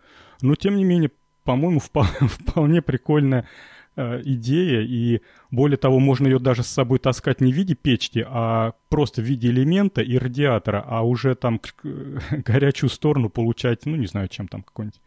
Но, 0.41 0.55
тем 0.55 0.75
не 0.75 0.83
менее, 0.83 1.11
по-моему, 1.43 1.79
вполне 2.19 2.81
прикольная 2.81 3.47
идея, 3.95 4.81
и 4.81 5.21
более 5.49 5.77
того, 5.77 5.99
можно 5.99 6.27
ее 6.27 6.39
даже 6.39 6.63
с 6.63 6.67
собой 6.67 6.99
таскать 6.99 7.41
не 7.41 7.51
в 7.51 7.55
виде 7.55 7.75
печки, 7.75 8.25
а 8.27 8.73
просто 8.89 9.21
в 9.21 9.25
виде 9.25 9.49
элемента 9.49 10.01
и 10.01 10.17
радиатора, 10.17 10.83
а 10.87 11.01
уже 11.01 11.35
там 11.35 11.59
горячую 12.31 12.89
сторону 12.89 13.29
получать, 13.29 13.85
ну, 13.85 13.95
не 13.95 14.07
знаю, 14.07 14.27
чем 14.27 14.47
там, 14.47 14.63
какой-нибудь 14.63 15.01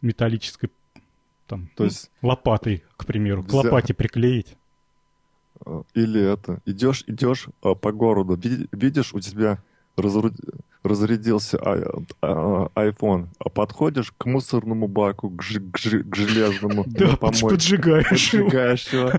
металлической 0.00 0.70
там, 1.46 1.70
То 1.76 1.84
есть 1.84 2.10
лопатой, 2.22 2.84
к 2.96 3.06
примеру, 3.06 3.42
к 3.42 3.52
лопате 3.52 3.94
приклеить. 3.94 4.56
Или 5.94 6.20
это, 6.20 6.60
идешь, 6.66 7.04
идешь 7.06 7.48
а, 7.62 7.74
по 7.74 7.90
городу, 7.90 8.38
видишь, 8.70 9.12
у 9.12 9.20
тебя 9.20 9.58
разрядился 9.98 11.58
а, 11.60 12.68
iPhone, 12.74 13.28
а 13.38 13.48
подходишь 13.48 14.12
к 14.16 14.26
мусорному 14.26 14.88
баку, 14.88 15.30
к, 15.30 15.42
к, 15.42 15.78
к 15.78 16.16
железному, 16.16 16.84
да, 16.86 17.16
поджигаешь, 17.16 18.08
поджигаешь 18.08 18.88
его. 18.88 19.12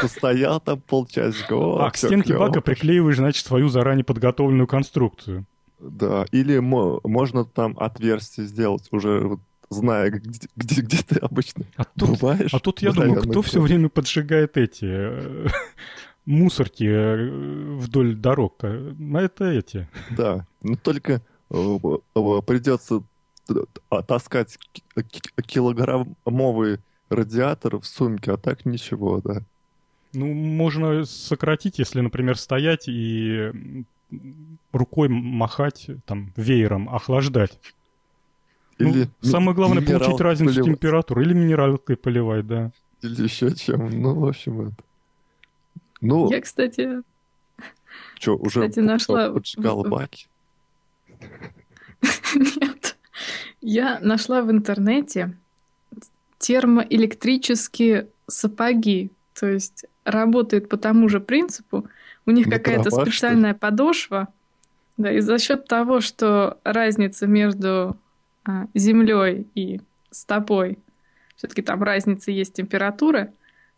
Постоял 0.00 0.60
там 0.60 0.80
полчасика. 0.80 1.86
а 1.86 1.90
к 1.90 1.96
стенке 1.96 2.36
бака 2.36 2.60
приклеиваешь, 2.60 3.16
значит, 3.16 3.46
свою 3.46 3.68
заранее 3.68 4.04
подготовленную 4.04 4.66
конструкцию. 4.66 5.46
Да, 5.80 6.26
или 6.30 6.58
можно 6.58 7.44
там 7.44 7.76
отверстие 7.78 8.46
сделать 8.46 8.88
уже 8.90 9.38
зная, 9.70 10.10
где, 10.10 10.48
где, 10.56 10.80
где 10.80 10.98
ты 10.98 11.18
обычно 11.18 11.64
а 11.76 11.84
тут, 11.84 12.10
бываешь. 12.10 12.54
А 12.54 12.58
тут 12.58 12.80
я 12.82 12.92
думаю, 12.92 13.22
кто 13.22 13.42
все 13.42 13.60
время 13.60 13.88
поджигает 13.88 14.56
эти 14.56 14.84
э, 14.84 15.48
мусорки 16.26 16.84
э, 16.84 17.76
вдоль 17.78 18.14
дорог? 18.14 18.56
А 18.62 18.94
это 19.20 19.44
эти. 19.44 19.88
Да, 20.10 20.46
но 20.62 20.76
только 20.76 21.22
э, 21.50 21.78
придется 22.46 23.02
таскать 24.06 24.58
килограммовый 25.46 26.80
радиатор 27.10 27.78
в 27.78 27.84
сумке, 27.84 28.32
а 28.32 28.36
так 28.36 28.64
ничего, 28.64 29.20
да. 29.22 29.42
Ну, 30.12 30.32
можно 30.32 31.04
сократить, 31.04 31.78
если, 31.78 32.00
например, 32.00 32.38
стоять 32.38 32.84
и 32.86 33.84
рукой 34.72 35.08
махать, 35.08 35.88
там, 36.06 36.32
веером, 36.36 36.88
охлаждать. 36.88 37.58
Ну, 38.78 38.90
или 38.90 39.08
ну, 39.22 39.28
самое 39.28 39.54
главное 39.54 39.84
получить 39.84 40.20
разницу 40.20 40.54
поливать. 40.54 40.70
температуры. 40.72 41.22
Или 41.22 41.34
минералкой 41.34 41.96
поливать, 41.96 42.46
да. 42.46 42.72
Или 43.02 43.22
еще 43.22 43.54
чем. 43.54 43.88
Ну, 43.90 44.14
в 44.14 44.26
общем, 44.26 44.68
это. 44.68 44.84
Ну, 46.04 46.30
Я, 46.30 46.40
кстати... 46.40 47.02
Что, 48.20 48.36
уже 48.36 48.68
кстати, 48.68 48.80
нашла... 48.80 49.30
поджигала 49.30 49.88
баки? 49.88 50.26
Нет. 52.34 52.96
Я 53.60 53.98
нашла 54.00 54.42
в 54.42 54.50
интернете 54.50 55.36
термоэлектрические 56.38 58.08
сапоги. 58.26 59.10
То 59.32 59.46
есть 59.46 59.86
работает 60.04 60.68
по 60.68 60.76
тому 60.76 61.08
же 61.08 61.20
принципу. 61.20 61.88
У 62.26 62.30
них 62.30 62.50
какая-то 62.50 62.90
специальная 62.90 63.54
подошва. 63.54 64.28
Да, 64.98 65.10
и 65.10 65.20
за 65.20 65.38
счет 65.38 65.66
того, 65.66 66.00
что 66.00 66.58
разница 66.64 67.26
между 67.26 67.96
а, 68.44 68.66
землей 68.74 69.46
и 69.54 69.80
стопой, 70.10 70.78
все-таки 71.36 71.62
там 71.62 71.82
разница 71.82 72.30
есть 72.30 72.52
температура, 72.52 73.32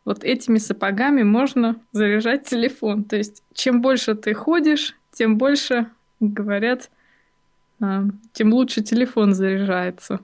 вот 0.06 0.24
этими 0.24 0.58
сапогами 0.58 1.24
можно 1.24 1.76
заряжать 1.92 2.46
телефон. 2.46 3.04
То 3.04 3.16
есть 3.16 3.42
чем 3.52 3.82
больше 3.82 4.14
ты 4.14 4.32
ходишь, 4.32 4.94
тем 5.12 5.36
больше, 5.36 5.88
говорят, 6.20 6.90
а, 7.80 8.04
тем 8.32 8.54
лучше 8.54 8.82
телефон 8.82 9.34
заряжается. 9.34 10.20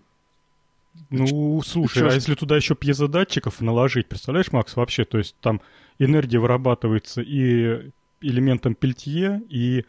Ну, 1.11 1.61
слушай, 1.62 2.09
а 2.09 2.12
если 2.12 2.35
туда 2.35 2.57
еще 2.57 2.74
пьезодатчиков 2.74 3.61
наложить, 3.61 4.09
представляешь, 4.09 4.53
Макс, 4.53 4.76
вообще, 4.76 5.05
то 5.05 5.18
есть 5.18 5.37
там 5.41 5.61
энергия 5.99 6.39
вырабатывается 6.39 7.20
и 7.20 7.91
элементом 8.20 8.74
пельтье, 8.74 9.43
и 9.49 9.85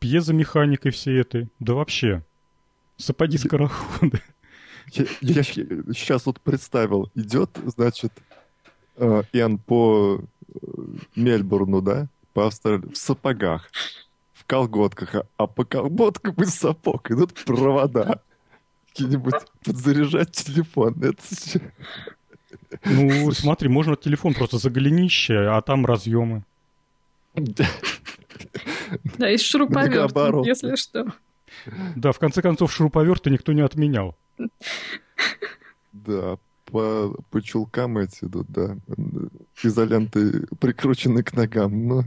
пьезомеханикой 0.00 0.90
всей 0.90 1.20
этой, 1.20 1.48
да 1.60 1.74
вообще. 1.74 2.24
Сапоги 2.96 3.38
скороходы. 3.38 4.20
Я, 4.92 5.04
я, 5.20 5.42
сейчас 5.42 6.26
вот 6.26 6.40
представил, 6.40 7.10
идет, 7.14 7.50
значит, 7.64 8.12
э, 8.96 9.22
Эн 9.32 9.58
по 9.58 10.20
э, 10.20 10.58
Мельбурну, 11.14 11.80
да, 11.80 12.08
по 12.32 12.46
Австралии, 12.46 12.88
в 12.92 12.96
сапогах, 12.96 13.70
в 14.34 14.44
колготках, 14.44 15.14
а, 15.14 15.26
а 15.36 15.46
по 15.46 15.64
колготкам 15.64 16.34
из 16.36 16.54
сапог 16.54 17.10
идут 17.10 17.34
провода. 17.44 18.20
Какие-нибудь 18.88 19.34
подзаряжать 19.64 20.32
телефон. 20.32 20.94
Это... 21.02 21.22
Ну, 22.84 23.30
смотри, 23.32 23.68
можно 23.68 23.96
телефон 23.96 24.34
просто 24.34 24.58
за 24.58 24.70
голенище, 24.70 25.48
а 25.48 25.60
там 25.62 25.84
разъемы. 25.84 26.44
Да, 29.18 29.30
из 29.30 29.42
шуруповерта, 29.42 30.42
если 30.44 30.76
что. 30.76 31.12
Да, 31.94 32.12
в 32.12 32.18
конце 32.18 32.42
концов, 32.42 32.72
шуруповерты 32.72 33.30
никто 33.30 33.52
не 33.52 33.62
отменял. 33.62 34.14
Да, 35.92 36.38
по, 36.66 37.14
по 37.30 37.42
чулкам 37.42 37.98
эти 37.98 38.24
идут, 38.24 38.46
да. 38.48 38.76
Изоленты 39.62 40.46
прикручены 40.60 41.22
к 41.22 41.32
ногам. 41.32 41.88
Но, 41.88 42.04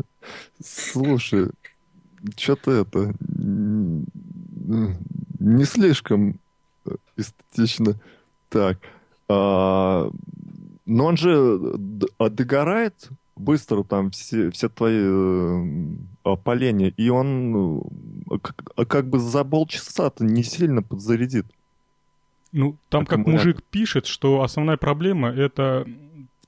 слушай, 0.63 1.49
что-то 2.37 2.71
это 2.71 3.13
не 5.39 5.65
слишком 5.65 6.39
эстетично. 7.17 7.95
Так. 8.49 8.79
А, 9.27 10.09
но 10.85 11.05
он 11.05 11.17
же 11.17 11.59
догорает 12.19 13.09
быстро 13.35 13.83
там 13.83 14.11
все, 14.11 14.51
все 14.51 14.69
твои 14.69 14.99
э, 15.01 16.35
поленья, 16.43 16.93
и 16.97 17.09
он 17.09 17.83
как, 18.41 18.63
а 18.75 18.85
как 18.85 19.09
бы 19.09 19.19
за 19.19 19.45
полчаса-то 19.45 20.25
не 20.25 20.43
сильно 20.43 20.83
подзарядит. 20.83 21.45
Ну, 22.51 22.77
там 22.89 23.05
как 23.05 23.19
мужик 23.19 23.63
пишет, 23.63 24.05
что 24.05 24.41
основная 24.41 24.77
проблема 24.77 25.29
это... 25.29 25.85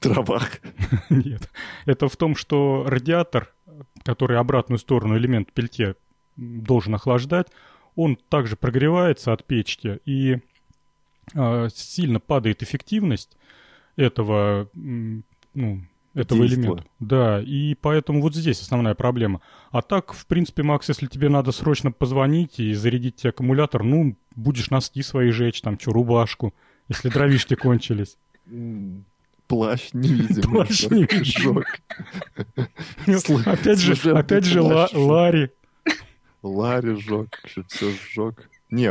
В. 0.01 0.41
Нет. 1.11 1.51
Это 1.85 2.07
в 2.07 2.17
том, 2.17 2.35
что 2.35 2.85
радиатор, 2.87 3.53
который 4.03 4.37
обратную 4.39 4.79
сторону 4.79 5.15
элемент 5.15 5.51
пельте 5.53 5.95
должен 6.35 6.95
охлаждать, 6.95 7.47
он 7.95 8.15
также 8.15 8.55
прогревается 8.55 9.31
от 9.31 9.45
печки, 9.45 9.99
и 10.05 10.39
э, 11.35 11.69
сильно 11.73 12.19
падает 12.19 12.63
эффективность 12.63 13.37
этого 13.95 14.69
ну, 14.73 15.85
этого 16.13 16.41
Действо. 16.41 16.61
элемента. 16.61 16.85
Да, 16.99 17.41
и 17.41 17.75
поэтому 17.75 18.21
вот 18.21 18.35
здесь 18.35 18.61
основная 18.61 18.95
проблема. 18.95 19.41
А 19.71 19.81
так, 19.81 20.13
в 20.13 20.25
принципе, 20.25 20.63
Макс, 20.63 20.89
если 20.89 21.07
тебе 21.07 21.29
надо 21.29 21.51
срочно 21.51 21.91
позвонить 21.91 22.59
и 22.59 22.73
зарядить 22.73 23.17
тебе 23.17 23.29
аккумулятор, 23.29 23.83
ну, 23.83 24.15
будешь 24.35 24.69
носки 24.69 25.01
свои 25.03 25.31
жечь, 25.31 25.61
там, 25.61 25.79
что, 25.79 25.91
рубашку, 25.91 26.53
если 26.89 27.09
дровишки 27.09 27.55
кончились. 27.55 28.17
Плащ 29.47 29.89
невидимый. 29.93 30.41
Плащ 30.43 30.83
невидимый. 30.89 31.65
Опять 33.45 33.79
же, 33.79 34.11
опять 34.11 34.45
же, 34.45 34.61
Ларри. 34.61 35.49
Ларри 36.41 36.95
жег, 36.95 37.39
все 37.45 37.91
сжег. 37.91 38.49
Не, 38.71 38.89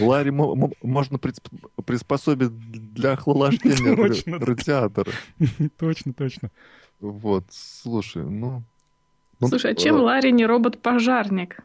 Ларри 0.00 0.32
можно 0.32 1.18
приспособить 1.18 2.50
для 2.92 3.12
охлаждения 3.12 3.94
радиатора. 4.38 5.12
Точно, 5.78 6.12
точно. 6.12 6.50
Вот, 6.98 7.44
слушай, 7.50 8.24
ну... 8.24 8.64
ну 9.38 9.48
слушай, 9.48 9.70
а 9.70 9.74
чем 9.74 10.00
Ларри 10.00 10.32
не 10.32 10.44
робот-пожарник? 10.44 11.60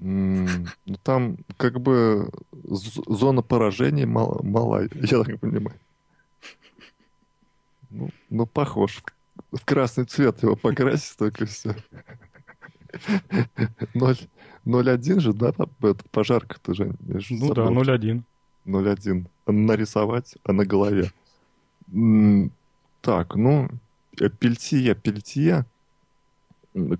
Ну, 0.00 0.96
там 1.02 1.38
как 1.56 1.80
бы 1.80 2.30
зона 2.52 3.42
поражения 3.42 4.06
мала, 4.06 4.82
я 4.94 5.22
так 5.22 5.38
понимаю. 5.40 5.78
Ну, 7.90 8.10
ну, 8.30 8.46
похож. 8.46 9.02
В 9.52 9.64
красный 9.64 10.04
цвет 10.04 10.42
его 10.42 10.56
покрасить, 10.56 11.16
только 11.16 11.46
все. 11.46 11.76
Ноль. 13.94 14.18
0.1 14.66 15.20
же, 15.20 15.32
да, 15.32 15.52
там 15.52 15.68
это 15.82 16.04
пожарка-то 16.10 16.74
же. 16.74 16.94
Ну 17.30 17.54
да, 17.54 17.66
0.1. 17.66 18.22
0.1. 18.66 19.26
Нарисовать 19.46 20.36
а 20.44 20.52
на 20.52 20.64
голове. 20.64 21.10
Так, 23.00 23.34
ну, 23.34 23.68
пельтье, 24.38 24.94
пельтье. 24.94 25.66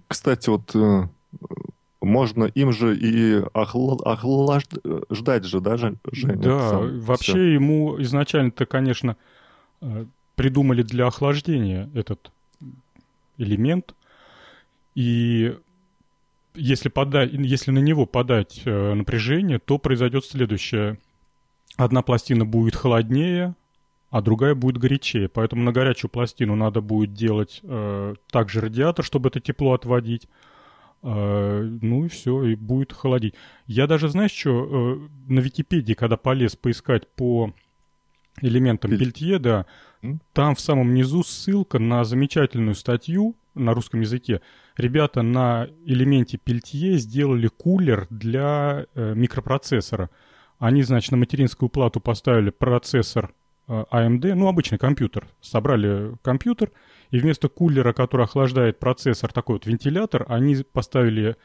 Кстати, 0.06 0.50
вот 0.50 0.74
э, 0.76 1.08
можно 2.00 2.44
им 2.44 2.72
же 2.72 2.96
и 2.96 3.42
охлаждать 3.54 5.44
же, 5.44 5.60
да, 5.60 5.76
Женя? 5.76 5.96
Да, 6.36 6.70
сам, 6.70 7.00
вообще 7.00 7.32
все. 7.32 7.54
ему 7.54 8.00
изначально-то, 8.00 8.66
конечно, 8.66 9.16
э, 9.80 10.04
придумали 10.36 10.82
для 10.82 11.06
охлаждения 11.06 11.90
этот 11.94 12.30
элемент. 13.38 13.94
И 14.94 15.56
если, 16.54 16.88
подать, 16.88 17.30
если 17.32 17.70
на 17.70 17.78
него 17.78 18.06
подать 18.06 18.62
э, 18.64 18.94
напряжение, 18.94 19.58
то 19.58 19.78
произойдет 19.78 20.24
следующее. 20.24 20.98
Одна 21.76 22.02
пластина 22.02 22.44
будет 22.44 22.76
холоднее, 22.76 23.56
а 24.10 24.22
другая 24.22 24.54
будет 24.54 24.78
горячее. 24.78 25.28
Поэтому 25.28 25.62
на 25.62 25.72
горячую 25.72 26.10
пластину 26.10 26.54
надо 26.54 26.80
будет 26.80 27.14
делать 27.14 27.60
э, 27.62 28.14
также 28.30 28.60
радиатор, 28.60 29.04
чтобы 29.04 29.28
это 29.28 29.40
тепло 29.40 29.72
отводить. 29.72 30.28
Э, 31.02 31.62
ну 31.82 32.04
и 32.04 32.08
все, 32.08 32.44
и 32.44 32.54
будет 32.54 32.92
холодить. 32.92 33.34
Я 33.66 33.86
даже, 33.86 34.08
знаешь 34.08 34.32
что, 34.32 34.50
э, 34.50 35.08
на 35.28 35.40
Википедии, 35.40 35.94
когда 35.94 36.16
полез 36.16 36.56
поискать 36.56 37.08
по 37.08 37.52
элементам 38.40 38.90
Пель... 38.90 39.00
пельтье, 39.00 39.38
да, 39.38 39.66
там 40.32 40.54
в 40.54 40.60
самом 40.60 40.94
низу 40.94 41.22
ссылка 41.22 41.78
на 41.78 42.04
замечательную 42.04 42.74
статью 42.74 43.36
на 43.54 43.74
русском 43.74 44.00
языке. 44.00 44.40
Ребята 44.76 45.22
на 45.22 45.68
элементе 45.84 46.38
Пельтье 46.38 46.98
сделали 46.98 47.48
кулер 47.48 48.06
для 48.10 48.86
э, 48.94 49.14
микропроцессора. 49.14 50.10
Они, 50.58 50.82
значит, 50.82 51.12
на 51.12 51.16
материнскую 51.16 51.68
плату 51.68 52.00
поставили 52.00 52.50
процессор 52.50 53.32
э, 53.68 53.84
AMD, 53.90 54.34
ну, 54.34 54.48
обычный 54.48 54.78
компьютер. 54.78 55.28
Собрали 55.40 56.16
компьютер, 56.22 56.70
и 57.10 57.18
вместо 57.18 57.48
кулера, 57.48 57.92
который 57.92 58.24
охлаждает 58.24 58.78
процессор, 58.78 59.32
такой 59.32 59.56
вот 59.56 59.66
вентилятор, 59.66 60.26
они 60.28 60.56
поставили 60.72 61.36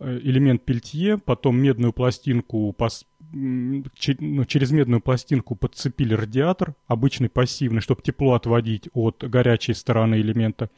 э, 0.00 0.20
элемент 0.22 0.64
пельтье, 0.64 1.18
потом 1.18 1.60
медную 1.60 1.92
пластинку, 1.92 2.72
пос... 2.72 3.06
ну, 3.32 3.84
через 4.46 4.70
медную 4.72 5.00
пластинку 5.00 5.54
подцепили 5.54 6.14
радиатор, 6.14 6.74
обычный 6.88 7.28
пассивный, 7.28 7.80
чтобы 7.80 8.02
тепло 8.02 8.34
отводить 8.34 8.88
от 8.94 9.22
горячей 9.22 9.74
стороны 9.74 10.16
элемента. 10.16 10.70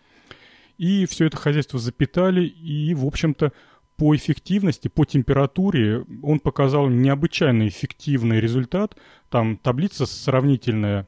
И 0.78 1.06
все 1.06 1.26
это 1.26 1.36
хозяйство 1.36 1.78
запитали, 1.78 2.44
и, 2.44 2.94
в 2.94 3.06
общем-то, 3.06 3.52
по 3.96 4.14
эффективности, 4.16 4.88
по 4.88 5.04
температуре 5.04 6.04
он 6.22 6.40
показал 6.40 6.88
необычайно 6.88 7.68
эффективный 7.68 8.40
результат. 8.40 8.96
Там 9.30 9.56
таблица 9.56 10.04
сравнительная, 10.06 11.06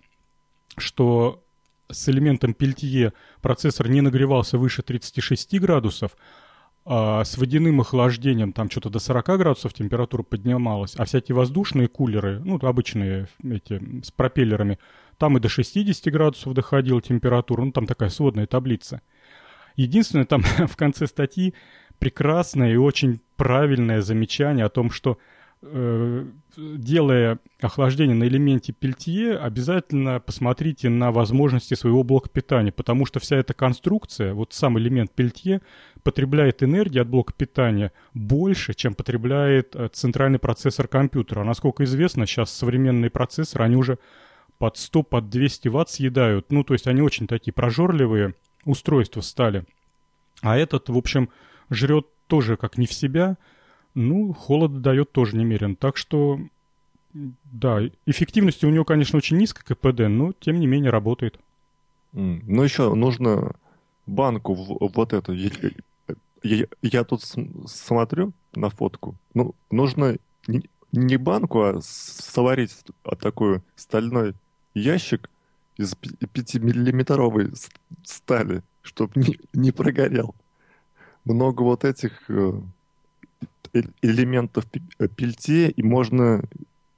что 0.76 1.42
с 1.90 2.08
элементом 2.08 2.54
Пельтье 2.54 3.12
процессор 3.40 3.88
не 3.88 4.00
нагревался 4.00 4.58
выше 4.58 4.82
36 4.82 5.58
градусов, 5.60 6.12
а 6.84 7.24
с 7.24 7.36
водяным 7.36 7.80
охлаждением 7.80 8.52
там 8.52 8.70
что-то 8.70 8.90
до 8.90 9.00
40 9.00 9.26
градусов 9.38 9.74
температура 9.74 10.22
поднималась, 10.22 10.94
а 10.96 11.04
всякие 11.04 11.34
воздушные 11.34 11.88
кулеры, 11.88 12.40
ну, 12.44 12.58
обычные 12.62 13.26
эти 13.42 13.82
с 14.04 14.12
пропеллерами, 14.12 14.78
там 15.18 15.36
и 15.36 15.40
до 15.40 15.48
60 15.48 16.12
градусов 16.12 16.54
доходила 16.54 17.02
температура, 17.02 17.62
ну, 17.62 17.72
там 17.72 17.86
такая 17.86 18.10
сводная 18.10 18.46
таблица. 18.46 19.00
Единственное, 19.76 20.24
там 20.24 20.42
в 20.66 20.76
конце 20.76 21.06
статьи 21.06 21.54
прекрасное 21.98 22.72
и 22.72 22.76
очень 22.76 23.20
правильное 23.36 24.02
замечание 24.02 24.64
о 24.64 24.70
том, 24.70 24.90
что 24.90 25.18
э, 25.62 26.26
делая 26.56 27.38
охлаждение 27.60 28.16
на 28.16 28.24
элементе 28.24 28.72
пельтье, 28.72 29.36
обязательно 29.36 30.20
посмотрите 30.20 30.88
на 30.88 31.12
возможности 31.12 31.74
своего 31.74 32.02
блока 32.02 32.28
питания, 32.28 32.72
потому 32.72 33.06
что 33.06 33.20
вся 33.20 33.36
эта 33.36 33.54
конструкция, 33.54 34.34
вот 34.34 34.52
сам 34.52 34.78
элемент 34.78 35.12
пельтье, 35.12 35.60
потребляет 36.02 36.62
энергии 36.62 37.00
от 37.00 37.08
блока 37.08 37.32
питания 37.32 37.92
больше, 38.14 38.74
чем 38.74 38.94
потребляет 38.94 39.74
э, 39.74 39.88
центральный 39.92 40.38
процессор 40.38 40.88
компьютера. 40.88 41.44
насколько 41.44 41.84
известно, 41.84 42.26
сейчас 42.26 42.50
современные 42.50 43.10
процессоры, 43.10 43.64
они 43.64 43.76
уже 43.76 43.98
под 44.58 44.76
100, 44.78 45.02
под 45.02 45.28
200 45.28 45.68
ватт 45.68 45.90
съедают. 45.90 46.50
Ну, 46.50 46.64
то 46.64 46.72
есть 46.72 46.86
они 46.86 47.02
очень 47.02 47.26
такие 47.26 47.52
прожорливые 47.52 48.34
устройства 48.66 49.22
стали. 49.22 49.64
А 50.42 50.58
этот, 50.58 50.90
в 50.90 50.96
общем, 50.96 51.30
жрет 51.70 52.06
тоже 52.26 52.58
как 52.58 52.76
не 52.76 52.86
в 52.86 52.92
себя, 52.92 53.38
ну, 53.94 54.34
холод 54.34 54.82
дает 54.82 55.12
тоже 55.12 55.36
немерен. 55.36 55.74
Так 55.74 55.96
что, 55.96 56.38
да, 57.14 57.80
эффективность 58.04 58.62
у 58.64 58.68
него, 58.68 58.84
конечно, 58.84 59.16
очень 59.16 59.38
низкая 59.38 59.64
КПД, 59.64 60.08
но 60.08 60.32
тем 60.38 60.60
не 60.60 60.66
менее 60.66 60.90
работает. 60.90 61.40
Mm. 62.12 62.42
Ну, 62.46 62.62
еще 62.62 62.94
нужно 62.94 63.54
банку 64.06 64.54
вот 64.54 65.12
эту. 65.14 65.32
Я, 65.32 65.50
я, 66.42 66.66
я 66.82 67.04
тут 67.04 67.22
смотрю 67.22 68.32
на 68.54 68.68
фотку. 68.68 69.16
Ну, 69.32 69.54
нужно 69.70 70.16
не, 70.46 70.68
не 70.92 71.16
банку, 71.16 71.62
а 71.62 71.80
сварить 71.80 72.76
такой 73.20 73.62
стальной 73.76 74.34
ящик 74.74 75.30
из 75.76 75.94
5-миллиметровой 75.94 77.54
стали, 78.04 78.62
чтобы 78.82 79.12
не, 79.20 79.38
не 79.52 79.72
прогорел 79.72 80.34
много 81.26 81.62
вот 81.62 81.84
этих 81.84 82.12
э, 82.28 82.60
элементов 84.00 84.64
э, 84.98 85.08
пельте, 85.08 85.68
и 85.70 85.82
можно 85.82 86.42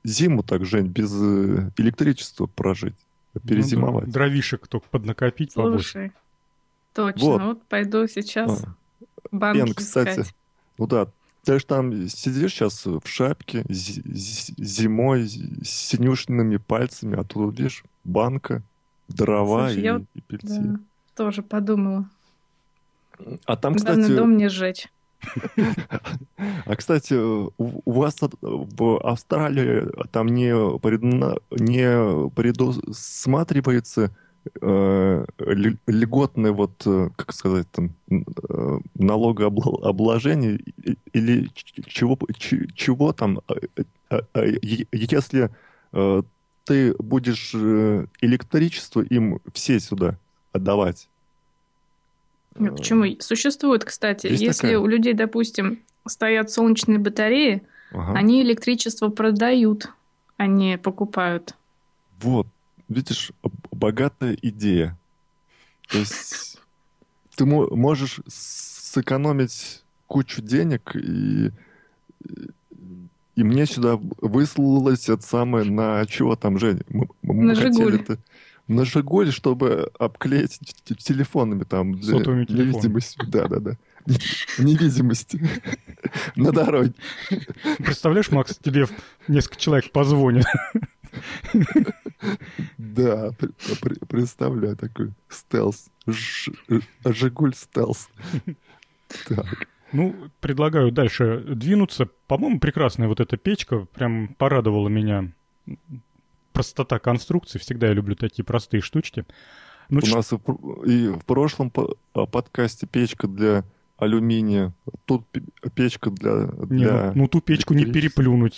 зиму 0.04 0.42
так, 0.42 0.64
Жень, 0.64 0.86
без 0.86 1.12
э, 1.12 1.70
электричества 1.76 2.46
прожить, 2.46 2.94
перезимовать. 3.46 4.06
Ну, 4.06 4.12
да. 4.12 4.20
Дровишек 4.20 4.68
только 4.68 4.86
поднакопить 4.90 5.52
Слушай, 5.52 5.64
побольше. 5.64 6.12
точно, 6.94 7.26
вот, 7.26 7.42
вот 7.42 7.62
пойду 7.64 8.06
сейчас 8.06 8.64
а. 8.64 8.74
банки 9.32 9.60
Эн, 9.60 9.74
кстати, 9.74 10.20
искать. 10.20 10.34
Ну 10.76 10.86
да, 10.86 11.08
ты 11.44 11.58
же 11.58 11.64
там 11.64 12.08
сидишь 12.08 12.52
сейчас 12.52 12.84
в 12.84 13.02
шапке 13.06 13.64
зимой 13.68 15.26
с 15.26 15.68
синюшными 15.68 16.58
пальцами, 16.58 17.18
а 17.18 17.24
тут, 17.24 17.58
видишь, 17.58 17.82
банка, 18.09 18.62
дрова 19.09 19.68
Слушай, 19.68 19.80
и, 19.80 19.84
я 19.84 20.00
и 20.14 20.20
пельте. 20.20 20.61
Да, 20.61 20.80
тоже 21.14 21.42
подумала. 21.42 22.09
А 23.46 23.56
там, 23.56 23.74
кстати... 23.74 23.96
Главное, 23.98 24.16
дом 24.16 24.36
не 24.36 24.48
сжечь. 24.48 24.88
А, 26.66 26.76
кстати, 26.76 27.14
у 27.14 27.90
вас 27.90 28.16
в 28.20 29.00
Австралии 29.00 29.88
там 30.12 30.28
не, 30.28 30.52
не 31.61 32.30
предусматривается 32.30 34.12
э, 34.61 35.24
льготное 35.86 36.52
вот, 36.52 36.82
э, 36.86 37.09
как 37.16 37.32
сказать, 37.32 37.66
там, 37.72 37.94
э, 38.11 38.78
налогообложение 38.94 40.61
или 41.12 41.48
чего, 41.86 42.18
чего 42.74 43.12
там, 43.12 43.40
если 44.92 45.50
ты 46.68 46.94
будешь 46.98 47.54
электричество 47.54 49.00
им 49.00 49.40
все 49.54 49.80
сюда 49.80 50.18
отдавать, 50.52 51.08
нет, 52.58 52.76
почему? 52.76 53.04
Существует, 53.20 53.84
кстати. 53.84 54.26
Есть 54.26 54.42
если 54.42 54.62
такая? 54.62 54.78
у 54.80 54.86
людей, 54.86 55.14
допустим, 55.14 55.80
стоят 56.06 56.50
солнечные 56.50 56.98
батареи, 56.98 57.62
ага. 57.92 58.18
они 58.18 58.42
электричество 58.42 59.08
продают, 59.08 59.90
а 60.36 60.46
не 60.46 60.76
покупают. 60.76 61.54
Вот, 62.20 62.48
видишь, 62.88 63.32
богатая 63.70 64.36
идея. 64.42 64.98
То 65.88 65.98
есть 65.98 66.60
ты 67.36 67.46
можешь 67.46 68.20
сэкономить 68.26 69.84
кучу 70.06 70.42
денег 70.42 70.96
и 70.96 71.52
и 73.39 73.45
мне 73.45 73.66
сюда 73.66 74.01
выслалось 74.20 75.09
это 75.09 75.22
самое 75.22 75.70
на 75.70 76.05
чего 76.07 76.34
там, 76.34 76.59
Женя? 76.59 76.80
Мы, 76.89 77.07
мы 77.22 77.45
на 77.45 77.55
Жигуль. 77.55 77.95
Это, 77.95 78.18
на 78.66 78.84
Жигуль, 78.84 79.30
чтобы 79.30 79.93
обклеить 79.97 80.59
телефонами 80.99 81.62
там. 81.62 82.03
Сотовыми 82.03 82.47
телефонами. 82.47 82.72
Невидимость. 82.72 83.16
Да-да-да. 83.28 83.76
Невидимости 84.59 85.41
на 86.34 86.51
дороге. 86.51 86.95
Представляешь, 87.78 88.32
Макс, 88.32 88.59
тебе 88.59 88.86
несколько 89.28 89.57
человек 89.57 89.93
позвонит. 89.93 90.45
Да, 92.76 93.30
представляю 94.09 94.76
такой 94.76 95.12
стелс. 95.28 95.91
Жигуль 97.05 97.55
стелс. 97.55 98.09
Так. 99.28 99.68
Ну, 99.93 100.14
предлагаю 100.41 100.93
дальше 100.93 101.44
двинуться. 101.48 102.09
По-моему, 102.27 102.60
прекрасная 102.60 103.09
вот 103.09 103.20
эта 103.20 103.36
печка 103.36 103.86
прям 103.94 104.35
порадовала 104.39 104.89
меня 104.89 105.32
простота 106.52 106.98
конструкции. 106.98 107.59
Всегда 107.59 107.89
я 107.89 107.93
люблю 107.93 108.15
такие 108.16 108.44
простые 108.44 108.81
штучки. 108.81 109.24
Ну, 109.89 109.98
У 109.98 110.02
ч... 110.02 110.15
нас 110.15 110.32
и 110.32 111.09
в 111.09 111.24
прошлом 111.24 111.73
а, 112.15 112.27
подкасте 112.27 112.86
печка 112.86 113.27
для 113.27 113.65
алюминия. 113.97 114.74
Тут 115.06 115.24
печка 115.74 116.10
для... 116.10 116.47
для... 116.47 116.77
Не, 116.77 116.86
ну, 116.86 117.12
ну 117.15 117.28
ту 117.28 117.40
печку 117.40 117.74
не 117.74 117.85
переплюнуть. 117.85 118.56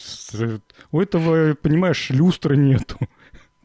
У 0.91 1.01
этого, 1.01 1.55
понимаешь, 1.55 2.11
люстры 2.11 2.57
нету. 2.57 2.97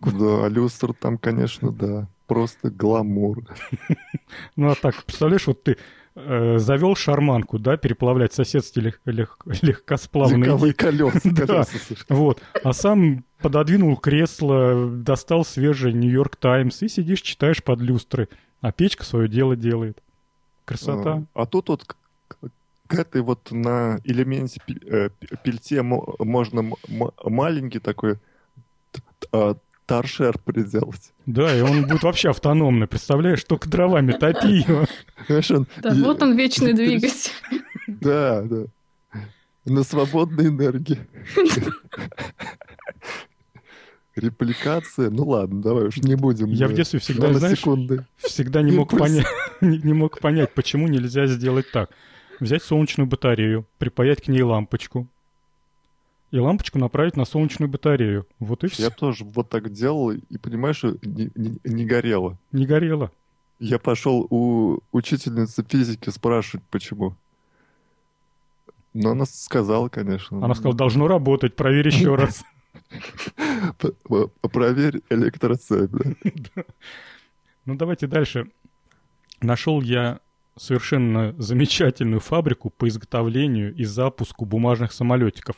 Да, 0.02 0.48
люстр 0.50 0.94
там, 0.94 1.18
конечно, 1.18 1.72
да. 1.72 2.08
Просто 2.28 2.70
гламур. 2.70 3.44
Ну 4.56 4.70
а 4.70 4.76
так, 4.76 5.04
представляешь, 5.04 5.48
вот 5.48 5.64
ты 5.64 5.78
э, 6.16 6.58
завел 6.58 6.96
шарманку, 6.96 7.60
да, 7.60 7.78
переплавлять 7.78 8.34
соседские 8.34 8.86
лег, 8.86 9.02
лег, 9.06 9.38
легкосплавные... 9.62 10.40
Легковые 10.40 10.74
колеса. 10.74 11.20
да, 11.26 11.66
вот. 12.10 12.42
А 12.64 12.74
сам 12.74 13.24
пододвинул 13.40 13.98
кресло, 13.98 14.90
достал 14.90 15.46
свежий 15.46 15.94
Нью-Йорк 15.94 16.36
Таймс 16.38 16.82
и 16.82 16.88
сидишь, 16.88 17.22
читаешь 17.22 17.64
под 17.64 17.82
люстры. 17.82 18.30
А 18.62 18.72
печка 18.72 19.04
свое 19.04 19.28
дело 19.28 19.56
делает. 19.56 20.02
Красота. 20.66 21.26
А, 21.34 21.44
а 21.44 21.46
тут 21.46 21.70
вот 21.70 21.86
к 22.88 22.94
этой 22.94 23.22
вот 23.22 23.52
на 23.52 24.00
элементе 24.04 24.62
э, 24.68 25.10
пельте 25.44 25.82
можно 25.82 26.72
маленький 27.24 27.80
такой 27.80 28.20
а, 29.32 29.56
торшер 29.86 30.38
приделать. 30.40 31.14
Да, 31.26 31.56
и 31.56 31.62
он 31.62 31.88
будет 31.88 32.03
вообще 32.03 32.30
автономный, 32.30 32.88
представляешь, 32.88 33.44
только 33.44 33.70
дровами 33.70 34.12
топи 34.12 34.64
его. 34.68 34.86
Да, 35.28 35.94
вот 35.94 36.22
он 36.22 36.36
вечный 36.38 36.74
двигатель. 36.74 37.32
Да, 37.88 38.41
да. 38.44 38.66
На 39.66 39.84
свободной 39.84 40.48
энергии. 40.48 40.99
Репликация? 44.16 45.10
Ну 45.10 45.26
ладно, 45.26 45.62
давай 45.62 45.86
уж 45.86 45.98
не 45.98 46.16
будем. 46.16 46.49
Я 46.52 46.68
в 46.68 46.74
детстве 46.74 46.99
всегда, 46.99 47.34
знаешь, 47.34 47.60
секунды. 47.60 48.06
всегда 48.18 48.62
не 48.62 48.72
мог, 48.72 48.98
понять, 48.98 49.26
не, 49.62 49.78
не 49.80 49.94
мог 49.94 50.20
понять, 50.20 50.53
почему 50.53 50.88
нельзя 50.88 51.26
сделать 51.28 51.70
так. 51.72 51.90
Взять 52.40 52.64
солнечную 52.64 53.07
батарею, 53.07 53.68
припаять 53.78 54.22
к 54.22 54.28
ней 54.28 54.41
лампочку, 54.41 55.10
и 56.31 56.39
лампочку 56.39 56.80
направить 56.80 57.15
на 57.15 57.26
солнечную 57.26 57.69
батарею. 57.69 58.27
Вот 58.39 58.64
и 58.64 58.68
все. 58.68 58.84
Я 58.84 58.89
тоже 58.89 59.23
вот 59.23 59.49
так 59.49 59.72
делал, 59.72 60.11
и 60.11 60.38
понимаешь, 60.38 60.84
не, 60.84 61.31
не, 61.35 61.60
не 61.64 61.85
горело. 61.85 62.38
Не 62.52 62.65
горело. 62.65 63.11
Я 63.60 63.80
пошел 63.80 64.27
у 64.30 64.80
учительницы 64.91 65.64
физики 65.68 66.10
спрашивать, 66.10 66.65
почему. 66.69 67.15
Но 68.93 69.11
она 69.11 69.26
сказала, 69.26 69.89
конечно. 69.89 70.43
Она 70.43 70.56
сказала, 70.56 70.76
должно 70.76 71.07
работать, 71.07 71.56
проверь 71.56 71.88
еще 71.88 72.15
раз. 72.15 72.43
Проверь 74.41 75.02
электроцепь. 75.10 75.91
Ну, 77.68 77.73
давайте 77.73 78.06
дальше. 78.06 78.52
Нашел 79.41 79.81
я 79.81 80.19
совершенно 80.56 81.34
замечательную 81.39 82.19
фабрику 82.19 82.69
по 82.69 82.88
изготовлению 82.88 83.73
и 83.73 83.84
запуску 83.85 84.45
бумажных 84.45 84.93
самолетиков. 84.93 85.56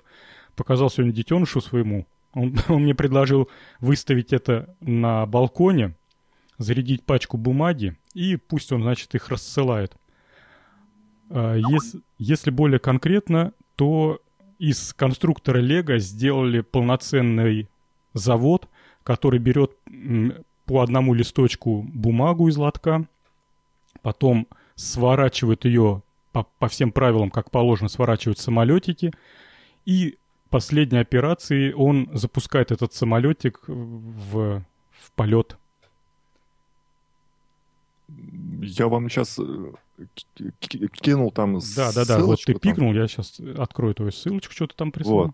Показал 0.57 0.89
сегодня 0.89 1.13
детенышу 1.13 1.61
своему. 1.61 2.05
Он, 2.33 2.57
он 2.67 2.83
мне 2.83 2.93
предложил 2.93 3.47
выставить 3.79 4.33
это 4.33 4.75
на 4.81 5.25
балконе, 5.25 5.93
зарядить 6.57 7.03
пачку 7.03 7.37
бумаги, 7.37 7.95
и 8.13 8.35
пусть 8.35 8.73
он, 8.73 8.81
значит, 8.81 9.15
их 9.15 9.29
рассылает. 9.29 9.93
А, 11.29 11.55
если, 11.55 12.01
если 12.17 12.49
более 12.49 12.79
конкретно, 12.79 13.53
то 13.75 14.19
из 14.59 14.93
конструктора 14.93 15.59
Лего 15.59 15.99
сделали 15.99 16.61
полноценный 16.61 17.69
завод, 18.13 18.67
который 19.03 19.39
берет 19.39 19.71
по 20.65 20.81
одному 20.81 21.13
листочку 21.13 21.83
бумагу 21.83 22.47
из 22.47 22.57
лотка, 22.57 23.05
потом 24.01 24.47
сворачивает 24.75 25.65
ее 25.65 26.01
по, 26.31 26.47
по 26.57 26.67
всем 26.67 26.91
правилам, 26.91 27.29
как 27.29 27.51
положено, 27.51 27.87
сворачивают 27.89 28.39
самолетики, 28.39 29.13
и 29.85 30.17
последней 30.49 30.99
операции 30.99 31.71
он 31.73 32.09
запускает 32.13 32.71
этот 32.71 32.93
самолетик 32.93 33.61
в, 33.67 34.63
в 34.91 35.11
полет. 35.15 35.57
Я 38.61 38.87
вам 38.87 39.09
сейчас 39.09 39.37
э, 39.39 39.73
кинул 40.49 41.31
там 41.31 41.59
Да, 41.75 41.91
да, 41.93 42.05
да, 42.05 42.19
вот 42.19 42.39
ты 42.45 42.53
там. 42.53 42.59
пикнул, 42.61 42.93
я 42.93 43.07
сейчас 43.07 43.39
открою 43.57 43.93
твою 43.95 44.11
ссылочку, 44.11 44.53
что 44.53 44.67
ты 44.67 44.75
там 44.75 44.91
прислал. 44.91 45.17
Вот. 45.17 45.31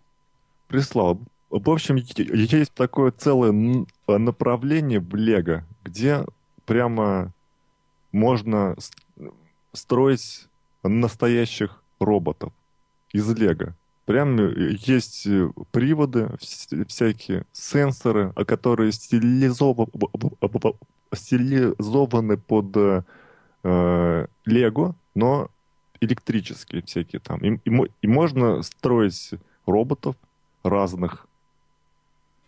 Прислал. 0.68 1.20
В 1.50 1.70
общем, 1.70 1.98
есть 1.98 2.74
такое 2.74 3.12
целое 3.12 3.86
направление 4.08 5.00
в 5.00 5.16
Лего, 5.16 5.66
где 5.84 6.26
прямо 6.66 7.32
можно 8.12 8.76
строить 9.72 10.48
настоящих 10.82 11.84
роботов 12.00 12.52
из 13.12 13.30
Лего. 13.38 13.76
Прям 14.06 14.38
есть 14.38 15.28
приводы, 15.72 16.30
всякие 16.88 17.46
сенсоры, 17.54 18.34
которые 18.46 18.92
стилизованы, 18.92 19.88
под 22.38 22.76
э, 23.64 24.26
Лего, 24.46 24.96
но 25.16 25.50
электрические 26.02 26.82
всякие 26.82 27.20
там. 27.20 27.40
И, 27.40 27.60
и, 27.64 27.92
и 28.02 28.08
можно 28.08 28.62
строить 28.62 29.32
роботов 29.66 30.16
разных, 30.64 31.28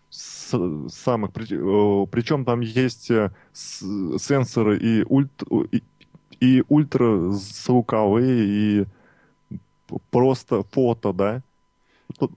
с, 0.10 0.57
самых, 0.90 1.32
причем 1.34 2.45
там 2.45 2.61
есть 2.61 3.11
э, 3.11 3.32
сенсоры 3.53 4.77
и, 4.77 5.03
ульт, 5.07 5.44
и, 5.72 5.84
и 6.40 6.64
ультразвуковые, 6.68 8.45
и 8.45 8.86
просто 10.11 10.63
фото, 10.71 11.13
да. 11.13 11.41
То, 12.17 12.29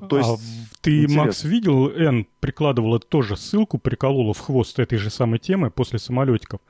то 0.00 0.18
есть, 0.18 0.30
а 0.30 0.36
ты, 0.80 1.02
интересно. 1.02 1.24
Макс, 1.24 1.44
видел, 1.44 1.88
Н 1.90 2.26
прикладывала 2.40 2.98
тоже 2.98 3.36
ссылку, 3.36 3.78
приколола 3.78 4.34
в 4.34 4.40
хвост 4.40 4.78
этой 4.78 4.98
же 4.98 5.10
самой 5.10 5.38
темы 5.38 5.70
после 5.70 5.98
самолетиков. 5.98 6.60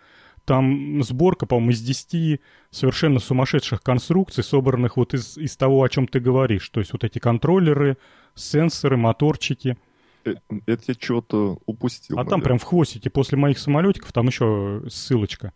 Там 0.45 1.03
сборка, 1.03 1.47
по-моему, 1.47 1.71
из 1.71 1.81
10 1.81 2.41
совершенно 2.71 3.21
сумасшедших 3.21 3.83
конструкций, 3.83 4.43
собранных 4.43 4.97
вот 4.97 5.15
из, 5.15 5.39
из 5.39 5.57
того, 5.57 5.83
о 5.83 5.89
чем 5.89 6.07
ты 6.09 6.19
говоришь. 6.19 6.69
То 6.71 6.81
есть 6.81 6.93
вот 6.93 7.05
эти 7.05 7.19
контроллеры, 7.19 7.97
сенсоры, 8.35 8.97
моторчики. 8.97 9.77
Это 10.25 10.83
я 10.89 10.95
чего-то 10.95 11.59
упустил. 11.67 12.17
А 12.17 12.19
наверное. 12.19 12.31
там 12.31 12.43
прям 12.43 12.59
в 12.59 12.65
хвостике 12.65 13.11
после 13.11 13.39
моих 13.39 13.59
самолетиков 13.59 14.13
там 14.13 14.27
еще 14.27 14.83
ссылочка. 14.89 15.53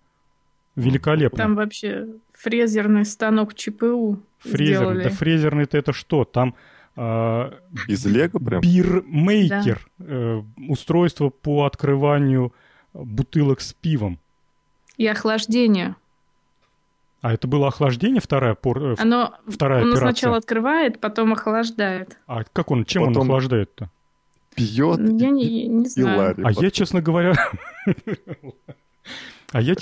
Великолепно. 0.76 1.36
Там 1.36 1.54
вообще 1.54 2.06
фрезерный 2.32 3.04
станок 3.04 3.54
ЧПУ 3.54 4.20
Фрезер, 4.40 4.76
сделали. 4.76 5.02
да 5.04 5.10
фрезерный-то 5.10 5.78
это 5.78 5.92
что? 5.92 6.24
Там 6.24 6.54
э, 6.96 7.52
из 7.88 8.04
Лего 8.06 8.38
прям? 8.38 8.60
Бирмейкер. 8.60 9.86
Да. 9.98 10.04
Э, 10.06 10.42
устройство 10.68 11.30
по 11.30 11.64
открыванию 11.64 12.52
бутылок 12.92 13.60
с 13.60 13.72
пивом. 13.72 14.18
И 14.96 15.06
охлаждение. 15.06 15.96
А 17.20 17.32
это 17.32 17.48
было 17.48 17.68
охлаждение, 17.68 18.20
вторая, 18.20 18.54
пор... 18.54 18.82
Э, 18.82 18.94
Оно, 18.98 19.34
вторая 19.46 19.80
оно 19.80 19.92
операция? 19.92 20.12
сначала 20.12 20.36
открывает, 20.36 21.00
потом 21.00 21.32
охлаждает. 21.32 22.18
А 22.26 22.44
как 22.52 22.70
он, 22.70 22.84
чем 22.84 23.06
потом 23.06 23.22
он 23.22 23.28
охлаждает-то? 23.28 23.90
Пьет 24.54 25.00
Я 25.00 25.30
не, 25.30 25.66
не 25.66 25.86
знаю. 25.88 26.36
А 26.44 26.52
я, 26.52 26.70
честно 26.70 27.00
говоря... 27.00 27.34
А 29.54 29.60
я 29.60 29.74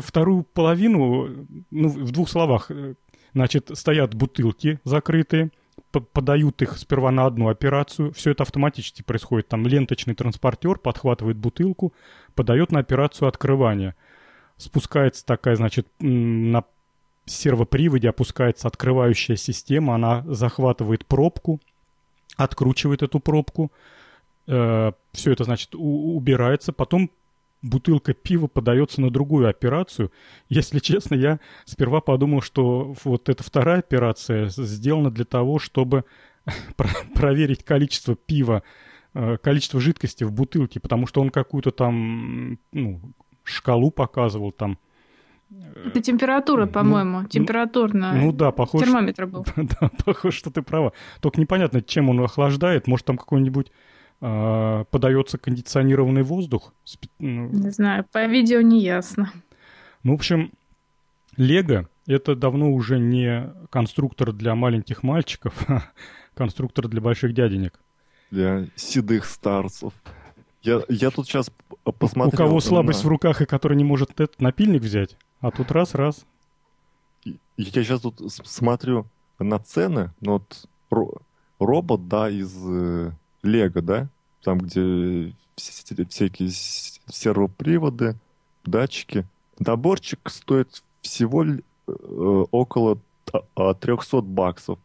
вторую 0.00 0.42
половину, 0.42 1.46
ну, 1.70 1.88
в 1.88 2.10
двух 2.12 2.28
словах, 2.28 2.70
э, 2.70 2.94
значит, 3.34 3.70
стоят 3.74 4.14
бутылки 4.14 4.80
закрытые, 4.84 5.50
подают 6.12 6.62
их 6.62 6.78
сперва 6.78 7.10
на 7.10 7.26
одну 7.26 7.48
операцию, 7.48 8.12
все 8.12 8.30
это 8.30 8.42
автоматически 8.42 9.02
происходит, 9.02 9.48
там 9.48 9.66
ленточный 9.66 10.14
транспортер 10.14 10.78
подхватывает 10.78 11.36
бутылку, 11.36 11.92
подает 12.34 12.72
на 12.72 12.80
операцию 12.80 13.28
открывания– 13.28 13.94
спускается 14.58 15.24
такая, 15.24 15.56
значит, 15.56 15.86
на 16.00 16.64
сервоприводе 17.24 18.08
опускается 18.08 18.68
открывающая 18.68 19.36
система, 19.36 19.94
она 19.94 20.24
захватывает 20.26 21.06
пробку, 21.06 21.60
откручивает 22.36 23.02
эту 23.02 23.20
пробку, 23.20 23.72
э, 24.46 24.92
все 25.12 25.32
это, 25.32 25.44
значит, 25.44 25.74
у- 25.74 26.16
убирается, 26.16 26.72
потом 26.72 27.10
бутылка 27.62 28.14
пива 28.14 28.46
подается 28.46 29.00
на 29.00 29.10
другую 29.10 29.48
операцию. 29.48 30.12
Если 30.48 30.78
честно, 30.78 31.14
я 31.14 31.40
сперва 31.64 32.00
подумал, 32.00 32.40
что 32.40 32.94
вот 33.04 33.28
эта 33.28 33.42
вторая 33.42 33.80
операция 33.80 34.48
сделана 34.48 35.10
для 35.10 35.24
того, 35.24 35.58
чтобы 35.58 36.04
проверить 37.14 37.64
количество 37.64 38.14
пива, 38.14 38.62
э, 39.14 39.36
количество 39.38 39.80
жидкости 39.80 40.24
в 40.24 40.32
бутылке, 40.32 40.80
потому 40.80 41.06
что 41.06 41.20
он 41.20 41.30
какую-то 41.30 41.70
там 41.70 42.58
ну, 42.72 43.00
шкалу 43.44 43.90
показывал 43.90 44.52
там. 44.52 44.78
Это 45.86 46.02
температура, 46.02 46.66
ну, 46.66 46.72
по-моему, 46.72 47.20
ну, 47.20 47.26
температурная. 47.26 48.12
Ну 48.12 48.32
да, 48.32 48.52
похоже. 48.52 48.84
Термометр 48.84 49.26
был. 49.26 49.46
Да, 49.56 49.90
похоже, 50.04 50.36
что 50.36 50.50
ты 50.50 50.60
права. 50.60 50.92
Только 51.20 51.40
непонятно, 51.40 51.80
чем 51.80 52.10
он 52.10 52.20
охлаждает. 52.20 52.86
Может, 52.86 53.06
там 53.06 53.16
какой-нибудь 53.16 53.72
э, 54.20 54.84
подается 54.90 55.38
кондиционированный 55.38 56.22
воздух? 56.22 56.72
Ну, 57.18 57.48
не 57.48 57.70
знаю, 57.70 58.04
по 58.10 58.24
видео 58.26 58.60
не 58.60 58.80
ясно. 58.80 59.32
Ну, 60.02 60.12
в 60.12 60.14
общем, 60.16 60.52
Лего— 61.36 61.88
это 62.06 62.34
давно 62.34 62.72
уже 62.72 62.98
не 62.98 63.52
конструктор 63.70 64.32
для 64.32 64.54
маленьких 64.54 65.02
мальчиков, 65.02 65.54
а 65.68 65.82
конструктор 66.34 66.88
для 66.88 67.00
больших 67.00 67.34
дяденек. 67.34 67.80
Для 68.30 68.66
седых 68.76 69.24
старцев. 69.24 69.92
Я, 70.62 70.82
я 70.88 71.10
тут 71.10 71.26
сейчас 71.26 71.50
посмотрел... 71.98 72.34
У 72.34 72.36
кого 72.36 72.60
слабость 72.60 73.02
на... 73.04 73.08
в 73.08 73.10
руках 73.10 73.40
и 73.40 73.46
который 73.46 73.76
не 73.76 73.84
может 73.84 74.10
этот 74.20 74.40
напильник 74.40 74.82
взять, 74.82 75.16
а 75.40 75.50
тут 75.50 75.70
раз-раз. 75.70 76.26
Я 77.24 77.34
сейчас 77.56 78.00
тут 78.00 78.20
смотрю 78.30 79.06
на 79.38 79.58
цены, 79.58 80.12
ну 80.20 80.32
вот 80.32 80.68
ро- 80.90 81.20
робот, 81.58 82.08
да, 82.08 82.28
из 82.28 82.54
э, 82.66 83.12
Лего, 83.42 83.82
да, 83.82 84.08
там, 84.42 84.58
где 84.58 85.34
всякие 85.56 86.50
сервоприводы, 86.50 88.16
датчики. 88.64 89.26
Наборчик 89.58 90.30
стоит 90.30 90.82
всего 91.00 91.44
э, 91.44 91.56
около 92.50 92.98
300 93.80 94.20
баксов. 94.20 94.78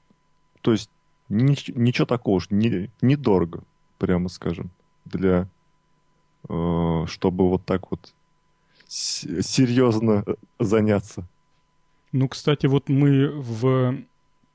То 0.62 0.72
есть 0.72 0.90
нич- 1.30 1.72
ничего 1.76 2.06
такого 2.06 2.36
уж, 2.36 2.50
не, 2.50 2.90
недорого, 3.02 3.64
прямо 4.00 4.30
скажем, 4.30 4.72
для 5.06 5.48
Э, 6.50 7.06
чтобы 7.08 7.50
вот 7.50 7.66
так 7.66 7.90
вот 7.92 8.14
серьезно 8.88 10.26
заняться. 10.60 11.26
Ну, 12.12 12.28
кстати, 12.28 12.68
вот 12.68 12.90
мы 12.90 13.30
в, 13.30 13.96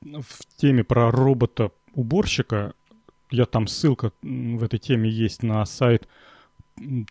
в 0.01 0.57
теме 0.57 0.83
про 0.83 1.11
робота-уборщика 1.11 2.73
я 3.31 3.45
там 3.45 3.67
ссылка 3.67 4.11
в 4.21 4.63
этой 4.63 4.79
теме 4.79 5.09
есть 5.09 5.43
на 5.43 5.65
сайт 5.65 6.07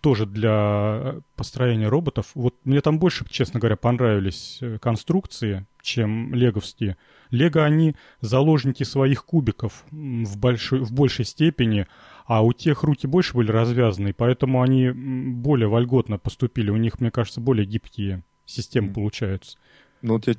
тоже 0.01 0.27
для 0.27 1.17
построения 1.37 1.89
роботов. 1.89 2.31
Вот 2.35 2.55
мне 2.65 2.81
там 2.81 2.99
больше, 2.99 3.25
честно 3.29 3.61
говоря, 3.61 3.77
понравились 3.77 4.59
э, 4.61 4.79
конструкции, 4.79 5.67
чем 5.83 6.35
леговские. 6.35 6.97
Лего, 7.31 7.65
они 7.65 7.95
заложники 8.21 8.85
своих 8.85 9.25
кубиков 9.27 9.85
в, 9.91 10.39
большой, 10.39 10.81
в 10.81 10.93
большей 10.93 11.27
степени, 11.27 11.87
а 12.27 12.43
у 12.43 12.53
тех 12.53 12.83
руки 12.83 13.07
больше 13.07 13.37
были 13.37 13.51
развязаны, 13.51 14.15
поэтому 14.15 14.63
они 14.63 14.91
более 14.91 15.69
вольготно 15.69 16.19
поступили. 16.19 16.71
У 16.71 16.77
них, 16.77 17.01
мне 17.01 17.11
кажется, 17.11 17.41
более 17.41 17.67
гибкие 17.67 18.25
системы 18.47 18.89
mm. 18.89 18.95
получаются. 18.95 19.59
Ну 20.01 20.15
вот 20.15 20.27
я 20.27 20.35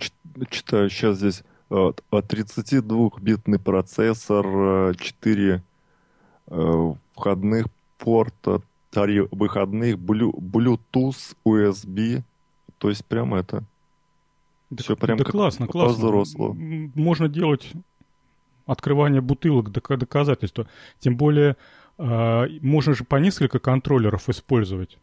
читаю 0.50 0.90
сейчас 0.90 1.18
здесь 1.18 1.44
32-битный 1.70 3.60
процессор, 3.60 4.96
4 4.96 5.54
э, 5.54 5.62
входных 6.50 7.68
порта, 7.98 8.62
три 8.92 9.22
выходных, 9.32 9.98
Bluetooth, 9.98 11.36
USB. 11.46 12.24
То 12.78 12.90
есть 12.90 13.06
прям 13.06 13.36
это... 13.36 13.64
Да, 14.70 14.84
Все 14.84 14.96
прям 14.96 15.18
да 15.18 15.24
как 15.24 15.32
классно, 15.32 15.68
классно. 15.68 15.94
взрослого. 15.98 16.54
Можно 16.54 17.28
делать 17.28 17.72
открывание 18.68 19.20
бутылок 19.20 19.72
доказательства. 19.72 20.68
Тем 21.00 21.18
более, 21.18 21.58
э, 21.98 22.48
можно 22.62 22.94
же 22.94 23.04
по 23.04 23.16
несколько 23.16 23.58
контроллеров 23.58 24.30
использовать. 24.30 25.00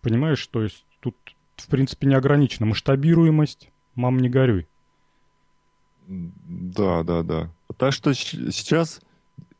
Понимаешь, 0.00 0.46
то 0.46 0.62
есть 0.62 0.84
тут, 1.00 1.14
в 1.56 1.68
принципе, 1.68 2.06
не 2.06 2.14
ограничена 2.14 2.66
масштабируемость. 2.66 3.70
Мам, 3.94 4.18
не 4.18 4.30
горюй. 4.30 4.66
Да, 6.06 7.02
да, 7.02 7.22
да. 7.22 7.50
Так 7.76 7.92
что 7.92 8.14
сейчас 8.14 9.02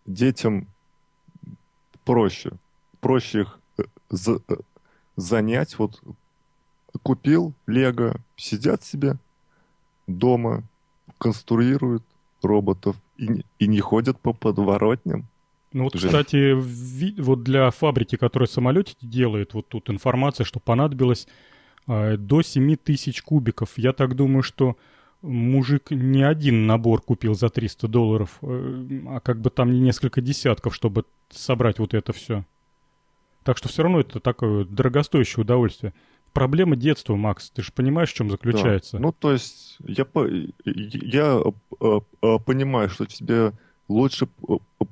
детям 0.09 0.67
проще. 2.05 2.53
Проще 3.01 3.43
их 3.43 3.61
э, 3.79 3.85
за, 4.11 4.41
э, 4.49 4.57
занять. 5.17 5.79
Вот 5.79 6.01
купил 7.03 7.53
Лего, 7.67 8.17
сидят 8.37 8.83
себе 8.83 9.19
дома, 10.07 10.65
конструируют 11.19 12.03
роботов 12.43 12.97
и, 13.17 13.45
и 13.59 13.67
не 13.67 13.81
ходят 13.81 14.19
по 14.19 14.33
подворотням. 14.33 15.27
Ну 15.73 15.85
вот, 15.85 15.95
Жень. 15.95 16.09
кстати, 16.09 16.55
вот 17.21 17.43
для 17.43 17.71
фабрики, 17.71 18.17
которая 18.17 18.47
самолете 18.47 18.95
делает, 19.03 19.53
вот 19.53 19.69
тут 19.69 19.91
информация, 19.91 20.45
что 20.45 20.61
понадобилось 20.61 21.29
э, 21.87 22.17
до 22.17 22.41
7 22.41 22.77
тысяч 22.77 23.23
кубиков. 23.23 23.77
Я 23.77 23.93
так 23.93 24.17
думаю, 24.17 24.43
что 24.43 24.77
мужик 25.23 25.91
не 25.91 26.23
один 26.23 26.67
набор 26.67 27.03
купил 27.03 27.35
за 27.35 27.49
300 27.49 27.89
долларов, 27.89 28.39
э, 28.43 29.01
а 29.09 29.21
как 29.21 29.41
бы 29.41 29.51
там 29.51 29.73
не 29.73 29.81
несколько 29.81 30.21
десятков, 30.21 30.75
чтобы 30.75 31.05
собрать 31.31 31.79
вот 31.79 31.95
это 31.95 32.13
все. 32.13 32.45
Так 33.43 33.57
что 33.57 33.69
все 33.69 33.83
равно 33.83 34.01
это 34.01 34.21
такое 34.21 34.65
дорогостоящее 34.65 35.43
удовольствие. 35.43 35.95
Проблема 36.33 36.77
детства, 36.77 37.17
Макс, 37.17 37.51
ты 37.51 37.63
же 37.63 37.73
понимаешь, 37.73 38.11
в 38.11 38.15
чем 38.15 38.31
заключается? 38.31 38.99
Да. 38.99 39.03
Ну, 39.03 39.13
то 39.13 39.33
есть, 39.33 39.79
я, 39.81 40.07
я 40.65 41.41
э, 41.81 42.01
э, 42.23 42.39
понимаю, 42.45 42.91
что 42.91 43.07
тебе 43.07 43.53
лучше 43.89 44.29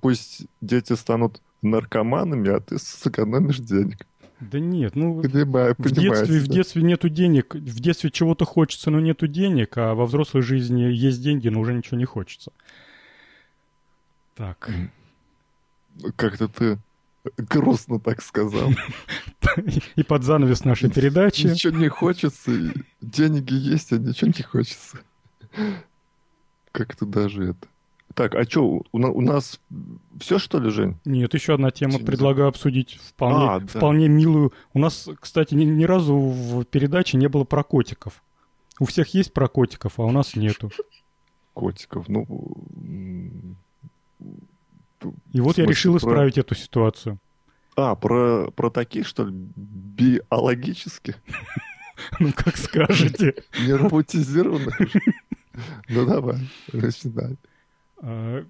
пусть 0.01 0.47
дети 0.61 0.94
станут 0.94 1.43
наркоманами, 1.62 2.51
а 2.51 2.61
ты 2.61 2.78
сэкономишь 2.78 3.59
денег. 3.59 4.07
Да 4.40 4.60
нет, 4.60 4.94
ну 4.96 5.22
понимаю, 5.22 5.74
в, 5.78 5.90
детстве, 5.90 6.40
в 6.40 6.46
детстве 6.46 6.82
нету 6.82 7.08
денег, 7.08 7.54
в 7.54 7.80
детстве 7.80 8.10
чего-то 8.10 8.44
хочется, 8.44 8.90
но 8.90 9.00
нету 9.00 9.26
денег, 9.26 9.78
а 9.78 9.94
во 9.94 10.04
взрослой 10.04 10.42
жизни 10.42 10.82
есть 10.82 11.22
деньги, 11.22 11.48
но 11.48 11.60
уже 11.60 11.72
ничего 11.72 11.96
не 11.96 12.04
хочется. 12.04 12.52
Так. 14.34 14.70
Как-то 16.16 16.48
ты 16.48 16.78
грустно 17.38 17.98
так 17.98 18.22
сказал. 18.22 18.72
И 19.96 20.02
под 20.02 20.22
занавес 20.22 20.64
нашей 20.64 20.90
передачи. 20.90 21.46
Ничего 21.46 21.76
не 21.76 21.88
хочется, 21.88 22.52
деньги 23.00 23.54
есть, 23.54 23.92
а 23.92 23.98
ничего 23.98 24.32
не 24.36 24.42
хочется. 24.42 24.98
Как-то 26.72 27.06
даже 27.06 27.50
это. 27.50 27.68
Так, 28.16 28.34
а 28.34 28.44
что, 28.44 28.64
у, 28.64 28.86
у 28.93 29.20
нас 29.20 29.60
все, 30.18 30.38
что 30.38 30.59
ли, 30.59 30.70
Жень? 30.70 30.97
Нет, 31.05 31.34
еще 31.34 31.52
одна 31.52 31.70
тема. 31.70 31.98
Предлагаю 31.98 32.48
обсудить 32.48 32.94
вполне, 32.94 33.47
а, 33.47 33.60
да. 33.60 33.66
вполне 33.66 34.09
милую. 34.09 34.55
У 34.72 34.78
нас, 34.78 35.06
кстати, 35.20 35.52
ни, 35.52 35.64
ни 35.64 35.84
разу 35.84 36.16
в 36.16 36.64
передаче 36.64 37.18
не 37.18 37.28
было 37.28 37.44
про 37.44 37.62
котиков. 37.62 38.22
У 38.80 38.86
всех 38.86 39.12
есть 39.12 39.34
про 39.34 39.48
котиков, 39.48 40.01
а 40.01 40.05
у 40.05 40.10
нас 40.12 40.34
нету. 40.34 40.70
Котиков, 41.52 42.09
ну... 42.09 42.26
И 45.34 45.40
вот 45.43 45.59
я 45.59 45.66
решил 45.66 45.98
исправить 45.98 46.36
про... 46.36 46.40
эту 46.40 46.55
ситуацию. 46.55 47.18
А, 47.76 47.97
про, 47.97 48.51
про 48.51 48.70
таких, 48.70 49.06
что 49.06 49.26
ли, 49.26 49.32
биологических? 49.34 51.16
Ну, 52.18 52.30
как 52.34 52.59
скажете. 52.59 53.34
Не 53.66 53.74
роботизированных? 53.74 54.78
Ну, 55.88 56.05
давай, 56.05 56.36
начинай. 56.70 57.38
Э, 58.02 58.44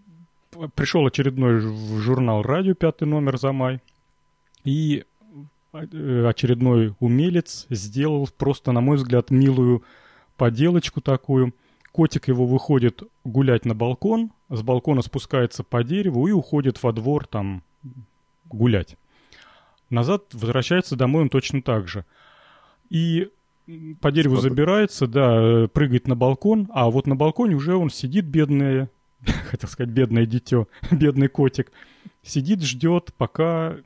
пришел 0.75 1.07
очередной 1.07 1.61
журнал 1.61 2.43
«Радио», 2.43 2.75
пятый 2.75 3.07
номер 3.07 3.39
за 3.39 3.53
май, 3.53 3.81
и 4.65 5.05
э, 5.73 6.27
очередной 6.27 6.95
умелец 7.01 7.67
сделал 7.71 8.29
просто, 8.37 8.73
на 8.73 8.81
мой 8.81 8.97
взгляд, 8.97 9.31
милую 9.31 9.83
поделочку 10.37 11.01
такую. 11.01 11.55
Котик 11.93 12.29
его 12.29 12.47
выходит 12.47 13.03
гулять 13.25 13.65
на 13.65 13.75
балкон, 13.75 14.31
с 14.51 14.63
балкона 14.63 15.01
спускается 15.03 15.65
по 15.65 15.83
дереву 15.83 16.27
и 16.27 16.33
уходит 16.33 16.83
во 16.83 16.93
двор 16.93 17.27
там 17.27 17.63
гулять. 18.45 18.97
Назад 19.89 20.25
возвращается 20.33 20.97
домой 20.97 21.23
он 21.23 21.29
точно 21.29 21.63
так 21.63 21.89
же. 21.89 22.05
И 22.91 23.31
по 24.01 24.13
дереву 24.13 24.37
забирается, 24.37 25.07
да, 25.07 25.65
э, 25.65 25.69
прыгает 25.69 26.07
на 26.07 26.15
балкон, 26.15 26.69
а 26.73 26.91
вот 26.91 27.07
на 27.07 27.17
балконе 27.17 27.57
уже 27.57 27.77
он 27.77 27.91
сидит, 27.91 28.25
бедный, 28.25 28.89
хотел 29.51 29.69
сказать, 29.69 29.93
бедное 29.93 30.27
дитё, 30.27 30.69
бедный 30.91 31.29
котик, 31.29 31.73
сидит, 32.23 32.63
ждет, 32.63 33.13
пока 33.17 33.77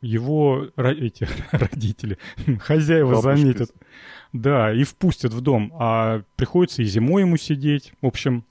его 0.00 0.68
эти 0.76 1.28
родители, 1.50 2.18
хозяева 2.60 3.20
Бабушка. 3.20 3.36
заметят. 3.36 3.70
Да, 4.32 4.72
и 4.72 4.84
впустят 4.84 5.32
в 5.32 5.40
дом. 5.40 5.72
А 5.78 6.22
приходится 6.36 6.82
и 6.82 6.84
зимой 6.84 7.22
ему 7.22 7.36
сидеть. 7.36 7.92
В 8.02 8.06
общем... 8.06 8.44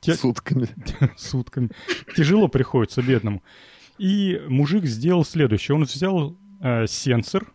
Те... 0.00 0.14
Сутками. 0.14 0.68
Сутками. 1.16 1.70
Тяжело 2.16 2.46
приходится 2.46 3.02
бедному. 3.02 3.42
И 3.98 4.40
мужик 4.46 4.84
сделал 4.84 5.24
следующее. 5.24 5.74
Он 5.74 5.84
взял 5.84 6.36
э, 6.60 6.86
сенсор 6.86 7.52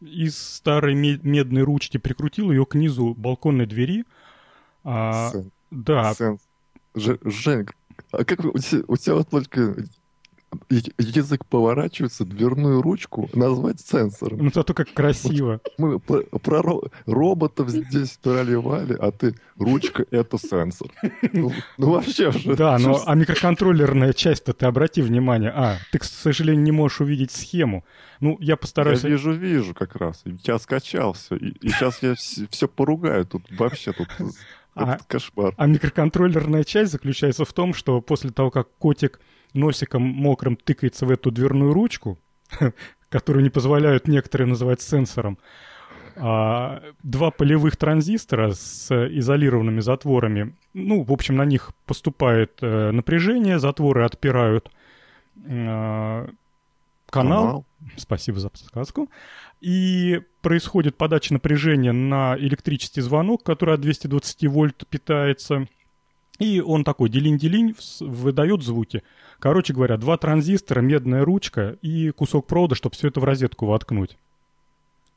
из 0.00 0.38
старой 0.38 0.94
медной 0.94 1.62
ручки, 1.62 1.98
прикрутил 1.98 2.50
ее 2.50 2.64
к 2.64 2.74
низу 2.74 3.14
балконной 3.14 3.66
двери. 3.66 4.04
А, 4.84 5.30
Сен... 5.30 5.50
Да. 5.70 6.14
Сенс. 6.14 6.40
Ж, 6.94 7.18
Жень, 7.24 7.66
а 8.10 8.24
как 8.24 8.44
у 8.44 8.58
тебя, 8.58 8.82
у 8.86 8.96
тебя 8.96 9.14
вот 9.14 9.28
только 9.30 9.76
язык 10.98 11.44
поворачивается, 11.46 12.24
дверную 12.24 12.82
ручку 12.82 13.28
назвать 13.34 13.80
сенсором. 13.80 14.38
Ну, 14.38 14.50
зато 14.52 14.74
как 14.74 14.92
красиво. 14.92 15.60
Мы 15.78 15.98
про, 15.98 16.22
про 16.22 16.82
роботов 17.06 17.70
здесь 17.70 18.18
проливали, 18.22 18.96
а 18.98 19.10
ты 19.12 19.34
ручка— 19.56 20.04
это 20.10 20.38
сенсор. 20.38 20.90
Ну, 21.32 21.52
ну 21.78 21.90
вообще 21.90 22.30
же. 22.32 22.54
Да, 22.54 22.78
но 22.78 23.02
а 23.06 23.14
микроконтроллерная 23.14 24.12
часть-то 24.12 24.52
ты 24.52 24.66
обрати 24.66 25.02
внимание. 25.02 25.52
А, 25.54 25.78
ты, 25.90 25.98
к 25.98 26.04
сожалению, 26.04 26.62
не 26.62 26.72
можешь 26.72 27.00
увидеть 27.00 27.30
схему. 27.30 27.84
Ну, 28.20 28.36
я 28.40 28.56
постараюсь... 28.56 29.02
Я 29.02 29.10
вижу, 29.10 29.32
вижу 29.32 29.74
как 29.74 29.96
раз. 29.96 30.22
Я 30.44 30.58
скачал 30.58 31.14
все. 31.14 31.36
И, 31.36 31.50
и 31.60 31.68
сейчас 31.70 32.02
я 32.02 32.14
все 32.14 32.68
поругаю. 32.68 33.24
Тут 33.24 33.42
вообще 33.50 33.92
тут 33.92 34.08
а, 34.74 34.98
кошмар. 35.06 35.54
А 35.56 35.66
микроконтроллерная 35.66 36.64
часть 36.64 36.92
заключается 36.92 37.44
в 37.44 37.52
том, 37.52 37.74
что 37.74 38.00
после 38.00 38.30
того, 38.30 38.50
как 38.50 38.70
котик 38.78 39.20
носиком 39.54 40.02
мокрым 40.02 40.56
тыкается 40.56 41.06
в 41.06 41.10
эту 41.10 41.30
дверную 41.30 41.72
ручку, 41.72 42.18
которую 43.08 43.42
не 43.42 43.50
позволяют 43.50 44.08
некоторые 44.08 44.48
называть 44.48 44.80
сенсором, 44.80 45.38
а, 46.16 46.82
два 47.02 47.30
полевых 47.30 47.76
транзистора 47.76 48.52
с 48.52 48.90
изолированными 48.90 49.80
затворами, 49.80 50.54
ну, 50.74 51.02
в 51.02 51.12
общем, 51.12 51.36
на 51.36 51.44
них 51.44 51.72
поступает 51.86 52.58
э, 52.60 52.90
напряжение, 52.90 53.58
затворы 53.58 54.04
отпирают 54.04 54.70
э, 55.44 56.28
канал. 57.12 57.44
канал. 57.44 57.64
Спасибо 57.96 58.40
за 58.40 58.48
подсказку 58.48 59.08
и 59.62 60.20
происходит 60.42 60.96
подача 60.96 61.32
напряжения 61.32 61.92
на 61.92 62.36
электрический 62.36 63.00
звонок, 63.00 63.44
который 63.44 63.76
от 63.76 63.80
220 63.80 64.46
вольт 64.48 64.84
питается. 64.90 65.68
И 66.38 66.60
он 66.60 66.82
такой 66.82 67.08
делинь-делинь 67.08 67.76
выдает 68.00 68.62
звуки. 68.62 69.04
Короче 69.38 69.72
говоря, 69.72 69.96
два 69.96 70.16
транзистора, 70.16 70.80
медная 70.80 71.24
ручка 71.24 71.78
и 71.80 72.10
кусок 72.10 72.48
провода, 72.48 72.74
чтобы 72.74 72.96
все 72.96 73.08
это 73.08 73.20
в 73.20 73.24
розетку 73.24 73.66
воткнуть. 73.66 74.18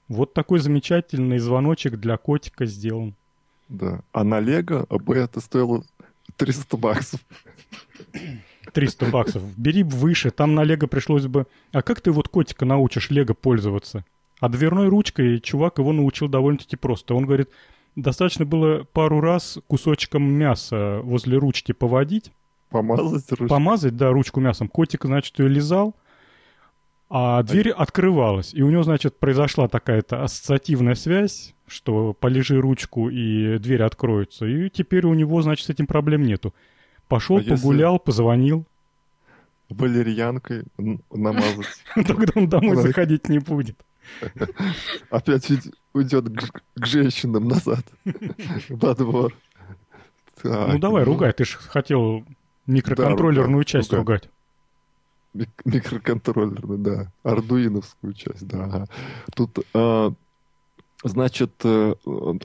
Вот 0.08 0.36
такой 0.36 0.60
замечательный 0.60 1.40
звоночек 1.40 1.96
для 1.96 2.18
котика 2.18 2.68
сделан. 2.68 3.16
Да. 3.68 4.02
А 4.12 4.24
на 4.24 4.40
Лего 4.40 4.86
бы 4.90 5.16
это 5.16 5.42
стоило 5.42 5.84
300 6.38 6.78
баксов. 6.78 7.20
300 8.74 9.06
баксов. 9.08 9.44
Бери 9.58 9.84
выше, 9.84 10.32
там 10.32 10.56
на 10.56 10.64
Лего 10.64 10.88
пришлось 10.88 11.26
бы... 11.28 11.48
А 11.72 11.82
как 11.82 12.02
ты 12.02 12.12
вот 12.12 12.28
котика 12.28 12.66
научишь 12.66 13.10
Лего 13.10 13.34
пользоваться? 13.34 14.06
А 14.40 14.50
дверной 14.50 14.88
ручкой 14.88 15.40
чувак 15.40 15.80
его 15.80 15.94
научил 15.94 16.28
довольно-таки 16.28 16.76
просто. 16.76 17.16
Он 17.16 17.26
говорит, 17.26 17.50
достаточно 17.96 18.46
было 18.46 18.84
пару 18.84 19.22
раз 19.22 19.60
кусочком 19.68 20.24
мяса 20.24 21.00
возле 21.04 21.38
ручки 21.38 21.72
поводить. 21.72 22.32
Помазать 22.70 23.32
ручку? 23.32 23.48
Помазать, 23.48 23.96
да, 23.96 24.12
ручку 24.12 24.40
мясом. 24.40 24.68
Котик, 24.68 25.06
значит, 25.06 25.40
ее 25.40 25.48
лизал, 25.48 25.96
а 27.10 27.44
дверь 27.44 27.70
открывалась. 27.70 28.54
И 28.54 28.62
у 28.62 28.70
него, 28.70 28.84
значит, 28.84 29.18
произошла 29.18 29.68
такая-то 29.68 30.24
ассоциативная 30.24 30.96
связь, 30.96 31.54
что 31.68 32.14
полежи 32.14 32.60
ручку 32.60 33.10
и 33.10 33.58
дверь 33.60 33.84
откроется. 33.84 34.46
И 34.46 34.70
теперь 34.70 35.06
у 35.06 35.14
него, 35.14 35.42
значит, 35.42 35.66
с 35.66 35.70
этим 35.70 35.88
проблем 35.88 36.24
нету. 36.24 36.54
Пошел, 37.08 37.38
а 37.38 37.44
погулял, 37.44 37.94
если... 37.94 38.06
позвонил. 38.06 38.66
Валерьянкой 39.70 40.64
намазать. 41.12 41.84
Тогда 41.96 42.34
он 42.36 42.50
домой 42.50 42.76
заходить 42.78 43.30
не 43.30 43.40
будет. 43.40 43.78
Опять 45.10 45.52
уйдет 45.94 46.26
к 46.76 46.86
женщинам 46.86 47.48
назад. 47.48 47.86
Во 48.70 48.94
двор. 48.94 49.34
Ну 50.44 50.78
давай, 50.80 51.04
ругай. 51.04 51.34
Ты 51.34 51.46
же 51.46 51.58
хотел 51.58 52.24
микроконтроллерную 52.68 53.64
часть 53.64 53.92
ругать. 53.94 54.30
Микроконтроллерную, 55.66 56.80
да. 56.80 57.12
Ардуиновскую 57.24 58.14
часть, 58.14 58.48
да. 58.48 58.86
Тут, 59.36 59.60
а, 59.74 60.14
значит, 61.04 61.52
э, 61.64 61.94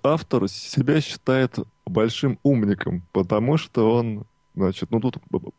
автор 0.02 0.48
себя 0.48 1.00
считает 1.00 1.56
большим 1.86 2.38
умником, 2.42 3.02
потому 3.12 3.58
что 3.58 3.94
он 3.94 4.24
Значит, 4.60 4.90
ну 4.90 5.00
тут 5.00 5.16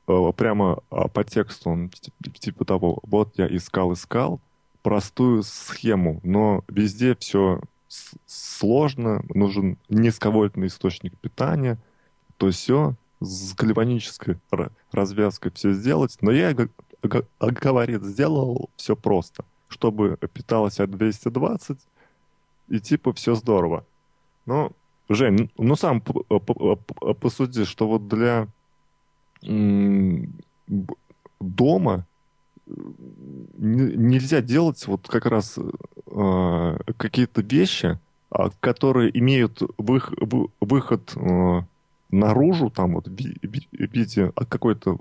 э, 0.07 0.31
прямо 0.37 0.83
а, 0.91 1.07
по 1.07 1.23
тексту 1.23 1.71
он 1.71 1.89
типа 2.39 2.65
того, 2.65 2.99
вот 3.01 3.33
я 3.35 3.47
искал-искал 3.47 4.39
простую 4.83 5.41
схему, 5.41 6.19
но 6.21 6.63
везде 6.67 7.15
все 7.15 7.61
сложно, 8.27 9.23
нужен 9.33 9.79
низковольтный 9.89 10.67
источник 10.67 11.17
питания, 11.17 11.79
то 12.37 12.51
все 12.51 12.93
с 13.21 13.55
гальванической 13.55 14.37
развязкой 14.91 15.51
все 15.51 15.73
сделать. 15.73 16.15
Но 16.21 16.31
я, 16.31 16.53
говорит, 17.41 18.03
сделал 18.03 18.69
все 18.75 18.95
просто, 18.95 19.45
чтобы 19.67 20.19
питалось 20.31 20.79
от 20.79 20.91
220, 20.91 21.79
и 22.67 22.79
типа 22.79 23.13
все 23.13 23.33
здорово. 23.33 23.83
Но, 24.45 24.71
Жень, 25.09 25.49
ну 25.57 25.75
сам 25.75 26.01
посуди, 26.01 27.65
что 27.65 27.87
вот 27.87 28.07
для 28.07 28.47
дома 31.39 32.05
нельзя 33.57 34.41
делать 34.41 34.85
вот 34.87 35.07
как 35.07 35.25
раз 35.25 35.57
э, 35.57 36.77
какие-то 36.97 37.41
вещи, 37.41 37.99
а, 38.29 38.49
которые 38.59 39.17
имеют 39.17 39.61
вых, 39.77 40.13
выход 40.61 41.13
э, 41.15 41.61
наружу, 42.11 42.69
там 42.69 42.93
вот 42.93 43.07
в 43.07 43.11
виде 43.11 44.31
какой-то 44.35 44.97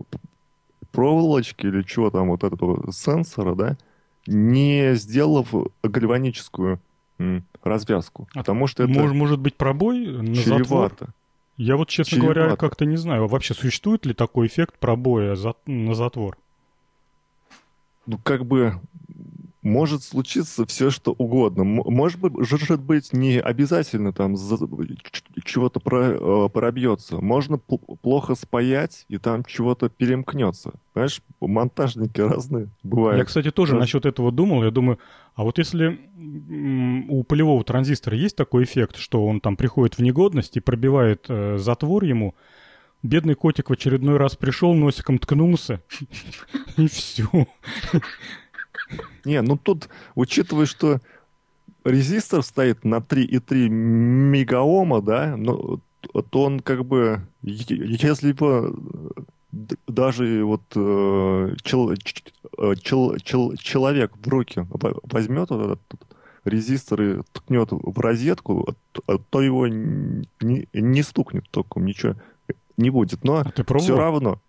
проволочки 0.92 1.66
или 1.66 1.82
чего 1.82 2.10
там 2.10 2.28
вот 2.28 2.44
этого 2.44 2.92
сенсора, 2.92 3.54
да, 3.54 3.76
не 4.26 4.94
сделав 4.94 5.52
гальваническую 5.82 6.80
развязку. 7.62 8.28
А 8.34 8.38
потому 8.38 8.66
что 8.66 8.84
это... 8.84 8.92
Может, 8.92 9.14
может 9.14 9.38
быть 9.38 9.56
пробой 9.56 10.06
на 10.06 10.34
чревато. 10.34 10.58
затвор? 10.58 10.92
Я 11.62 11.76
вот, 11.76 11.90
честно 11.90 12.16
Чревато. 12.16 12.40
говоря, 12.40 12.56
как-то 12.56 12.86
не 12.86 12.96
знаю, 12.96 13.26
вообще 13.26 13.52
существует 13.52 14.06
ли 14.06 14.14
такой 14.14 14.46
эффект 14.46 14.78
пробоя 14.78 15.34
за, 15.34 15.52
на 15.66 15.94
затвор? 15.94 16.38
Ну, 18.06 18.16
как 18.16 18.46
бы 18.46 18.80
может 19.62 20.02
случиться 20.02 20.64
все, 20.66 20.90
что 20.90 21.12
угодно. 21.12 21.64
Может 21.64 22.18
быть, 22.20 22.32
может 22.32 22.80
быть 22.80 23.12
не 23.12 23.38
обязательно 23.38 24.12
там 24.12 24.36
чего-то 25.44 25.80
про, 25.80 26.12
э, 26.12 26.48
пробьется. 26.48 27.18
Можно 27.18 27.58
плохо 27.58 28.34
спаять, 28.34 29.04
и 29.08 29.18
там 29.18 29.44
чего-то 29.44 29.88
перемкнется. 29.88 30.72
Понимаешь, 30.92 31.20
монтажники 31.40 32.20
разные 32.20 32.68
бывают. 32.82 33.18
Я, 33.18 33.24
кстати, 33.24 33.50
тоже 33.50 33.72
Раз... 33.72 33.80
насчет 33.80 34.06
этого 34.06 34.32
думал. 34.32 34.64
Я 34.64 34.70
думаю, 34.70 34.98
а 35.34 35.44
вот 35.44 35.58
если 35.58 36.00
у 37.08 37.22
полевого 37.24 37.62
транзистора 37.62 38.16
есть 38.16 38.36
такой 38.36 38.64
эффект, 38.64 38.96
что 38.96 39.26
он 39.26 39.40
там 39.40 39.56
приходит 39.56 39.98
в 39.98 40.02
негодность 40.02 40.56
и 40.56 40.60
пробивает 40.60 41.26
э, 41.28 41.58
затвор 41.58 42.04
ему, 42.04 42.34
бедный 43.02 43.34
котик 43.34 43.70
в 43.70 43.72
очередной 43.72 44.16
раз 44.16 44.36
пришел, 44.36 44.74
носиком 44.74 45.18
ткнулся, 45.18 45.82
и 46.76 46.88
все. 46.88 47.28
Не, 49.24 49.42
ну 49.42 49.56
тут, 49.56 49.88
учитывая, 50.14 50.66
что 50.66 51.00
резистор 51.84 52.42
стоит 52.42 52.84
на 52.84 52.96
3,3 52.96 53.68
мегаома, 53.68 55.00
да, 55.02 55.36
ну, 55.36 55.80
то 56.30 56.42
он 56.42 56.60
как 56.60 56.84
бы, 56.84 57.20
если 57.42 58.32
бы 58.32 58.74
даже 59.86 60.44
вот 60.44 60.62
э, 60.74 61.54
чел, 61.62 61.92
э, 61.92 61.96
чел, 62.82 63.16
чел, 63.18 63.56
человек 63.56 64.12
в 64.16 64.28
руки 64.28 64.66
возьмет 64.70 65.50
вот 65.50 65.78
этот 65.78 66.06
резистор 66.44 67.02
и 67.02 67.22
ткнет 67.32 67.68
в 67.72 67.98
розетку, 67.98 68.74
то 69.30 69.42
его 69.42 69.66
не, 69.66 70.68
не 70.72 71.02
стукнет 71.02 71.48
током, 71.50 71.84
ничего 71.84 72.14
не 72.76 72.90
будет. 72.90 73.24
Но 73.24 73.38
а 73.38 73.44
ты 73.44 73.64
все 73.78 73.96
равно. 73.96 74.40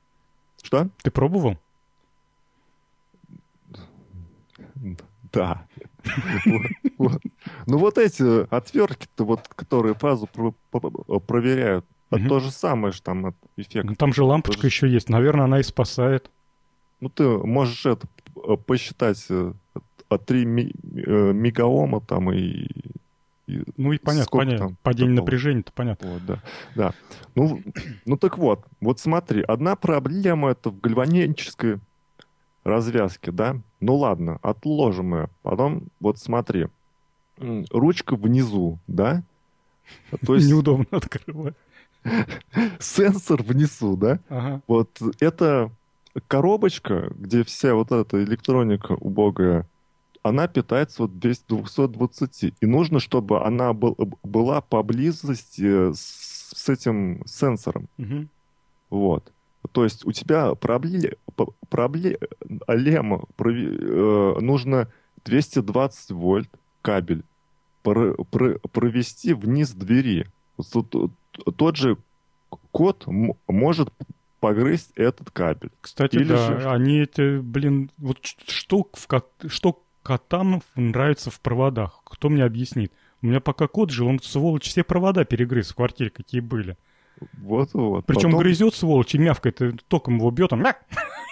Что? 0.61 0.89
Ты 1.01 1.11
пробовал? 1.11 1.57
Да. 5.34 5.66
Ну 7.68 7.78
вот 7.78 7.98
эти 7.98 8.48
отвертки-то, 8.53 9.24
вот, 9.24 9.48
которые 9.48 9.95
фазу 9.95 10.28
проверяют, 11.28 11.86
то 12.10 12.40
же 12.40 12.52
самое 12.52 12.91
же 12.91 13.02
там 13.02 13.34
эффект. 13.58 13.86
Ну, 13.86 13.95
там 13.95 14.14
же 14.14 14.24
лампочка 14.24 14.68
еще 14.68 14.88
есть. 14.88 15.10
Наверное, 15.10 15.45
она 15.45 15.60
и 15.60 15.64
спасает. 15.64 16.30
Ну 16.99 17.10
ты 17.10 17.24
можешь 17.24 17.86
это 17.86 18.08
посчитать 18.66 19.26
от 20.10 20.22
э, 20.22 20.26
3 20.26 20.44
э, 20.44 21.34
мегаома 21.34 22.02
там 22.02 22.32
и 22.32 22.68
ну 23.78 23.91
и 23.91 23.98
понятно, 23.98 24.38
понятно. 24.38 24.68
Там, 24.68 24.78
падение 24.82 25.16
напряжения-то 25.16 25.72
понятно. 25.74 26.12
Вот, 26.14 26.26
да, 26.26 26.41
да. 26.76 26.94
Ну, 27.36 27.62
ну 28.06 28.18
так 28.18 28.38
вот, 28.38 28.66
вот 28.80 28.99
смотри, 28.99 29.41
одна 29.41 29.76
проблема 29.76 30.52
это 30.52 30.70
в 30.70 30.80
гальванической 30.80 31.80
развязки, 32.63 33.29
да? 33.29 33.57
Ну 33.79 33.95
ладно, 33.95 34.39
отложим 34.41 35.15
ее. 35.15 35.29
Потом, 35.41 35.83
вот 35.99 36.19
смотри, 36.19 36.67
ручка 37.38 38.15
внизу, 38.15 38.79
да? 38.88 39.23
То 40.25 40.35
есть... 40.35 40.49
Неудобно 40.49 40.85
открывать. 40.91 41.55
Сенсор 42.79 43.43
внизу, 43.43 43.95
да? 43.95 44.19
Ага. 44.29 44.61
Вот 44.67 44.99
это 45.19 45.71
коробочка, 46.27 47.11
где 47.15 47.43
вся 47.43 47.73
вот 47.73 47.91
эта 47.91 48.23
электроника 48.23 48.93
убогая, 48.93 49.67
она 50.23 50.47
питается 50.47 51.03
вот 51.03 51.19
220. 51.19 52.53
И 52.59 52.65
нужно, 52.65 52.99
чтобы 52.99 53.43
она 53.43 53.73
был, 53.73 53.97
была 54.23 54.61
поблизости 54.61 55.93
с, 55.93 56.51
с 56.55 56.69
этим 56.69 57.23
сенсором. 57.25 57.88
Угу. 57.97 58.27
Вот. 58.91 59.31
То 59.71 59.83
есть 59.83 60.05
у 60.05 60.11
тебя 60.11 60.55
проблема, 60.55 61.15
проблема 61.69 63.25
э, 63.39 64.35
нужно 64.39 64.88
220 65.25 66.11
вольт 66.11 66.49
кабель 66.81 67.23
провести 67.83 69.33
вниз 69.33 69.71
двери. 69.71 70.27
Тот 71.57 71.75
же 71.77 71.97
кот 72.71 73.05
может 73.47 73.89
погрызть 74.39 74.91
этот 74.95 75.31
кабель. 75.31 75.71
Кстати, 75.81 76.15
Или 76.15 76.29
да, 76.29 76.59
же... 76.59 76.69
они 76.69 76.99
эти, 76.99 77.39
блин, 77.39 77.91
вот 77.97 78.17
что, 78.23 78.89
в, 78.91 79.49
что 79.49 79.83
котам 80.03 80.61
нравится 80.75 81.29
в 81.29 81.39
проводах? 81.39 82.01
Кто 82.03 82.29
мне 82.29 82.43
объяснит? 82.43 82.91
У 83.21 83.27
меня 83.27 83.39
пока 83.39 83.67
кот 83.67 83.91
жил, 83.91 84.07
он, 84.07 84.19
сволочь, 84.19 84.67
все 84.67 84.83
провода 84.83 85.23
перегрыз 85.25 85.69
в 85.69 85.75
квартире, 85.75 86.09
какие 86.09 86.41
были. 86.41 86.75
Вот-вот. 87.34 88.06
Причем 88.06 88.30
Потом... 88.30 88.39
грызет 88.39 88.76
сволочь 88.76 89.15
и 89.15 89.18
мявкает, 89.18 89.61
и 89.61 89.72
током 89.88 90.18
его 90.18 90.31
бьет, 90.31 90.53
он 90.53 90.65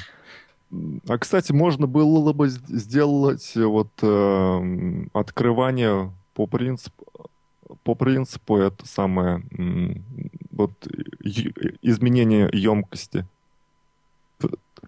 А, 1.09 1.19
кстати, 1.19 1.53
можно 1.53 1.86
было 1.86 2.32
бы 2.32 2.49
сделать 2.49 3.53
вот 3.57 3.90
эм, 4.03 5.11
открывание 5.15 6.12
по 6.35 6.47
принципу, 6.47 7.31
по 7.85 7.95
принципу 7.95 8.59
это 8.59 8.86
самое 8.86 9.43
вот 10.51 10.86
изменение 11.82 12.49
емкости. 12.53 13.27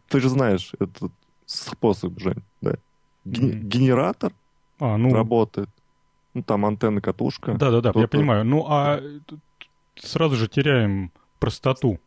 Ты 0.08 0.20
же 0.20 0.28
знаешь 0.28 0.72
этот 0.78 1.12
способ, 1.46 2.18
Жень, 2.20 2.42
да? 2.60 2.76
Генератор 3.24 4.32
А, 4.78 4.96
ну, 4.96 5.12
работает. 5.12 5.68
Ну, 6.34 6.42
там 6.42 6.64
антенна, 6.64 7.00
катушка. 7.00 7.54
да-да-да, 7.54 7.92
я 7.98 8.06
понимаю. 8.06 8.44
Ну, 8.44 8.66
а 8.68 9.00
тут 9.26 9.40
сразу 9.96 10.36
же 10.36 10.48
теряем 10.48 11.12
простоту. 11.38 11.98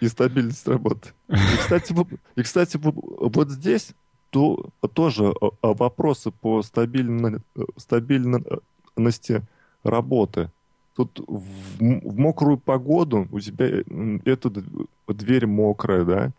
И 0.00 0.08
стабильность 0.08 0.66
работы. 0.68 1.10
И, 1.28 1.56
кстати, 1.58 1.94
и, 2.36 2.42
кстати, 2.42 2.76
вот- 2.76 3.50
здесь 3.50 3.94
то, 4.30 4.66
тоже 4.94 5.26
э, 5.26 5.46
э, 5.46 5.50
вопросы 5.74 6.32
по 6.32 6.62
стабильно- 6.62 7.40
э, 7.54 7.62
стабильности 7.76 9.42
работы. 9.84 10.50
Тут 10.96 11.20
в, 11.26 11.78
в 11.78 12.18
мокрую 12.18 12.58
погоду 12.58 13.28
у 13.30 13.40
тебя 13.40 13.66
эта 14.24 14.50
дверь 15.08 15.46
мокрая, 15.46 16.04
да? 16.04 16.30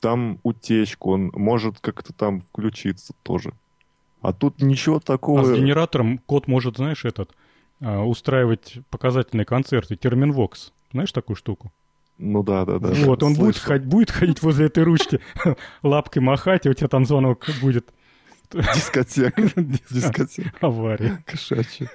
Там 0.00 0.38
утечка, 0.42 1.08
он 1.08 1.30
может 1.34 1.80
как-то 1.80 2.12
там 2.12 2.40
включиться 2.40 3.12
тоже. 3.22 3.52
А 4.20 4.32
тут 4.32 4.60
ничего 4.62 4.96
А 4.96 5.00
такого... 5.00 5.44
с 5.44 5.56
генератором 5.56 6.18
кот 6.18 6.48
может, 6.48 6.76
знаешь, 6.76 7.04
этот, 7.04 7.30
а, 7.80 8.04
устраивать 8.04 8.78
показательные 8.90 9.44
концерты, 9.44 9.96
терминвокс. 9.96 10.72
Знаешь 10.92 11.12
такую 11.12 11.36
штуку? 11.36 11.72
Ну 12.18 12.42
да, 12.42 12.64
да, 12.64 12.78
да. 12.78 12.88
вот, 13.04 13.22
он 13.22 13.34
будет, 13.34 13.56
слышал. 13.56 13.74
ход- 13.74 13.84
будет 13.86 14.10
ходить 14.10 14.42
возле 14.42 14.66
этой 14.66 14.82
ручки, 14.82 15.20
лапкой 15.82 16.20
махать, 16.20 16.66
и 16.66 16.68
у 16.68 16.74
тебя 16.74 16.88
там 16.88 17.04
звонок 17.06 17.46
будет. 17.62 17.88
Дискотека. 18.50 19.40
Дискотека. 19.90 20.52
Авария. 20.60 21.22
Кошачья. 21.26 21.88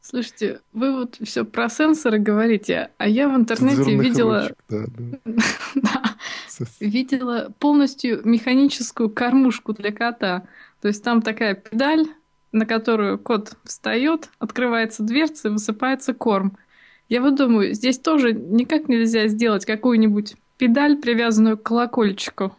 Слушайте, 0.00 0.60
вы 0.74 0.92
вот 0.92 1.16
все 1.22 1.44
про 1.44 1.70
сенсоры 1.70 2.18
говорите, 2.18 2.90
а 2.98 3.08
я 3.08 3.28
в 3.28 3.36
интернете 3.36 3.96
видела, 3.96 4.42
ручек, 4.42 4.56
Да, 4.68 4.84
да. 5.24 5.32
да, 5.76 6.02
С- 6.46 6.80
видела 6.80 7.52
полностью 7.58 8.20
механическую 8.28 9.08
кормушку 9.08 9.72
для 9.72 9.92
кота. 9.92 10.42
То 10.82 10.88
есть 10.88 11.02
там 11.02 11.22
такая 11.22 11.54
педаль, 11.54 12.04
на 12.52 12.66
которую 12.66 13.18
кот 13.18 13.56
встает, 13.64 14.28
открывается 14.38 15.02
дверца 15.02 15.48
и 15.48 15.52
высыпается 15.52 16.12
корм. 16.12 16.58
Я 17.08 17.20
вот 17.20 17.36
думаю, 17.36 17.74
здесь 17.74 17.98
тоже 17.98 18.32
никак 18.32 18.88
нельзя 18.88 19.28
сделать 19.28 19.66
какую-нибудь 19.66 20.36
педаль, 20.56 21.00
привязанную 21.00 21.58
к 21.58 21.62
колокольчику, 21.62 22.56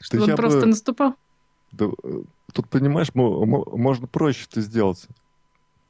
чтобы 0.00 0.26
я 0.26 0.32
он 0.32 0.36
просто 0.36 0.60
бы- 0.60 0.66
наступал. 0.66 1.14
Да, 1.72 1.86
э, 2.02 2.22
тут, 2.52 2.68
понимаешь, 2.68 3.14
мо- 3.14 3.44
мо- 3.46 3.76
можно 3.76 4.06
проще 4.06 4.46
это 4.50 4.60
сделать. 4.60 5.06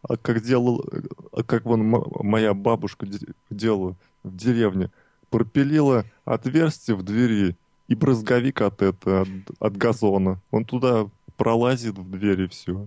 А 0.08 0.16
как 0.16 0.42
делал, 0.42 0.84
а 1.32 1.42
как 1.42 1.64
вон 1.64 1.84
мо- 1.86 2.06
моя 2.22 2.54
бабушка 2.54 3.06
де- 3.06 3.26
делала 3.50 3.96
в 4.22 4.36
деревне. 4.36 4.90
Пропилила 5.30 6.04
отверстие 6.24 6.96
в 6.96 7.02
двери 7.02 7.56
и 7.88 7.94
брызговик 7.94 8.60
от 8.62 8.82
это, 8.82 9.22
от, 9.22 9.28
от 9.58 9.76
газона. 9.76 10.40
Он 10.50 10.64
туда 10.64 11.08
пролазит 11.36 11.98
в 11.98 12.10
двери 12.10 12.44
и 12.44 12.48
все. 12.48 12.86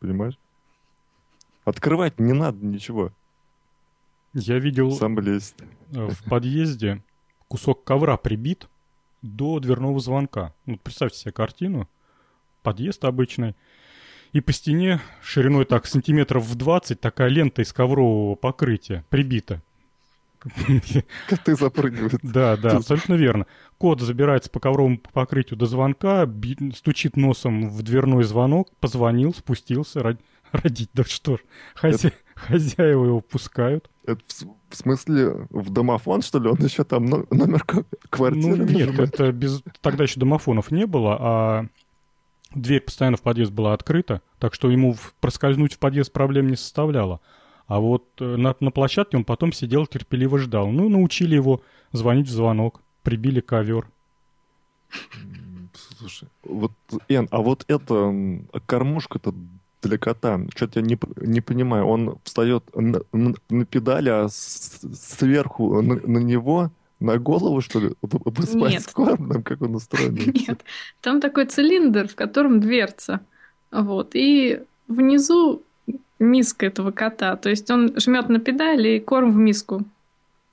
Понимаешь? 0.00 0.38
Открывать 1.64 2.18
не 2.18 2.32
надо 2.32 2.64
ничего. 2.64 3.12
Я 4.34 4.58
видел 4.58 4.90
Сам 4.92 5.18
э, 5.18 6.08
в 6.08 6.24
подъезде 6.24 7.02
кусок 7.48 7.84
ковра 7.84 8.16
прибит 8.16 8.68
до 9.22 9.60
дверного 9.60 10.00
звонка. 10.00 10.52
Ну, 10.66 10.76
представьте 10.76 11.18
себе 11.18 11.32
картину. 11.32 11.88
Подъезд 12.62 13.04
обычный. 13.04 13.54
И 14.32 14.40
по 14.40 14.52
стене 14.52 15.00
шириной 15.22 15.64
так 15.64 15.86
сантиметров 15.86 16.44
в 16.44 16.54
20 16.56 17.00
такая 17.00 17.28
лента 17.28 17.62
из 17.62 17.72
коврового 17.72 18.34
покрытия 18.34 19.04
прибита. 19.08 19.62
Коты 21.28 21.54
запрыгивают. 21.54 22.16
Да, 22.22 22.56
да, 22.56 22.76
абсолютно 22.76 23.14
верно. 23.14 23.46
Кот 23.78 24.00
забирается 24.00 24.50
по 24.50 24.60
ковровому 24.60 24.98
покрытию 24.98 25.58
до 25.58 25.66
звонка, 25.66 26.28
стучит 26.74 27.16
носом 27.16 27.70
в 27.70 27.82
дверной 27.82 28.24
звонок, 28.24 28.70
позвонил, 28.80 29.32
спустился, 29.32 30.02
родить. 30.62 30.90
Да 30.94 31.04
что 31.04 31.36
ж, 31.36 31.40
хозя- 31.80 32.12
хозяева 32.34 33.04
его 33.06 33.20
пускают. 33.20 33.90
Это 34.06 34.20
в, 34.28 34.42
в 34.70 34.76
смысле 34.76 35.46
в 35.50 35.70
домофон, 35.70 36.22
что 36.22 36.38
ли? 36.38 36.48
Он 36.48 36.58
еще 36.58 36.84
там 36.84 37.06
но- 37.06 37.24
номер 37.30 37.64
квартиры 38.10 38.56
Ну, 38.56 38.64
нет, 38.64 38.88
нажимает? 38.88 39.14
это 39.14 39.32
без... 39.32 39.62
Тогда 39.80 40.04
еще 40.04 40.20
домофонов 40.20 40.70
не 40.70 40.86
было, 40.86 41.16
а 41.20 41.66
дверь 42.54 42.80
постоянно 42.82 43.16
в 43.16 43.22
подъезд 43.22 43.50
была 43.52 43.72
открыта, 43.72 44.20
так 44.38 44.54
что 44.54 44.70
ему 44.70 44.96
проскользнуть 45.20 45.74
в 45.74 45.78
подъезд 45.78 46.12
проблем 46.12 46.48
не 46.48 46.56
составляло. 46.56 47.20
А 47.66 47.80
вот 47.80 48.04
э, 48.20 48.36
на, 48.36 48.54
на 48.60 48.70
площадке 48.70 49.16
он 49.16 49.24
потом 49.24 49.52
сидел, 49.52 49.86
терпеливо 49.86 50.38
ждал. 50.38 50.68
Ну, 50.70 50.88
научили 50.90 51.34
его 51.34 51.62
звонить 51.92 52.28
в 52.28 52.30
звонок, 52.30 52.82
прибили 53.02 53.40
ковер. 53.40 53.88
Слушай, 55.98 56.28
вот, 56.44 56.72
Эн, 57.08 57.26
а 57.30 57.40
вот 57.40 57.64
эта 57.68 58.14
кормушка-то 58.66 59.34
для 59.88 59.98
кота, 59.98 60.40
что-то 60.54 60.80
я 60.80 60.86
не, 60.86 60.98
не 61.16 61.40
понимаю, 61.40 61.86
он 61.86 62.18
встает 62.24 62.64
на, 62.74 63.00
на- 63.12 63.34
на 63.50 63.64
педали, 63.64 64.08
а 64.08 64.28
с- 64.28 64.80
сверху 64.94 65.80
на, 65.82 65.94
на 65.96 66.18
него, 66.18 66.70
на 67.00 67.18
голову, 67.18 67.60
что 67.60 67.80
ли, 67.80 67.94
высыпать 68.02 68.72
Нет. 68.72 68.82
с 68.82 68.86
кормом, 68.86 69.42
как 69.42 69.62
он 69.62 69.74
устроен? 69.74 70.14
Нет, 70.48 70.64
там 71.00 71.20
такой 71.20 71.46
цилиндр, 71.46 72.08
в 72.08 72.14
котором 72.14 72.60
дверца. 72.60 73.20
Вот. 73.70 74.10
И 74.14 74.60
внизу 74.88 75.62
миска 76.18 76.66
этого 76.66 76.92
кота. 76.92 77.36
То 77.36 77.50
есть 77.50 77.70
он 77.70 77.98
жмет 77.98 78.28
на 78.28 78.38
педаль, 78.38 78.86
и 78.86 79.00
корм 79.00 79.32
в 79.32 79.36
миску 79.36 79.82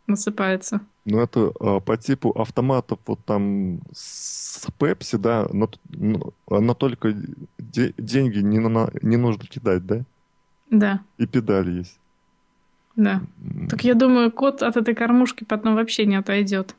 насыпается. 0.07 0.81
Ну, 1.05 1.19
это 1.19 1.51
а, 1.59 1.79
по 1.79 1.97
типу 1.97 2.29
автоматов 2.31 2.99
вот 3.07 3.19
там 3.25 3.79
с 3.91 4.67
Пепси, 4.77 5.17
да, 5.17 5.47
но, 5.51 5.69
но, 5.89 6.33
но 6.47 6.73
только 6.75 7.13
де- 7.57 7.93
деньги 7.97 8.39
не, 8.39 8.59
на- 8.59 8.91
не 9.01 9.17
нужно 9.17 9.45
кидать, 9.45 9.85
да? 9.85 10.03
Да, 10.69 11.01
И 11.17 11.25
педали 11.25 11.71
есть. 11.79 11.99
да. 12.95 13.21
Так 13.69 13.83
я 13.83 13.95
думаю, 13.95 14.31
кот 14.31 14.61
от 14.63 14.77
этой 14.77 14.93
кормушки 14.95 15.43
потом 15.43 15.75
вообще 15.75 16.05
не 16.05 16.15
отойдет. 16.15 16.75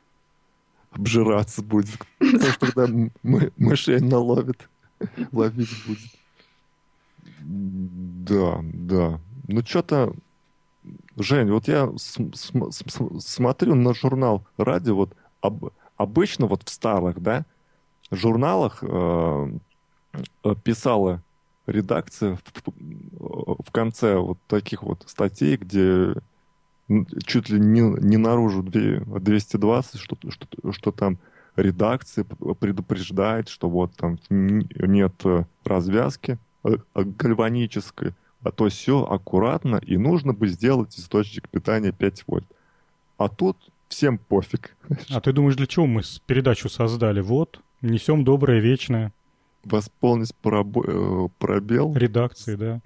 Обжираться 0.91 1.61
будет. 1.61 1.99
Потому 2.19 2.51
что 2.51 2.71
тогда 2.71 3.09
мышей 3.57 3.99
наловит. 3.99 4.69
Ловить 5.31 5.69
будет. 5.85 5.99
Да, 7.39 8.61
да. 8.63 9.19
Ну, 9.47 9.61
что-то... 9.65 10.13
Жень, 11.17 11.51
вот 11.51 11.67
я 11.67 11.91
см- 11.97 12.35
см- 12.35 12.71
см- 12.71 13.19
смотрю 13.19 13.75
на 13.75 13.93
журнал 13.93 14.45
«Радио», 14.57 14.95
вот 14.95 15.15
об- 15.41 15.71
обычно 15.97 16.47
вот 16.47 16.63
в 16.67 16.69
старых, 16.69 17.21
да, 17.21 17.45
журналах 18.09 18.79
э, 18.81 19.49
э, 20.43 20.55
писала 20.63 21.21
редакция 21.67 22.35
в, 22.35 23.63
в 23.65 23.71
конце 23.71 24.17
вот 24.17 24.37
таких 24.47 24.83
вот 24.83 25.03
статей, 25.07 25.57
где 25.57 26.15
чуть 27.25 27.49
ли 27.49 27.59
не, 27.59 27.81
не 27.81 28.17
наружу 28.17 28.63
две- 28.63 28.99
220, 28.99 29.99
что, 29.99 30.17
что, 30.29 30.71
что 30.71 30.91
там 30.91 31.17
редакция 31.55 32.25
предупреждает, 32.25 33.49
что 33.49 33.69
вот 33.69 33.93
там 33.95 34.17
нет 34.29 35.13
э, 35.25 35.45
развязки 35.63 36.37
э, 36.63 36.77
гальванической, 36.95 38.13
а 38.43 38.51
то 38.51 38.67
все 38.69 39.03
аккуратно, 39.05 39.77
и 39.77 39.97
нужно 39.97 40.33
бы 40.33 40.47
сделать 40.47 40.97
источник 40.97 41.49
питания 41.49 41.91
5 41.91 42.23
вольт. 42.27 42.45
А 43.17 43.29
тут 43.29 43.57
всем 43.87 44.17
пофиг. 44.17 44.75
А 45.09 45.21
ты 45.21 45.31
думаешь, 45.33 45.55
для 45.55 45.67
чего 45.67 45.85
мы 45.85 46.01
передачу 46.25 46.69
создали? 46.69 47.21
Вот, 47.21 47.59
несем 47.81 48.23
доброе 48.23 48.59
вечное 48.59 49.11
Восполнить 49.63 50.33
пробо- 50.43 51.25
э, 51.27 51.29
пробел. 51.39 51.93
редакции, 51.95 52.55
да. 52.55 52.81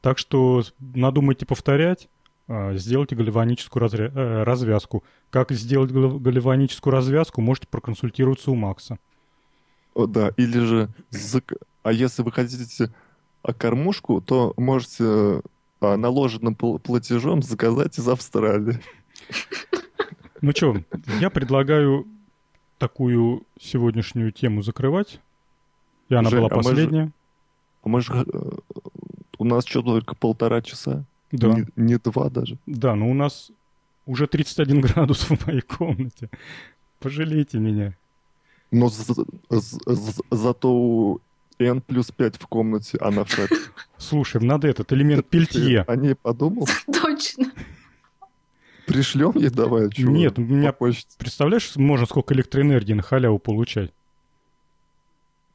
Так 0.00 0.18
что 0.18 0.62
надумайте 0.78 1.46
повторять, 1.46 2.08
а, 2.48 2.74
сделайте 2.74 3.14
гальваническую 3.16 3.84
разря- 3.84 4.12
э, 4.12 4.42
развязку. 4.42 5.04
Как 5.30 5.52
сделать 5.52 5.92
гал- 5.92 6.18
гальваническую 6.18 6.92
развязку, 6.92 7.40
можете 7.40 7.68
проконсультироваться 7.68 8.50
у 8.50 8.54
Макса. 8.56 8.98
О, 9.94 10.06
да, 10.06 10.32
или 10.36 10.58
же... 10.58 10.88
А 11.82 11.92
если 11.92 12.22
вы 12.22 12.32
хотите 12.32 12.90
кормушку, 13.52 14.20
то 14.20 14.54
можете 14.56 15.42
а, 15.80 15.96
наложенным 15.96 16.54
пл- 16.54 16.78
платежом 16.78 17.42
заказать 17.42 17.98
из 17.98 18.08
Австралии. 18.08 18.80
Ну 20.42 20.52
что, 20.52 20.76
я 21.20 21.30
предлагаю 21.30 22.06
такую 22.78 23.42
сегодняшнюю 23.60 24.32
тему 24.32 24.62
закрывать. 24.62 25.20
И 26.08 26.14
она 26.14 26.30
Жень, 26.30 26.40
была 26.40 26.48
а 26.52 26.56
мы 26.56 26.62
же- 26.62 26.68
последняя. 26.68 27.12
А 27.82 27.88
мы 27.88 28.00
же... 28.00 28.12
э, 28.12 28.50
У 29.38 29.44
нас 29.44 29.64
что, 29.64 29.82
только 29.82 30.14
полтора 30.14 30.60
часа? 30.62 31.04
Да, 31.32 31.48
Не, 31.48 31.66
не 31.76 31.98
два 31.98 32.30
даже. 32.30 32.58
да, 32.66 32.94
но 32.94 33.10
у 33.10 33.14
нас 33.14 33.50
уже 34.06 34.26
31 34.26 34.80
градус 34.82 35.22
в 35.24 35.46
моей 35.46 35.60
комнате. 35.62 36.30
Пожалейте 37.00 37.58
меня. 37.58 37.94
Но 38.70 38.88
за- 38.88 39.14
за- 39.50 39.94
за- 39.94 40.22
зато 40.30 40.72
у 40.72 41.20
N 41.58 41.80
плюс 41.80 42.10
5 42.10 42.36
в 42.36 42.46
комнате, 42.46 42.98
а 43.00 43.10
на 43.10 43.24
шаг. 43.26 43.50
Слушай, 43.96 44.42
надо 44.42 44.68
этот 44.68 44.92
элемент 44.92 45.26
пельтье. 45.28 45.82
О 45.88 45.96
ней 45.96 46.14
подумал? 46.14 46.68
Точно. 46.86 47.50
Пришлем 48.86 49.32
ей 49.34 49.50
давай? 49.50 49.90
чего? 49.90 50.12
Нет, 50.12 50.38
у 50.38 50.42
меня- 50.42 50.72
По 50.72 50.78
почте. 50.86 51.08
Представляешь, 51.18 51.74
можно 51.76 52.06
сколько 52.06 52.34
электроэнергии 52.34 52.92
на 52.92 53.02
халяву 53.02 53.38
получать? 53.38 53.92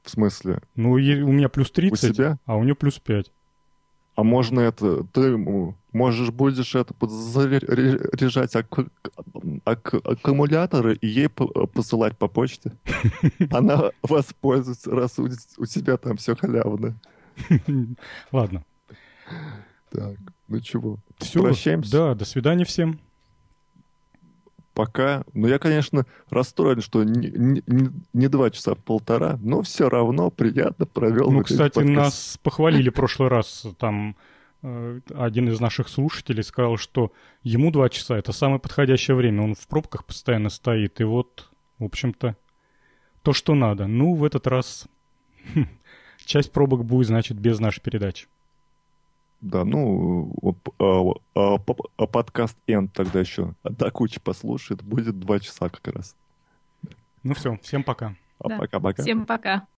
В 0.03 0.09
смысле? 0.09 0.59
Ну, 0.75 0.91
у 0.93 0.97
меня 0.97 1.47
плюс 1.47 1.69
У 1.69 1.73
30, 1.73 2.15
тебя? 2.15 2.37
а 2.45 2.57
у 2.57 2.63
нее 2.63 2.75
плюс 2.75 2.99
5. 2.99 3.31
А 4.15 4.23
можно 4.23 4.59
это... 4.59 5.03
Ты 5.13 5.21
м, 5.21 5.75
можешь 5.93 6.29
будешь 6.31 6.75
это 6.75 6.93
подзаряжать 6.93 8.55
ак- 8.55 8.87
ак- 9.65 9.93
аккумуляторы 9.93 10.95
и 10.95 11.07
ей 11.07 11.29
по- 11.29 11.67
посылать 11.67 12.17
по 12.17 12.27
почте. 12.27 12.73
Она 13.51 13.91
воспользуется, 14.01 14.91
раз 14.91 15.19
у 15.19 15.27
у 15.57 15.65
тебя 15.65 15.97
там 15.97 16.17
все 16.17 16.35
халявно. 16.35 16.95
Ладно. 18.31 18.63
Так, 19.91 20.17
ну 20.47 20.59
чего? 20.59 20.97
Все. 21.17 21.41
Прощаемся? 21.41 21.91
Да, 21.91 22.15
до 22.15 22.25
свидания 22.25 22.65
всем. 22.65 22.99
Пока. 24.73 25.23
Ну, 25.33 25.47
я, 25.47 25.59
конечно, 25.59 26.05
расстроен, 26.29 26.81
что 26.81 27.03
не, 27.03 27.29
не- 27.29 27.91
не- 28.13 28.27
два 28.29 28.49
часа, 28.51 28.71
а 28.71 28.75
полтора, 28.75 29.37
но 29.41 29.61
все 29.63 29.89
равно 29.89 30.29
приятно 30.31 30.85
провел. 30.85 31.29
Ну, 31.29 31.43
кстати, 31.43 31.73
подкаст. 31.75 31.95
нас 31.95 32.39
похвалили 32.41 32.89
в 32.89 32.93
прошлый 32.93 33.27
раз. 33.27 33.65
Там 33.77 34.15
один 34.61 35.49
из 35.49 35.59
наших 35.59 35.89
слушателей 35.89 36.43
сказал, 36.43 36.77
что 36.77 37.11
ему 37.43 37.71
два 37.71 37.89
часа 37.89 38.17
это 38.17 38.31
самое 38.31 38.59
подходящее 38.59 39.15
время. 39.15 39.43
Он 39.43 39.55
в 39.55 39.67
пробках 39.67 40.05
постоянно 40.05 40.49
стоит. 40.49 41.01
И 41.01 41.03
вот, 41.03 41.49
в 41.79 41.85
общем-то, 41.85 42.35
то, 43.23 43.33
что 43.33 43.55
надо. 43.55 43.87
Ну, 43.87 44.13
в 44.13 44.23
этот 44.23 44.47
раз 44.47 44.87
хм, 45.53 45.65
часть 46.25 46.51
пробок 46.51 46.85
будет, 46.85 47.07
значит, 47.07 47.37
без 47.37 47.59
нашей 47.59 47.81
передачи. 47.81 48.27
Да, 49.41 49.65
ну, 49.65 50.31
а, 50.77 51.13
а, 51.33 51.57
а 51.97 52.05
подкаст 52.05 52.57
N 52.67 52.87
тогда 52.89 53.19
еще 53.21 53.55
до 53.63 53.89
кучи 53.89 54.19
послушает, 54.19 54.83
будет 54.83 55.19
два 55.19 55.39
часа 55.39 55.69
как 55.69 55.87
раз. 55.95 56.15
Ну 57.23 57.33
все, 57.33 57.57
всем 57.63 57.83
пока. 57.83 58.15
А 58.37 58.49
Да. 58.49 58.57
пока-пока. 58.59 59.01
Всем 59.01 59.25
пока. 59.25 59.67